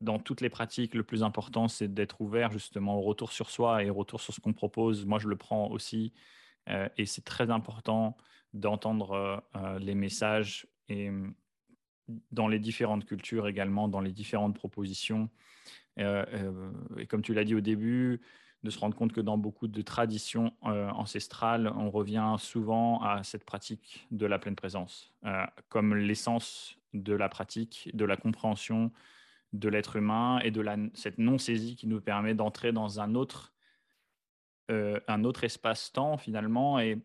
dans 0.00 0.18
toutes 0.18 0.40
les 0.42 0.50
pratiques, 0.50 0.94
le 0.94 1.02
plus 1.02 1.22
important, 1.22 1.68
c'est 1.68 1.92
d'être 1.92 2.20
ouvert 2.20 2.52
justement 2.52 2.98
au 2.98 3.00
retour 3.00 3.32
sur 3.32 3.48
soi 3.48 3.82
et 3.82 3.90
au 3.90 3.94
retour 3.94 4.20
sur 4.20 4.34
ce 4.34 4.40
qu'on 4.40 4.52
propose. 4.52 5.06
Moi, 5.06 5.18
je 5.18 5.28
le 5.28 5.36
prends 5.36 5.70
aussi. 5.70 6.12
et 6.68 7.06
c'est 7.06 7.24
très 7.24 7.50
important 7.50 8.16
d'entendre 8.52 9.42
les 9.80 9.94
messages 9.94 10.66
et 10.88 11.10
mmh, 11.10 11.34
dans 12.30 12.48
les 12.48 12.58
différentes 12.58 13.06
cultures 13.06 13.48
également, 13.48 13.88
dans 13.88 14.00
les 14.00 14.12
différentes 14.12 14.54
propositions. 14.54 15.30
et 15.96 17.06
comme 17.08 17.22
tu 17.22 17.32
l'as 17.32 17.44
dit 17.44 17.54
au 17.54 17.60
début, 17.60 18.20
de 18.64 18.70
se 18.70 18.78
rendre 18.78 18.96
compte 18.96 19.12
que 19.12 19.20
dans 19.20 19.36
beaucoup 19.36 19.68
de 19.68 19.82
traditions 19.82 20.54
euh, 20.64 20.88
ancestrales, 20.90 21.70
on 21.76 21.90
revient 21.90 22.34
souvent 22.38 23.02
à 23.02 23.22
cette 23.22 23.44
pratique 23.44 24.06
de 24.10 24.24
la 24.24 24.38
pleine 24.38 24.56
présence, 24.56 25.12
euh, 25.26 25.44
comme 25.68 25.94
l'essence 25.94 26.78
de 26.94 27.12
la 27.12 27.28
pratique, 27.28 27.90
de 27.92 28.06
la 28.06 28.16
compréhension 28.16 28.90
de 29.52 29.68
l'être 29.68 29.96
humain 29.96 30.40
et 30.40 30.50
de 30.50 30.62
la, 30.62 30.76
cette 30.94 31.18
non-saisie 31.18 31.76
qui 31.76 31.86
nous 31.86 32.00
permet 32.00 32.34
d'entrer 32.34 32.72
dans 32.72 33.00
un 33.00 33.14
autre, 33.14 33.52
euh, 34.70 34.98
un 35.08 35.24
autre 35.24 35.44
espace-temps 35.44 36.16
finalement. 36.16 36.80
Et 36.80 36.98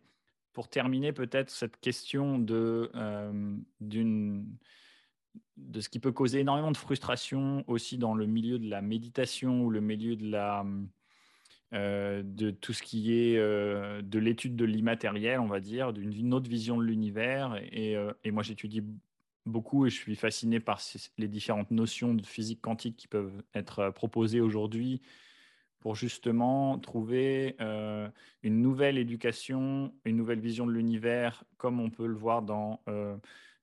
pour 0.54 0.68
terminer 0.68 1.12
peut-être 1.12 1.50
cette 1.50 1.78
question 1.78 2.38
de, 2.38 2.90
de 5.58 5.80
ce 5.80 5.88
qui 5.90 6.00
peut 6.00 6.10
causer 6.10 6.40
énormément 6.40 6.72
de 6.72 6.76
frustration 6.76 7.64
aussi 7.66 7.98
dans 7.98 8.14
le 8.14 8.26
milieu 8.26 8.58
de 8.58 8.68
la 8.68 8.80
méditation 8.80 9.62
ou 9.62 9.70
le 9.70 9.80
milieu 9.80 10.16
de 10.16 10.28
la 10.28 10.64
euh, 11.72 12.22
de 12.24 12.50
tout 12.50 12.72
ce 12.72 12.82
qui 12.82 13.14
est 13.14 13.38
euh, 13.38 14.02
de 14.02 14.18
l'étude 14.18 14.56
de 14.56 14.64
l'immatériel, 14.64 15.38
on 15.38 15.46
va 15.46 15.60
dire, 15.60 15.92
d'une 15.92 16.34
autre 16.34 16.50
vision 16.50 16.76
de 16.76 16.82
l'univers. 16.82 17.60
Euh, 17.76 18.12
et, 18.24 18.30
moi, 18.32 18.42
j'étudie 18.42 18.82
beaucoup 19.46 19.86
et 19.86 19.90
je 19.90 19.94
suis 19.94 20.16
fasciné 20.16 20.58
par 20.58 20.80
les 21.16 21.28
différentes 21.28 21.70
notions 21.70 22.12
de 22.14 22.26
physique 22.26 22.60
quantique 22.60 22.96
qui 22.96 23.06
peuvent 23.06 23.42
être 23.54 23.90
proposées 23.90 24.40
aujourd'hui 24.40 25.00
pour 25.78 25.94
justement 25.94 26.78
trouver 26.78 27.56
une 28.42 28.60
nouvelle 28.60 28.98
éducation, 28.98 29.94
une 30.04 30.16
nouvelle 30.16 30.40
vision 30.40 30.66
de 30.66 30.72
l'univers, 30.72 31.44
comme 31.56 31.80
on 31.80 31.88
peut 31.88 32.06
le 32.06 32.14
voir 32.14 32.42
dans 32.42 32.82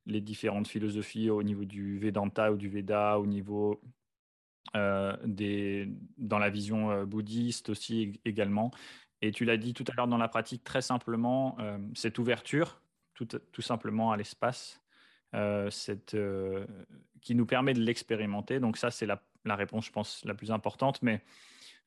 les 0.08 0.20
différentes 0.20 0.68
philosophies 0.68 1.30
au 1.30 1.43
niveau 1.43 1.64
du 1.64 1.99
Vedanta 1.99 2.51
ou 2.51 2.58
du 2.58 2.70
Veda, 2.70 3.20
au 3.20 3.28
niveau 3.28 3.80
des, 4.74 5.89
dans 6.18 6.39
la 6.39 6.49
vision 6.49 6.91
euh, 6.91 7.05
bouddhiste 7.05 7.70
aussi 7.70 8.20
également. 8.26 8.72
Et 9.22 9.32
tu 9.32 9.45
l'as 9.45 9.57
dit 9.57 9.74
tout 9.74 9.86
à 9.91 9.93
l'heure 9.95 10.07
dans 10.07 10.18
la 10.18 10.28
pratique, 10.28 10.63
très 10.63 10.82
simplement, 10.82 11.57
euh, 11.59 11.78
cette 11.95 12.20
ouverture, 12.20 12.82
tout, 13.15 13.61
simplement 13.61 14.11
à 14.11 14.18
l'espace, 14.18 14.80
qui 17.22 17.36
nous 17.36 17.45
permet 17.45 17.74
de 17.74 17.82
l'expérimenter. 17.82 18.59
Donc 18.59 18.78
ça, 18.78 18.91
c'est 18.91 19.07
la, 19.07 19.20
réponse, 19.55 19.88
je 19.88 19.91
pense, 19.91 20.24
la 20.24 20.36
plus 20.36 20.51
importante. 20.51 21.01
Mais 21.01 21.24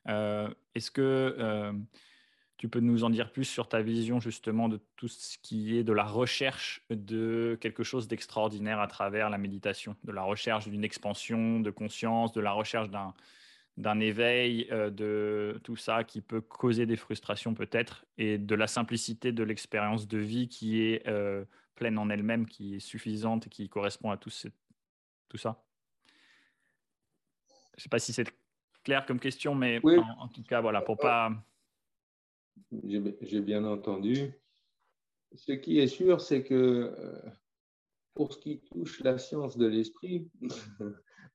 est-ce 0.07 0.91
que 0.91 1.73
tu 2.61 2.69
peux 2.69 2.79
nous 2.79 3.03
en 3.03 3.09
dire 3.09 3.31
plus 3.31 3.45
sur 3.45 3.67
ta 3.67 3.81
vision 3.81 4.19
justement 4.19 4.69
de 4.69 4.79
tout 4.95 5.07
ce 5.07 5.39
qui 5.39 5.79
est 5.79 5.83
de 5.83 5.93
la 5.93 6.03
recherche 6.03 6.85
de 6.91 7.57
quelque 7.59 7.81
chose 7.81 8.07
d'extraordinaire 8.07 8.79
à 8.79 8.85
travers 8.85 9.31
la 9.31 9.39
méditation, 9.39 9.95
de 10.03 10.11
la 10.11 10.21
recherche 10.21 10.67
d'une 10.67 10.83
expansion 10.83 11.59
de 11.59 11.71
conscience, 11.71 12.33
de 12.33 12.39
la 12.39 12.51
recherche 12.51 12.91
d'un, 12.91 13.15
d'un 13.77 13.99
éveil, 13.99 14.67
euh, 14.69 14.91
de 14.91 15.59
tout 15.63 15.75
ça 15.75 16.03
qui 16.03 16.21
peut 16.21 16.39
causer 16.39 16.85
des 16.85 16.97
frustrations 16.97 17.55
peut-être, 17.55 18.05
et 18.19 18.37
de 18.37 18.53
la 18.53 18.67
simplicité 18.67 19.31
de 19.31 19.41
l'expérience 19.43 20.07
de 20.07 20.19
vie 20.19 20.47
qui 20.47 20.83
est 20.83 21.07
euh, 21.07 21.43
pleine 21.73 21.97
en 21.97 22.11
elle-même, 22.11 22.45
qui 22.45 22.75
est 22.75 22.79
suffisante 22.79 23.47
et 23.47 23.49
qui 23.49 23.69
correspond 23.69 24.11
à 24.11 24.17
tout, 24.17 24.29
tout 25.29 25.37
ça? 25.37 25.63
Je 27.75 27.79
ne 27.79 27.81
sais 27.81 27.89
pas 27.89 27.97
si 27.97 28.13
c'est 28.13 28.31
clair 28.83 29.03
comme 29.07 29.19
question, 29.19 29.55
mais 29.55 29.81
en, 29.83 30.27
tout 30.27 30.43
cas, 30.43 30.61
voilà, 30.61 30.81
pour 30.81 30.99
pas 30.99 31.31
j'ai 33.21 33.41
bien 33.41 33.65
entendu. 33.65 34.33
Ce 35.33 35.53
qui 35.53 35.79
est 35.79 35.87
sûr, 35.87 36.19
c'est 36.19 36.43
que 36.43 36.53
euh, 36.55 37.21
pour 38.13 38.33
ce 38.33 38.39
qui 38.39 38.59
touche 38.59 39.01
la 39.01 39.17
science 39.17 39.57
de 39.57 39.65
l'esprit, 39.65 40.29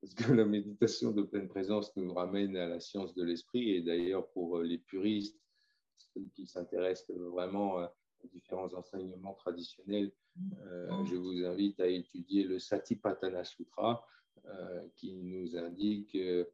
parce 0.01 0.15
que 0.15 0.33
la 0.33 0.45
méditation 0.45 1.13
de 1.13 1.23
pleine 1.23 1.49
présence 1.49 1.97
nous 1.97 2.13
ramène 2.13 2.57
à 2.57 2.67
la 2.67 2.81
science 2.81 3.15
de 3.15 3.25
l'esprit, 3.25 3.71
et 3.73 3.83
d'ailleurs 3.83 4.29
pour 4.31 4.61
les 4.61 4.79
puristes, 4.79 5.41
ceux 5.97 6.25
qui 6.35 6.47
s'intéressent 6.47 7.17
vraiment 7.17 7.77
aux 8.23 8.29
différents 8.29 8.73
enseignements 8.75 9.35
traditionnels, 9.35 10.13
euh, 10.61 11.05
je 11.07 11.17
vous 11.17 11.45
invite 11.45 11.81
à 11.81 11.87
étudier 11.87 12.45
le 12.45 12.59
Satipatthana 12.59 13.45
Sutra, 13.45 14.07
euh, 14.45 14.87
qui 14.97 15.15
nous 15.15 15.57
indique 15.57 16.15
euh, 16.15 16.45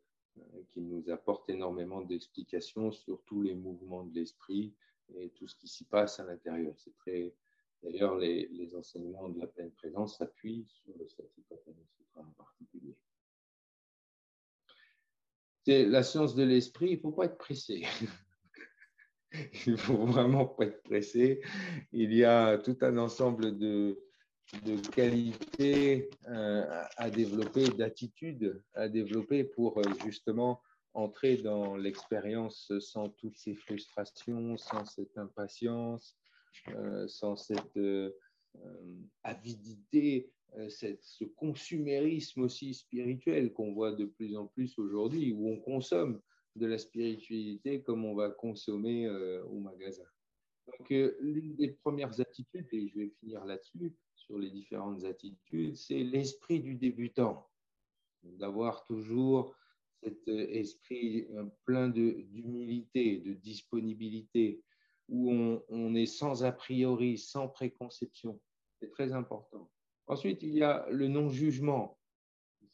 qui 0.70 0.80
nous 0.80 1.10
apporte 1.10 1.48
énormément 1.50 2.00
d'explications 2.00 2.90
sur 2.90 3.22
tous 3.24 3.42
les 3.42 3.54
mouvements 3.54 4.04
de 4.04 4.14
l'esprit 4.14 4.74
et 5.14 5.30
tout 5.30 5.46
ce 5.46 5.56
qui 5.56 5.68
s'y 5.68 5.84
passe 5.84 6.20
à 6.20 6.24
l'intérieur. 6.24 6.74
C'est 6.78 6.96
très, 6.96 7.34
d'ailleurs, 7.82 8.16
les, 8.16 8.48
les, 8.48 8.74
enseignements 8.74 9.28
de 9.28 9.38
la 9.38 9.46
pleine 9.46 9.70
présence 9.72 10.18
s'appuient 10.18 10.66
sur 10.68 10.96
le 10.98 11.08
Satipatthana 11.08 11.84
Sutra 11.96 12.22
en 12.22 12.32
particulier. 12.32 12.96
C'est 15.64 15.84
la 15.86 16.02
science 16.02 16.34
de 16.34 16.42
l'esprit, 16.42 16.90
il 16.90 16.96
ne 16.96 17.00
faut 17.00 17.12
pas 17.12 17.26
être 17.26 17.38
pressé. 17.38 17.84
il 19.66 19.72
ne 19.72 19.76
faut 19.76 20.06
vraiment 20.06 20.46
pas 20.46 20.64
être 20.64 20.82
pressé. 20.82 21.40
Il 21.92 22.12
y 22.12 22.24
a 22.24 22.58
tout 22.58 22.76
un 22.80 22.96
ensemble 22.98 23.58
de, 23.58 24.02
de 24.64 24.76
qualité 24.90 26.10
euh, 26.28 26.84
à 26.96 27.10
développer, 27.10 27.68
d'attitude 27.70 28.62
à 28.74 28.88
développer 28.88 29.44
pour 29.44 29.78
euh, 29.78 29.82
justement 30.04 30.60
entrer 30.94 31.38
dans 31.38 31.76
l'expérience 31.76 32.70
sans 32.80 33.08
toutes 33.08 33.38
ces 33.38 33.54
frustrations, 33.54 34.58
sans 34.58 34.84
cette 34.84 35.16
impatience, 35.16 36.18
euh, 36.68 37.08
sans 37.08 37.36
cette 37.36 37.80
avidité, 39.22 40.30
ce 40.68 41.24
consumérisme 41.24 42.42
aussi 42.42 42.74
spirituel 42.74 43.54
qu'on 43.54 43.72
voit 43.72 43.92
de 43.92 44.04
plus 44.04 44.36
en 44.36 44.46
plus 44.48 44.78
aujourd'hui, 44.78 45.32
où 45.32 45.48
on 45.48 45.58
consomme 45.60 46.20
de 46.56 46.66
la 46.66 46.76
spiritualité 46.76 47.80
comme 47.80 48.04
on 48.04 48.14
va 48.14 48.28
consommer 48.28 49.08
au 49.48 49.60
magasin. 49.60 50.04
Donc, 50.66 50.90
l'une 50.90 51.56
des 51.56 51.70
premières 51.70 52.20
attitudes, 52.20 52.68
et 52.70 52.88
je 52.88 52.98
vais 52.98 53.12
finir 53.18 53.46
là-dessus, 53.46 53.94
sur 54.26 54.38
les 54.38 54.50
différentes 54.50 55.04
attitudes, 55.04 55.76
c'est 55.76 56.02
l'esprit 56.02 56.60
du 56.60 56.74
débutant, 56.74 57.48
d'avoir 58.22 58.84
toujours 58.84 59.54
cet 60.02 60.26
esprit 60.28 61.26
euh, 61.30 61.44
plein 61.64 61.88
d'humilité, 61.88 63.18
de, 63.18 63.34
disponibilité, 63.34 64.62
où 65.08 65.30
on, 65.68 65.94
est 65.94 66.06
sans 66.06 66.44
a 66.44 66.52
priori, 66.52 67.18
sans 67.18 67.48
préconception. 67.48 68.40
C'est 68.80 68.90
très 68.90 69.12
important. 69.12 69.70
Ensuite, 70.06 70.42
il 70.42 70.54
y 70.54 70.62
a 70.62 70.86
le 70.90 71.08
non-jugement. 71.08 71.98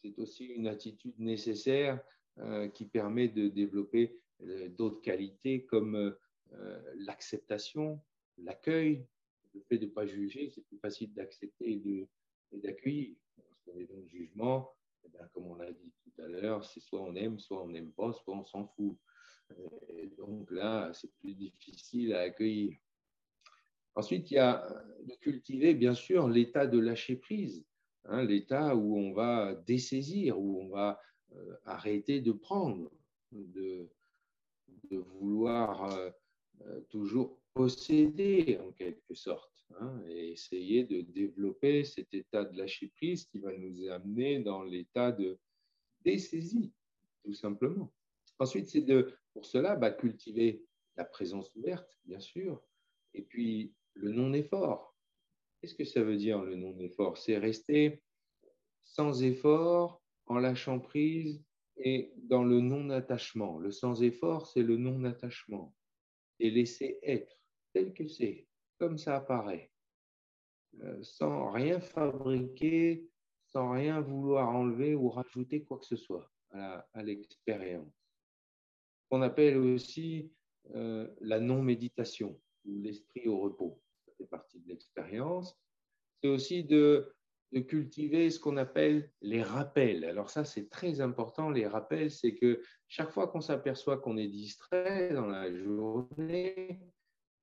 C'est 0.03 0.19
aussi 0.19 0.45
une 0.45 0.69
attitude 0.69 1.19
nécessaire 1.19 2.01
euh, 2.39 2.69
qui 2.69 2.85
permet 2.85 3.29
de 3.29 3.49
développer 3.49 4.21
euh, 4.43 4.69
d'autres 4.69 5.01
qualités 5.01 5.65
comme 5.65 6.15
l'acceptation, 6.95 8.01
l'accueil, 8.39 9.07
le 9.59 9.65
fait 9.65 9.79
de 9.79 9.87
ne 9.87 9.91
pas 9.91 10.07
juger, 10.07 10.51
c'est 10.51 10.65
plus 10.67 10.79
facile 10.79 11.13
d'accepter 11.15 11.83
et 12.51 12.59
d'accueillir. 12.59 13.17
Parce 13.37 13.61
qu'on 13.65 13.79
est 13.79 13.87
dans 13.87 14.01
le 14.01 14.07
jugement, 14.07 14.75
eh 15.05 15.09
comme 15.33 15.47
on 15.47 15.55
l'a 15.57 15.73
dit 15.73 15.93
tout 16.03 16.23
à 16.23 16.29
l'heure, 16.29 16.65
c'est 16.65 16.81
soit 16.81 17.03
on 17.03 17.15
aime, 17.15 17.39
soit 17.39 17.63
on 17.63 17.69
n'aime 17.69 17.93
pas, 17.93 18.13
soit 18.13 18.35
on 18.35 18.45
s'en 18.45 18.67
fout. 18.67 18.97
Et 19.89 20.09
donc 20.19 20.51
là, 20.51 20.93
c'est 20.93 21.13
plus 21.21 21.35
difficile 21.35 22.15
à 22.15 22.21
accueillir. 22.21 22.77
Ensuite, 23.95 24.31
il 24.31 24.35
y 24.35 24.39
a 24.39 24.69
de 25.07 25.15
cultiver, 25.17 25.75
bien 25.75 25.95
sûr, 25.95 26.29
l'état 26.29 26.67
de 26.67 26.79
lâcher 26.79 27.17
prise, 27.17 27.65
hein, 28.05 28.23
l'état 28.25 28.77
où 28.77 28.97
on 28.97 29.13
va 29.13 29.55
dessaisir, 29.67 30.39
où 30.39 30.61
on 30.61 30.69
va 30.69 31.01
euh, 31.33 31.57
arrêter 31.65 32.21
de 32.21 32.33
prendre, 32.33 32.91
de, 33.33 33.91
vouloir 34.91 35.93
euh, 35.93 36.11
euh, 36.63 36.81
toujours 36.89 37.38
posséder 37.59 38.57
en 38.65 38.71
quelque 38.71 39.15
sorte, 39.15 39.67
hein, 39.81 40.01
et 40.07 40.31
essayer 40.31 40.85
de 40.85 41.01
développer 41.01 41.83
cet 41.83 42.15
état 42.15 42.45
de 42.45 42.57
lâcher 42.57 42.87
prise 42.95 43.25
qui 43.25 43.41
va 43.41 43.53
nous 43.53 43.89
amener 43.91 44.39
dans 44.39 44.63
l'état 44.63 45.11
de 45.11 45.41
dessaisie, 46.05 46.73
tout 47.25 47.35
simplement. 47.35 47.93
Ensuite, 48.39 48.69
c'est 48.69 48.83
de, 48.83 49.13
pour 49.33 49.45
cela, 49.45 49.75
bah, 49.75 49.91
cultiver 49.91 50.63
la 50.97 51.05
présence 51.05 51.53
ouverte, 51.57 51.99
bien 52.05 52.21
sûr, 52.21 52.63
et 53.13 53.23
puis 53.23 53.75
le 53.95 54.13
non-effort. 54.13 54.97
Qu'est-ce 55.61 55.75
que 55.75 55.85
ça 55.85 56.05
veut 56.05 56.17
dire 56.17 56.41
le 56.45 56.55
non-effort? 56.55 57.19
C'est 57.19 57.39
rester 57.39 58.01
sans 58.85 59.25
effort, 59.25 60.01
en 60.27 60.39
lâchant 60.39 60.79
prise 60.79 61.43
et 61.77 62.13
dans 62.19 62.45
le 62.45 62.61
non-attachement. 62.61 63.59
Le 63.59 63.73
sans-effort, 63.73 64.47
c'est 64.47 64.63
le 64.63 64.77
non-attachement 64.77 65.75
et 66.39 66.53
laisser 66.53 67.01
être 67.03 67.38
tel 67.73 67.93
que 67.93 68.07
c'est, 68.07 68.47
comme 68.79 68.99
ça 68.99 69.17
apparaît, 69.17 69.71
euh, 70.83 71.03
sans 71.03 71.51
rien 71.51 71.81
fabriquer, 71.81 73.09
sans 73.47 73.73
rien 73.73 74.01
vouloir 74.01 74.49
enlever 74.51 74.95
ou 74.95 75.09
rajouter 75.09 75.65
quoi 75.65 75.79
que 75.79 75.87
ce 75.87 75.97
soit 75.97 76.31
à 76.51 77.03
l'expérience. 77.03 77.93
On 79.11 79.23
appelle 79.23 79.57
aussi 79.59 80.33
euh, 80.75 81.09
la 81.21 81.41
non-méditation 81.41 82.39
ou 82.65 82.81
l'esprit 82.81 83.27
au 83.27 83.39
repos. 83.39 83.81
Ça 84.07 84.13
fait 84.19 84.27
partie 84.27 84.61
de 84.61 84.69
l'expérience. 84.69 85.59
C'est 86.21 86.29
aussi 86.29 86.65
de 86.65 87.15
cultiver 87.67 88.31
ce 88.31 88.39
qu'on 88.39 88.59
appelle 88.59 89.11
les 89.23 89.43
rappels. 89.43 90.05
Alors 90.05 90.29
ça, 90.29 90.45
c'est 90.45 90.69
très 90.69 91.01
important. 91.01 91.49
Les 91.49 91.67
rappels, 91.67 92.11
c'est 92.11 92.35
que 92.35 92.61
chaque 92.87 93.11
fois 93.11 93.29
qu'on 93.29 93.41
s'aperçoit 93.41 93.99
qu'on 93.99 94.19
est 94.19 94.29
distrait 94.29 95.15
dans 95.15 95.27
la 95.27 95.55
journée, 95.55 96.81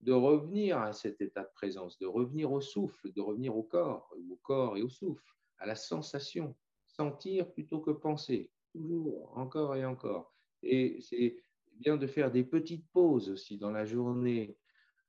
de 0.02 0.14
revenir 0.14 0.80
à 0.80 0.93
cet 0.93 1.22
état 1.22 1.43
de 1.43 1.52
présence, 1.54 1.98
de 2.00 2.06
revenir 2.06 2.52
au 2.52 2.62
souffle, 2.62 3.12
de 3.12 3.22
revenir 3.22 3.56
au 3.56 3.64
corps, 3.64 4.14
au 4.30 4.36
corps 4.38 4.78
et 4.78 4.84
au 4.84 4.89
souffle, 4.89 5.24
à 5.58 5.66
la 5.66 5.76
sensation, 5.76 6.56
sentir 6.88 7.52
plutôt 7.52 7.80
que 7.80 7.91
penser, 7.91 8.52
toujours, 8.72 9.36
encore 9.38 9.76
et 9.76 9.86
encore. 9.86 10.34
Et 10.62 11.00
c'est 11.02 11.38
bien 11.74 11.98
de 11.98 12.08
faire 12.08 12.32
des 12.32 12.43
petites 12.43 12.88
pauses 12.91 13.30
aussi 13.30 13.58
dans 13.58 13.72
la 13.72 13.86
journée, 13.86 14.58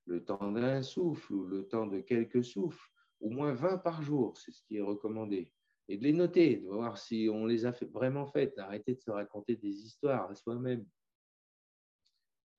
le 0.06 0.24
temps 0.24 0.52
d'un 0.52 0.82
souffle 0.82 1.34
ou 1.34 1.44
le 1.44 1.66
temps 1.66 1.86
de 1.86 2.00
quelques 2.00 2.44
souffles, 2.44 2.90
au 3.20 3.30
moins 3.30 3.52
20 3.52 3.78
par 3.78 4.02
jour, 4.02 4.36
c'est 4.38 4.52
ce 4.52 4.62
qui 4.62 4.76
est 4.76 4.82
recommandé. 4.82 5.52
Et 5.88 5.96
de 5.96 6.04
les 6.04 6.12
noter, 6.12 6.56
de 6.56 6.68
voir 6.68 6.98
si 6.98 7.28
on 7.32 7.46
les 7.46 7.64
a 7.64 7.72
vraiment 7.92 8.26
faites, 8.26 8.56
d'arrêter 8.56 8.94
de 8.94 9.00
se 9.00 9.10
raconter 9.10 9.56
des 9.56 9.84
histoires 9.84 10.30
à 10.30 10.34
soi-même, 10.34 10.84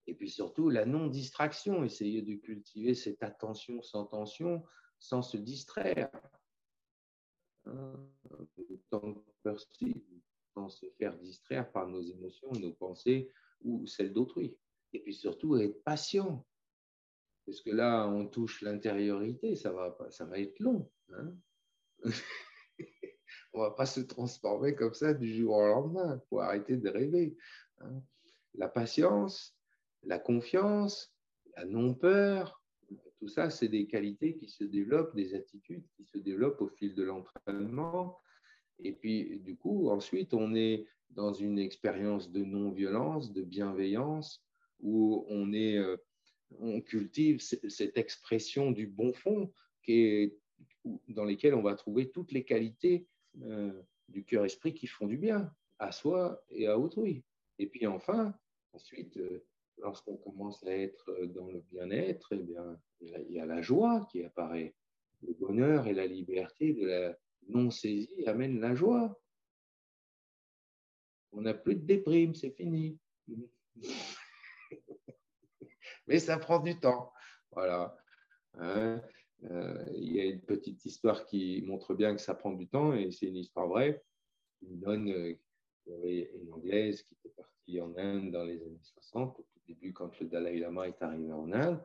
et 0.07 0.13
puis 0.13 0.29
surtout, 0.29 0.69
la 0.69 0.85
non-distraction, 0.85 1.83
essayer 1.83 2.21
de 2.21 2.35
cultiver 2.35 2.95
cette 2.95 3.21
attention 3.21 3.81
sans 3.81 4.05
tension, 4.05 4.63
sans 4.99 5.21
se 5.21 5.35
distraire. 5.35 6.09
Que 7.65 7.73
possible, 9.43 10.21
sans 10.53 10.69
se 10.69 10.85
faire 10.97 11.17
distraire 11.17 11.69
par 11.71 11.87
nos 11.87 12.01
émotions, 12.01 12.49
nos 12.53 12.71
pensées 12.71 13.29
ou 13.61 13.85
celles 13.85 14.13
d'autrui. 14.13 14.57
Et 14.93 14.99
puis 15.01 15.13
surtout, 15.13 15.57
être 15.57 15.83
patient. 15.83 16.47
Parce 17.45 17.59
que 17.61 17.71
là, 17.71 18.07
on 18.07 18.27
touche 18.27 18.61
l'intériorité, 18.61 19.55
ça 19.55 19.73
va, 19.73 19.97
ça 20.09 20.23
va 20.23 20.39
être 20.39 20.59
long. 20.59 20.89
Hein 21.09 21.35
on 23.53 23.59
va 23.59 23.71
pas 23.71 23.85
se 23.85 23.99
transformer 23.99 24.75
comme 24.75 24.93
ça 24.93 25.13
du 25.13 25.33
jour 25.35 25.55
au 25.55 25.67
lendemain. 25.67 26.21
Il 26.23 26.27
faut 26.29 26.39
arrêter 26.39 26.77
de 26.77 26.89
rêver. 26.89 27.37
Hein. 27.79 28.01
La 28.53 28.69
patience, 28.69 29.56
la 30.07 30.19
confiance, 30.19 31.13
la 31.55 31.65
non-peur, 31.65 32.61
tout 33.19 33.27
ça, 33.27 33.49
c'est 33.49 33.67
des 33.67 33.87
qualités 33.87 34.35
qui 34.35 34.47
se 34.47 34.63
développent, 34.63 35.15
des 35.15 35.33
attitudes 35.35 35.83
qui 35.95 36.05
se 36.05 36.17
développent 36.17 36.61
au 36.61 36.69
fil 36.69 36.95
de 36.95 37.03
l'entraînement. 37.03 38.19
Et 38.79 38.93
puis, 38.93 39.39
du 39.39 39.57
coup, 39.57 39.89
ensuite, 39.89 40.33
on 40.33 40.55
est 40.55 40.87
dans 41.09 41.33
une 41.33 41.57
expérience 41.57 42.31
de 42.31 42.43
non-violence, 42.43 43.33
de 43.33 43.43
bienveillance, 43.43 44.43
où 44.79 45.25
on 45.29 45.51
est 45.51 45.77
euh, 45.77 45.97
on 46.59 46.79
cultive 46.81 47.39
cette 47.41 47.97
expression 47.97 48.71
du 48.71 48.87
bon 48.87 49.13
fond 49.13 49.51
dans 51.07 51.25
lesquelles 51.25 51.53
on 51.53 51.61
va 51.61 51.75
trouver 51.75 52.09
toutes 52.11 52.31
les 52.31 52.43
qualités 52.43 53.07
euh, 53.41 53.81
du 54.07 54.23
cœur-esprit 54.23 54.73
qui 54.73 54.87
font 54.87 55.07
du 55.07 55.17
bien 55.17 55.51
à 55.79 55.91
soi 55.91 56.41
et 56.49 56.67
à 56.67 56.77
autrui. 56.77 57.23
Et 57.59 57.67
puis 57.67 57.87
enfin, 57.87 58.33
ensuite, 58.73 59.17
euh, 59.17 59.45
lorsqu'on 59.79 60.17
commence 60.17 60.63
à 60.63 60.75
être 60.75 61.25
dans 61.27 61.47
le 61.47 61.59
bien-être, 61.71 62.33
eh 62.33 62.39
bien, 62.39 62.79
il 63.01 63.31
y 63.31 63.39
a 63.39 63.45
la 63.45 63.61
joie 63.61 64.07
qui 64.11 64.23
apparaît. 64.23 64.75
Le 65.21 65.33
bonheur 65.33 65.87
et 65.87 65.93
la 65.93 66.05
liberté 66.05 66.73
de 66.73 66.85
la 66.85 67.17
non-saisie 67.49 68.25
amènent 68.27 68.59
la 68.59 68.75
joie. 68.75 69.19
On 71.31 71.41
n'a 71.41 71.53
plus 71.53 71.75
de 71.75 71.85
déprime, 71.85 72.35
c'est 72.35 72.51
fini. 72.51 72.99
Mais 76.07 76.19
ça 76.19 76.37
prend 76.37 76.59
du 76.59 76.79
temps. 76.79 77.11
Voilà. 77.51 77.97
Hein, 78.55 79.01
euh, 79.43 79.85
il 79.95 80.15
y 80.15 80.19
a 80.19 80.25
une 80.25 80.41
petite 80.41 80.83
histoire 80.85 81.25
qui 81.25 81.61
montre 81.65 81.93
bien 81.93 82.15
que 82.15 82.21
ça 82.21 82.33
prend 82.33 82.53
du 82.53 82.67
temps 82.67 82.93
et 82.93 83.11
c'est 83.11 83.27
une 83.27 83.35
histoire 83.35 83.67
vraie. 83.67 84.03
Une 84.61 84.79
nonne, 84.79 85.09
euh, 85.09 85.35
une 85.85 86.53
anglaise 86.53 87.03
qui 87.03 87.15
était 87.15 87.35
partie 87.35 87.81
en 87.81 87.95
Inde 87.97 88.31
dans 88.31 88.43
les 88.43 88.61
années 88.63 88.79
60, 88.81 89.39
au 89.39 89.43
tout 89.43 89.56
début 89.67 89.93
quand 89.93 90.19
le 90.19 90.27
Dalai 90.27 90.59
Lama 90.59 90.87
est 90.87 91.01
arrivé 91.01 91.31
en 91.31 91.51
Inde. 91.51 91.81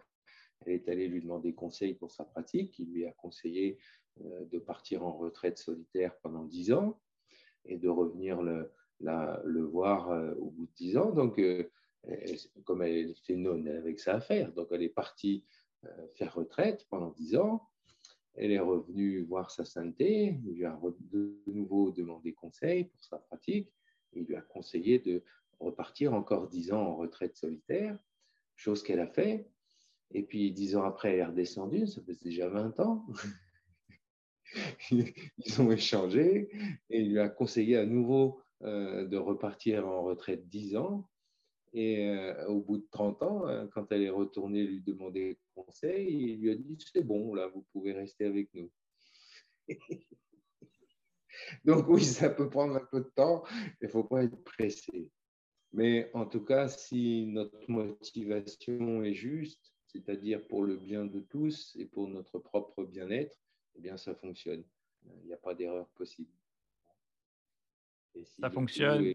Elle 0.65 0.75
est 0.75 0.89
allée 0.89 1.09
lui 1.09 1.21
demander 1.21 1.55
conseil 1.55 1.95
pour 1.95 2.11
sa 2.11 2.25
pratique. 2.25 2.79
Il 2.79 2.93
lui 2.93 3.07
a 3.07 3.13
conseillé 3.13 3.79
euh, 4.21 4.45
de 4.47 4.59
partir 4.59 5.05
en 5.05 5.13
retraite 5.13 5.59
solitaire 5.59 6.17
pendant 6.23 6.45
dix 6.45 6.73
ans 6.73 7.01
et 7.65 7.79
de 7.79 7.89
revenir 7.89 8.43
le, 8.43 8.73
voir 9.65 10.11
au 10.39 10.51
bout 10.51 10.67
de 10.67 10.73
dix 10.77 10.97
ans. 10.97 11.11
Donc, 11.11 11.41
comme 12.65 12.83
elle 12.83 13.11
était 13.11 13.37
non, 13.37 13.57
elle 13.65 13.77
avait 13.77 13.95
que 13.95 14.01
ça 14.01 14.17
à 14.17 14.21
faire. 14.21 14.53
Donc, 14.53 14.69
elle 14.73 14.83
est 14.83 14.89
partie 14.89 15.45
euh, 15.85 16.07
faire 16.15 16.35
retraite 16.35 16.87
pendant 16.91 17.11
dix 17.11 17.37
ans. 17.37 17.69
Elle 18.35 18.53
est 18.53 18.61
revenue 18.61 19.23
voir 19.23 19.51
sa 19.51 19.65
sainteté. 19.65 20.39
Il 20.45 20.55
lui 20.55 20.65
a 20.65 20.79
de 21.11 21.43
nouveau 21.47 21.91
demandé 21.91 22.33
conseil 22.33 22.85
pour 22.85 23.03
sa 23.03 23.19
pratique. 23.19 23.73
Il 24.13 24.25
lui 24.25 24.37
a 24.37 24.43
conseillé 24.43 25.01
de 25.01 25.25
repartir 25.63 26.15
encore 26.15 26.49
dix 26.49 26.73
ans 26.73 26.83
en 26.83 26.97
retraite 26.97 27.37
solitaire, 27.37 27.99
chose 28.57 28.83
qu'elle 28.83 29.01
a 29.01 29.07
fait. 29.07 29.49
Et 30.13 30.23
puis, 30.23 30.53
dix 30.53 30.77
ans 30.77 30.85
après, 30.85 31.15
elle 31.15 31.21
est 31.21 31.25
redescendue. 31.25 31.87
Ça 31.87 32.03
fait 32.03 32.23
déjà 32.23 32.49
20 32.49 32.81
ans. 32.81 33.07
Ils 34.91 35.61
ont 35.61 35.71
échangé 35.71 36.51
et 36.91 37.01
il 37.01 37.13
lui 37.13 37.19
a 37.19 37.29
conseillé 37.31 37.79
à 37.79 37.87
nouveau 37.87 38.43
euh, 38.63 39.07
de 39.07 39.17
repartir 39.17 39.89
en 39.89 40.03
retraite 40.03 40.49
dix 40.49 40.77
ans. 40.77 41.09
Et 41.73 42.07
euh, 42.07 42.47
au 42.49 42.61
bout 42.61 42.77
de 42.77 42.87
30 42.91 43.23
ans, 43.23 43.49
euh, 43.49 43.67
quand 43.73 43.91
elle 43.93 44.03
est 44.03 44.11
retournée 44.11 44.63
lui 44.65 44.83
demander 44.83 45.39
conseil, 45.55 46.07
il 46.07 46.41
lui 46.41 46.51
a 46.51 46.55
dit 46.55 46.77
C'est 46.93 47.03
bon, 47.03 47.35
là, 47.35 47.49
vous 47.49 47.65
pouvez 47.73 47.93
rester 47.93 48.27
avec 48.27 48.53
nous. 48.53 48.71
Donc, 51.65 51.89
oui, 51.89 52.05
ça 52.05 52.29
peut 52.29 52.51
prendre 52.51 52.77
un 52.77 52.85
peu 52.91 53.01
de 53.01 53.11
temps, 53.15 53.43
il 53.81 53.87
ne 53.87 53.89
faut 53.89 54.05
pas 54.05 54.23
être 54.25 54.37
pressé. 54.45 55.11
Mais 55.73 56.11
en 56.13 56.27
tout 56.27 56.45
cas, 56.45 56.69
si 56.69 57.27
notre 57.27 57.71
motivation 57.71 59.03
est 59.03 59.15
juste, 59.15 59.73
c'est-à-dire 59.87 60.47
pour 60.47 60.65
le 60.65 60.77
bien 60.77 61.05
de 61.05 61.21
tous 61.21 61.75
et 61.77 61.87
pour 61.87 62.09
notre 62.09 62.39
propre 62.39 62.85
bien-être, 62.85 63.39
eh 63.77 63.81
bien, 63.81 63.97
ça 63.97 64.15
fonctionne. 64.15 64.65
Il 65.05 65.27
n'y 65.27 65.33
a 65.33 65.39
pas 65.39 65.55
d'erreur 65.55 65.89
possible. 65.91 66.31
ça 68.25 68.51
fonctionne 68.51 69.15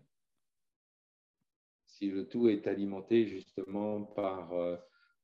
si 1.97 2.11
le 2.11 2.27
tout 2.27 2.47
est 2.47 2.67
alimenté 2.67 3.25
justement 3.25 4.03
par 4.03 4.53
euh, 4.53 4.77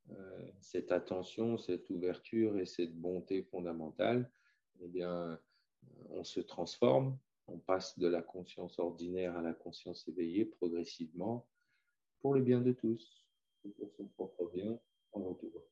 euh, 0.09 0.51
cette 0.59 0.91
attention, 0.91 1.57
cette 1.59 1.88
ouverture 1.91 2.57
et 2.57 2.65
cette 2.65 2.95
bonté 2.95 3.43
fondamentale, 3.43 4.31
eh 4.79 4.88
bien, 4.88 5.39
on 6.09 6.23
se 6.23 6.39
transforme, 6.39 7.15
on 7.47 7.57
passe 7.59 7.97
de 7.99 8.07
la 8.07 8.21
conscience 8.21 8.79
ordinaire 8.79 9.35
à 9.37 9.41
la 9.41 9.53
conscience 9.53 10.07
éveillée 10.07 10.45
progressivement 10.45 11.47
pour 12.19 12.33
le 12.33 12.41
bien 12.41 12.61
de 12.61 12.71
tous, 12.71 13.25
pour 13.77 13.91
son 13.97 14.05
propre 14.07 14.49
bien 14.53 14.79
en 15.11 15.23
retour. 15.23 15.63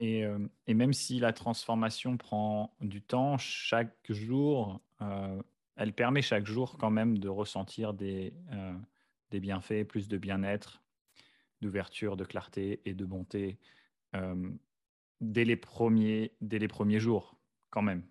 Et, 0.00 0.24
euh, 0.24 0.46
et, 0.68 0.74
même 0.74 0.92
si 0.92 1.18
la 1.18 1.32
transformation 1.32 2.16
prend 2.16 2.72
du 2.80 3.02
temps, 3.02 3.36
chaque 3.36 3.96
jour, 4.08 4.80
elle 5.78 5.92
permet 5.92 6.22
chaque 6.22 6.44
jour 6.44 6.76
quand 6.76 6.90
même 6.90 7.18
de 7.18 7.28
ressentir 7.28 7.94
des, 7.94 8.34
euh, 8.52 8.74
des 9.30 9.40
bienfaits, 9.40 9.84
plus 9.84 10.08
de 10.08 10.18
bien-être, 10.18 10.82
d'ouverture, 11.60 12.16
de 12.16 12.24
clarté 12.24 12.80
et 12.84 12.94
de 12.94 13.04
bonté 13.04 13.58
euh, 14.14 14.50
dès, 15.20 15.44
les 15.44 15.56
premiers, 15.56 16.34
dès 16.40 16.58
les 16.58 16.68
premiers 16.68 17.00
jours, 17.00 17.38
quand 17.70 17.82
même. 17.82 18.02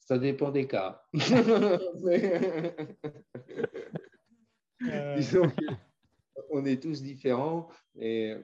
Ça 0.00 0.18
dépend 0.18 0.50
des 0.50 0.66
cas. 0.66 1.02
Euh. 4.80 5.20
on 6.50 6.64
est 6.64 6.80
tous 6.80 7.02
différents 7.02 7.68
et 7.98 8.36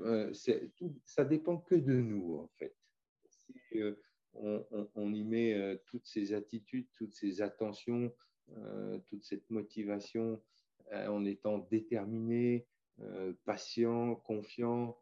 tout, 0.77 1.01
ça 1.05 1.25
dépend 1.25 1.59
que 1.59 1.77
de 1.77 1.93
nous, 1.93 2.39
en 2.39 2.51
fait 2.59 2.75
on, 4.35 5.13
y 5.13 5.25
met 5.25 5.55
euh, 5.55 5.77
toutes 5.87 6.07
ces 6.07 6.33
attitudes, 6.33 6.89
toutes 6.97 7.15
ces 7.15 7.43
attentions, 7.43 8.13
euh, 8.57 8.99
toute 9.09 9.25
cette 9.25 9.49
motivation 9.51 10.43
euh, 10.93 11.09
en 11.09 11.25
étant 11.25 11.59
déterminé, 11.71 12.67
patient, 13.45 14.15
confiant, 14.15 14.97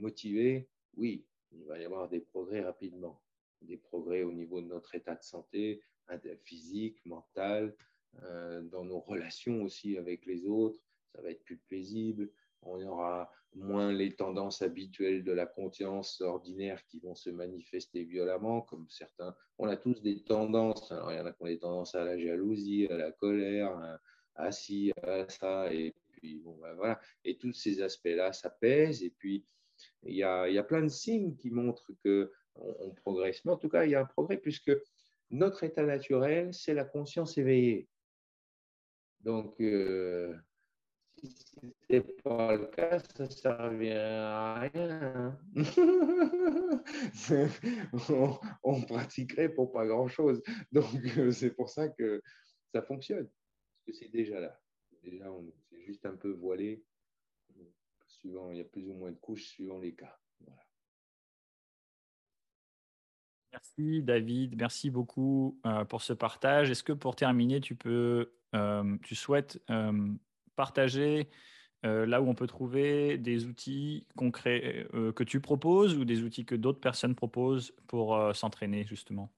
motivé, 0.00 0.70
oui, 0.96 1.26
il 1.52 1.64
va 1.64 1.78
y 1.78 1.84
avoir 1.84 2.08
des 2.08 2.20
progrès 2.20 2.60
rapidement. 2.60 3.20
Des 3.62 3.76
progrès 3.76 4.22
au 4.22 4.32
niveau 4.32 4.60
de 4.60 4.66
notre 4.66 4.94
état 4.94 5.14
de 5.14 5.22
santé, 5.22 5.82
physique, 6.44 7.04
mental, 7.06 7.74
dans 8.70 8.84
nos 8.84 9.00
relations 9.00 9.62
aussi 9.62 9.96
avec 9.96 10.26
les 10.26 10.46
autres, 10.46 10.78
ça 11.14 11.22
va 11.22 11.30
être 11.30 11.42
plus 11.44 11.56
paisible, 11.68 12.30
on 12.62 12.82
aura 12.82 13.30
moins 13.54 13.92
les 13.92 14.14
tendances 14.14 14.62
habituelles 14.62 15.22
de 15.22 15.32
la 15.32 15.46
conscience 15.46 16.20
ordinaire 16.20 16.84
qui 16.86 16.98
vont 16.98 17.14
se 17.14 17.30
manifester 17.30 18.04
violemment, 18.04 18.62
comme 18.62 18.88
certains. 18.88 19.34
On 19.58 19.68
a 19.68 19.76
tous 19.76 20.02
des 20.02 20.22
tendances. 20.22 20.90
Alors, 20.90 21.12
il 21.12 21.18
y 21.18 21.20
en 21.20 21.26
a 21.26 21.32
qui 21.32 21.42
ont 21.42 21.46
des 21.46 21.58
tendances 21.58 21.94
à 21.94 22.04
la 22.04 22.18
jalousie, 22.18 22.88
à 22.90 22.96
la 22.96 23.12
colère, 23.12 24.00
à, 24.34 24.50
ci, 24.50 24.92
à 25.02 25.28
ça, 25.28 25.72
et 25.72 25.94
puis 26.10 26.40
bon, 26.40 26.56
ben 26.60 26.74
voilà. 26.74 27.00
Et 27.24 27.36
tous 27.36 27.52
ces 27.52 27.80
aspects-là, 27.80 28.32
ça 28.32 28.50
pèse. 28.50 29.04
Et 29.04 29.10
puis, 29.10 29.44
il 30.02 30.16
y, 30.16 30.22
a, 30.22 30.48
il 30.48 30.54
y 30.54 30.58
a 30.58 30.64
plein 30.64 30.82
de 30.82 30.88
signes 30.88 31.36
qui 31.36 31.50
montrent 31.50 31.92
que 32.02 32.32
on, 32.56 32.90
progresse. 32.90 33.44
Mais 33.44 33.52
en 33.52 33.56
tout 33.56 33.68
cas, 33.68 33.84
il 33.84 33.90
y 33.90 33.94
a 33.94 34.00
un 34.00 34.06
progrès 34.06 34.36
puisque 34.36 34.72
notre 35.30 35.64
état 35.64 35.82
naturel, 35.82 36.52
c'est 36.52 36.74
la 36.74 36.84
conscience 36.84 37.38
éveillée. 37.38 37.88
Donc, 39.20 39.60
euh, 39.60 40.34
si 41.18 41.30
ce 41.30 41.66
n'était 41.66 42.12
pas 42.22 42.56
le 42.56 42.66
cas, 42.66 42.98
ça 42.98 43.24
ne 43.24 43.30
servirait 43.30 43.96
à 43.96 44.54
rien. 44.54 45.38
on, 48.62 48.82
pratiquerait 48.82 49.48
pour 49.48 49.72
pas 49.72 49.86
grand-chose. 49.86 50.42
Donc, 50.72 50.84
euh, 51.16 51.30
c'est 51.30 51.50
pour 51.50 51.70
ça 51.70 51.88
que 51.88 52.22
ça 52.72 52.82
fonctionne. 52.82 53.26
Parce 53.26 53.86
que 53.86 54.04
c'est 54.04 54.10
déjà 54.10 54.40
là. 54.40 54.60
Déjà, 55.02 55.26
c'est 55.70 55.82
juste 55.82 56.04
un 56.06 56.16
peu 56.16 56.30
voilé. 56.30 56.82
Suivant, 58.24 58.50
il 58.50 58.56
y 58.56 58.60
a 58.62 58.64
plus 58.64 58.88
ou 58.88 58.94
moins 58.94 59.10
de 59.10 59.18
couches 59.18 59.48
suivant 59.48 59.78
les 59.78 59.94
cas. 59.94 60.18
Merci 63.52 64.02
David, 64.02 64.56
merci 64.56 64.88
beaucoup 64.88 65.60
euh, 65.66 65.84
pour 65.84 66.00
ce 66.00 66.14
partage. 66.14 66.70
Est-ce 66.70 66.82
que 66.82 66.94
pour 66.94 67.16
terminer, 67.16 67.60
tu 67.60 67.74
peux, 67.74 68.32
euh, 68.54 68.96
tu 69.02 69.14
souhaites 69.14 69.62
partager 70.56 71.28
euh, 71.84 72.06
là 72.06 72.22
où 72.22 72.28
on 72.30 72.34
peut 72.34 72.46
trouver 72.46 73.18
des 73.18 73.44
outils 73.44 74.06
concrets 74.16 74.88
que 75.14 75.22
tu 75.22 75.42
proposes 75.42 75.98
ou 75.98 76.06
des 76.06 76.22
outils 76.22 76.46
que 76.46 76.54
d'autres 76.54 76.80
personnes 76.80 77.14
proposent 77.14 77.74
pour 77.88 78.34
s'entraîner 78.34 78.86
justement? 78.86 79.30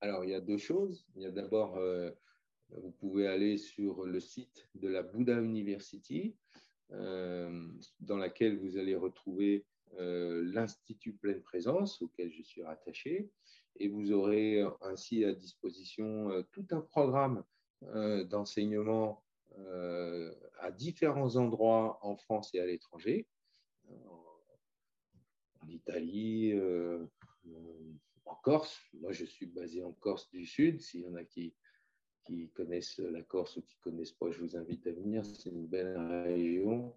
Alors, 0.00 0.24
il 0.24 0.30
y 0.30 0.34
a 0.34 0.40
deux 0.40 0.58
choses. 0.58 1.06
Il 1.14 1.22
y 1.22 1.26
a 1.26 1.30
d'abord, 1.30 1.78
vous 2.70 2.90
pouvez 2.90 3.28
aller 3.28 3.56
sur 3.56 4.04
le 4.04 4.18
site 4.18 4.68
de 4.74 4.88
la 4.88 5.04
Buddha 5.04 5.40
University, 5.40 6.34
dans 6.92 8.16
laquelle 8.16 8.58
vous 8.58 8.76
allez 8.76 8.94
retrouver 8.94 9.64
l'Institut 9.98 11.14
Pleine 11.14 11.42
Présence 11.42 12.02
auquel 12.02 12.30
je 12.32 12.42
suis 12.42 12.62
rattaché, 12.62 13.30
et 13.76 13.88
vous 13.88 14.12
aurez 14.12 14.62
ainsi 14.82 15.24
à 15.24 15.32
disposition 15.32 16.44
tout 16.52 16.66
un 16.70 16.80
programme 16.80 17.44
euh, 17.88 18.22
d'enseignement 18.24 19.24
euh, 19.58 20.32
à 20.60 20.70
différents 20.70 21.36
endroits 21.36 21.98
en 22.02 22.16
France 22.16 22.54
et 22.54 22.60
à 22.60 22.66
l'étranger, 22.66 23.26
en 25.60 25.68
Italie, 25.68 26.52
euh, 26.52 27.04
en 28.24 28.34
Corse. 28.36 28.80
Moi, 28.94 29.12
je 29.12 29.24
suis 29.24 29.46
basé 29.46 29.82
en 29.82 29.92
Corse 29.92 30.30
du 30.30 30.46
Sud. 30.46 30.80
S'il 30.80 31.00
y 31.00 31.08
en 31.08 31.16
a 31.16 31.24
qui, 31.24 31.54
qui 32.24 32.48
connaissent 32.50 32.98
la 32.98 33.22
Corse 33.22 33.56
ou 33.56 33.62
qui 33.62 33.76
ne 33.76 33.90
connaissent 33.90 34.12
pas, 34.12 34.30
je 34.30 34.40
vous 34.40 34.56
invite 34.56 34.86
à 34.86 34.92
venir. 34.92 35.24
C'est 35.24 35.50
une 35.50 35.66
belle 35.66 35.96
région. 36.24 36.94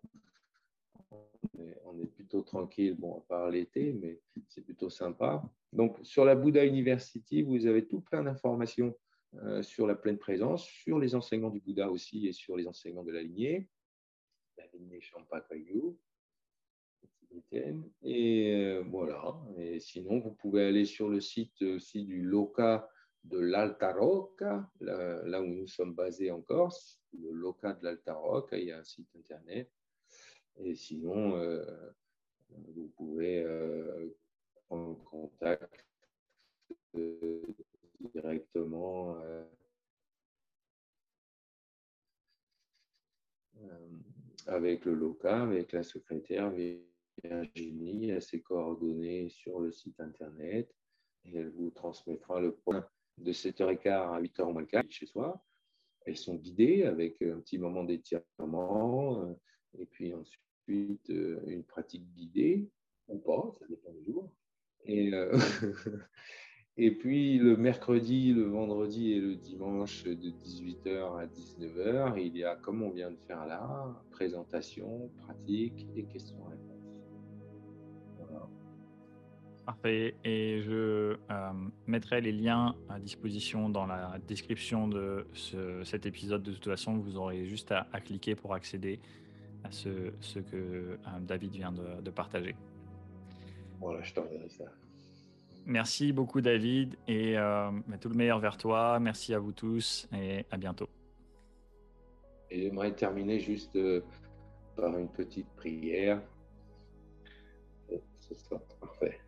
On 1.85 1.99
est, 1.99 2.07
plutôt 2.07 2.41
tranquille, 2.41 2.95
bon, 2.97 3.19
à 3.19 3.21
part 3.21 3.49
l'été, 3.49 3.93
mais 3.93 4.19
c'est 4.47 4.61
plutôt 4.61 4.89
sympa. 4.89 5.43
Donc, 5.71 5.97
sur 6.03 6.25
la 6.25 6.35
Bouddha 6.35 6.65
University, 6.65 7.43
vous 7.43 7.65
avez 7.65 7.87
tout 7.87 8.01
plein 8.01 8.23
d'informations 8.23 8.95
euh, 9.35 9.61
sur 9.61 9.87
la 9.87 9.95
pleine 9.95 10.17
présence, 10.17 10.65
sur 10.65 10.99
les 10.99 11.15
enseignements 11.15 11.49
du 11.49 11.59
Bouddha 11.59 11.89
aussi 11.89 12.27
et 12.27 12.33
sur 12.33 12.57
les 12.57 12.67
enseignements 12.67 13.03
de 13.03 13.11
la 13.11 13.21
lignée, 13.21 13.69
la 14.57 14.65
lignée 14.73 15.01
Champakayu. 15.01 15.95
Et 18.01 18.53
euh, 18.55 18.83
voilà. 18.89 19.35
Et 19.57 19.79
sinon, 19.79 20.19
vous 20.19 20.31
pouvez 20.31 20.65
aller 20.65 20.85
sur 20.85 21.09
le 21.09 21.19
site 21.21 21.61
aussi 21.61 22.03
du 22.03 22.21
Loca 22.21 22.89
de 23.25 23.39
l'Alta 23.39 23.93
Rocca, 23.93 24.69
là, 24.79 25.41
où 25.41 25.47
nous 25.47 25.67
sommes 25.67 25.93
basés 25.93 26.31
en 26.31 26.41
Corse, 26.41 27.01
le 27.13 27.31
Loca 27.31 27.73
de 27.73 27.83
l'Alta 27.83 28.13
Rocca, 28.13 28.57
il 28.57 28.67
y 28.67 28.71
a 28.71 28.79
un 28.79 28.83
site 28.83 29.09
internet. 29.15 29.71
Et 30.57 30.75
sinon, 30.75 31.35
euh, 31.35 31.65
vous 32.49 32.87
pouvez 32.95 33.43
euh, 33.43 34.15
prendre 34.67 35.03
contact 35.03 35.85
directement 38.13 39.17
avec 44.47 44.85
le 44.85 44.93
Loca, 44.93 45.41
avec 45.41 45.71
la 45.71 45.83
secrétaire 45.83 46.51
Virginie, 47.23 48.11
à 48.11 48.21
ses 48.21 48.41
coordonnées 48.41 49.29
sur 49.29 49.59
le 49.59 49.71
site 49.71 49.99
internet. 49.99 50.73
Et 51.25 51.37
elle 51.37 51.49
vous 51.49 51.71
transmettra 51.71 52.39
le 52.39 52.53
point 52.53 52.87
de 53.17 53.31
7h15 53.31 53.89
à 53.89 54.21
8h 54.21 54.51
moins 54.51 54.65
le 54.71 54.89
chez 54.89 55.05
soi. 55.05 55.43
Elles 56.05 56.17
sont 56.17 56.35
guidées 56.35 56.83
avec 56.83 57.21
un 57.21 57.39
petit 57.39 57.57
moment 57.57 57.83
d'étirement 57.83 59.23
euh, 59.23 59.33
et 59.79 59.85
puis 59.85 60.13
ensuite 60.13 61.09
euh, 61.09 61.41
une 61.47 61.63
pratique 61.63 62.05
guidée 62.13 62.69
ou 63.07 63.17
pas, 63.19 63.53
ça 63.59 63.65
dépend 63.67 63.91
du 63.93 64.05
jour. 64.05 64.31
Et, 64.85 65.13
euh, 65.13 65.37
et 66.77 66.91
puis 66.91 67.39
le 67.39 67.57
mercredi, 67.57 68.33
le 68.33 68.43
vendredi 68.43 69.13
et 69.13 69.19
le 69.19 69.35
dimanche 69.35 70.03
de 70.03 70.29
18h 70.29 71.19
à 71.19 71.25
19h, 71.25 72.21
il 72.23 72.37
y 72.37 72.43
a, 72.43 72.55
comme 72.55 72.83
on 72.83 72.91
vient 72.91 73.11
de 73.11 73.19
faire 73.27 73.45
là, 73.45 74.03
présentation, 74.11 75.09
pratique 75.25 75.87
et 75.95 76.03
questions-réponses. 76.05 76.74
Parfait. 79.65 80.13
Et 80.23 80.61
je 80.61 81.17
euh, 81.31 81.53
mettrai 81.87 82.21
les 82.21 82.31
liens 82.31 82.75
à 82.87 82.99
disposition 82.99 83.67
dans 83.67 83.87
la 83.87 84.19
description 84.27 84.87
de 84.87 85.25
cet 85.83 86.05
épisode. 86.05 86.43
De 86.43 86.51
toute 86.51 86.65
façon, 86.65 86.97
vous 86.97 87.17
aurez 87.17 87.45
juste 87.45 87.71
à, 87.71 87.85
cliquer 87.99 88.35
pour 88.35 88.53
accéder 88.53 88.99
à 89.63 89.71
ce, 89.71 89.89
que 90.39 90.55
euh, 90.55 90.97
David 91.21 91.51
vient 91.53 91.71
de, 91.71 92.09
partager. 92.11 92.55
Voilà, 93.79 94.03
je 94.03 94.13
t'enverrai 94.13 94.49
ça. 94.49 94.65
Merci 95.65 96.13
beaucoup, 96.13 96.41
David, 96.41 96.95
et 97.07 97.35
euh, 97.35 97.71
tout 97.99 98.09
le 98.09 98.15
meilleur 98.15 98.37
vers 98.37 98.57
toi. 98.57 98.99
Merci 98.99 99.33
à 99.33 99.39
vous 99.39 99.51
tous 99.51 100.07
et 100.13 100.45
à 100.51 100.57
bientôt. 100.57 100.89
Et 102.51 102.61
j'aimerais 102.61 102.93
terminer 102.93 103.39
juste 103.39 103.75
par 104.75 104.95
une 104.95 105.09
petite 105.09 105.49
prière. 105.55 106.21
Ce 108.19 108.35
sera 108.35 108.59
parfait 108.79 109.19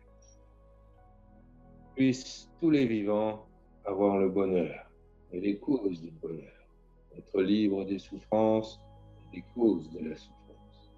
puissent 1.98 2.48
tous 2.60 2.70
les 2.70 2.86
vivants 2.86 3.44
avoir 3.84 4.18
le 4.18 4.28
bonheur 4.28 4.88
et 5.32 5.40
les 5.40 5.58
causes 5.58 6.00
du 6.00 6.12
bonheur, 6.12 6.68
être 7.16 7.42
libres 7.42 7.84
des 7.84 7.98
souffrances 7.98 8.80
et 9.18 9.38
des 9.38 9.44
causes 9.52 9.90
de 9.90 10.08
la 10.08 10.14
souffrance, 10.14 10.92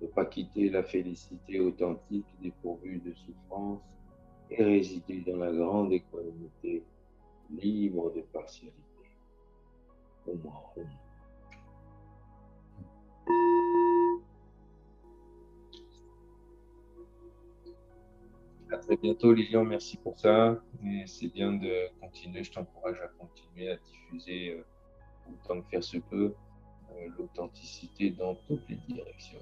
ne 0.00 0.06
pas 0.06 0.24
quitter 0.24 0.70
la 0.70 0.84
félicité 0.84 1.58
authentique 1.58 2.28
dépourvue 2.40 2.98
de 2.98 3.12
souffrance 3.14 3.82
et 4.48 4.62
résider 4.62 5.24
dans 5.26 5.38
la 5.38 5.50
grande 5.50 5.92
équanimité, 5.92 6.84
libre 7.50 8.12
de 8.14 8.20
partialité. 8.20 8.72
Très 18.86 18.96
bientôt, 18.96 19.32
Lilian. 19.32 19.64
Merci 19.64 19.96
pour 19.96 20.18
ça. 20.18 20.60
c'est 21.06 21.32
bien 21.32 21.52
de 21.52 21.88
continuer. 22.00 22.44
Je 22.44 22.52
t'encourage 22.52 23.00
à 23.00 23.08
continuer 23.08 23.70
à 23.70 23.76
diffuser 23.76 24.50
euh, 24.50 24.64
autant 25.32 25.60
que 25.60 25.68
faire 25.68 25.84
se 25.84 25.98
peut 25.98 26.34
euh, 26.92 27.08
l'authenticité 27.18 28.10
dans 28.10 28.36
toutes 28.46 28.68
les 28.68 28.76
directions. 28.88 29.40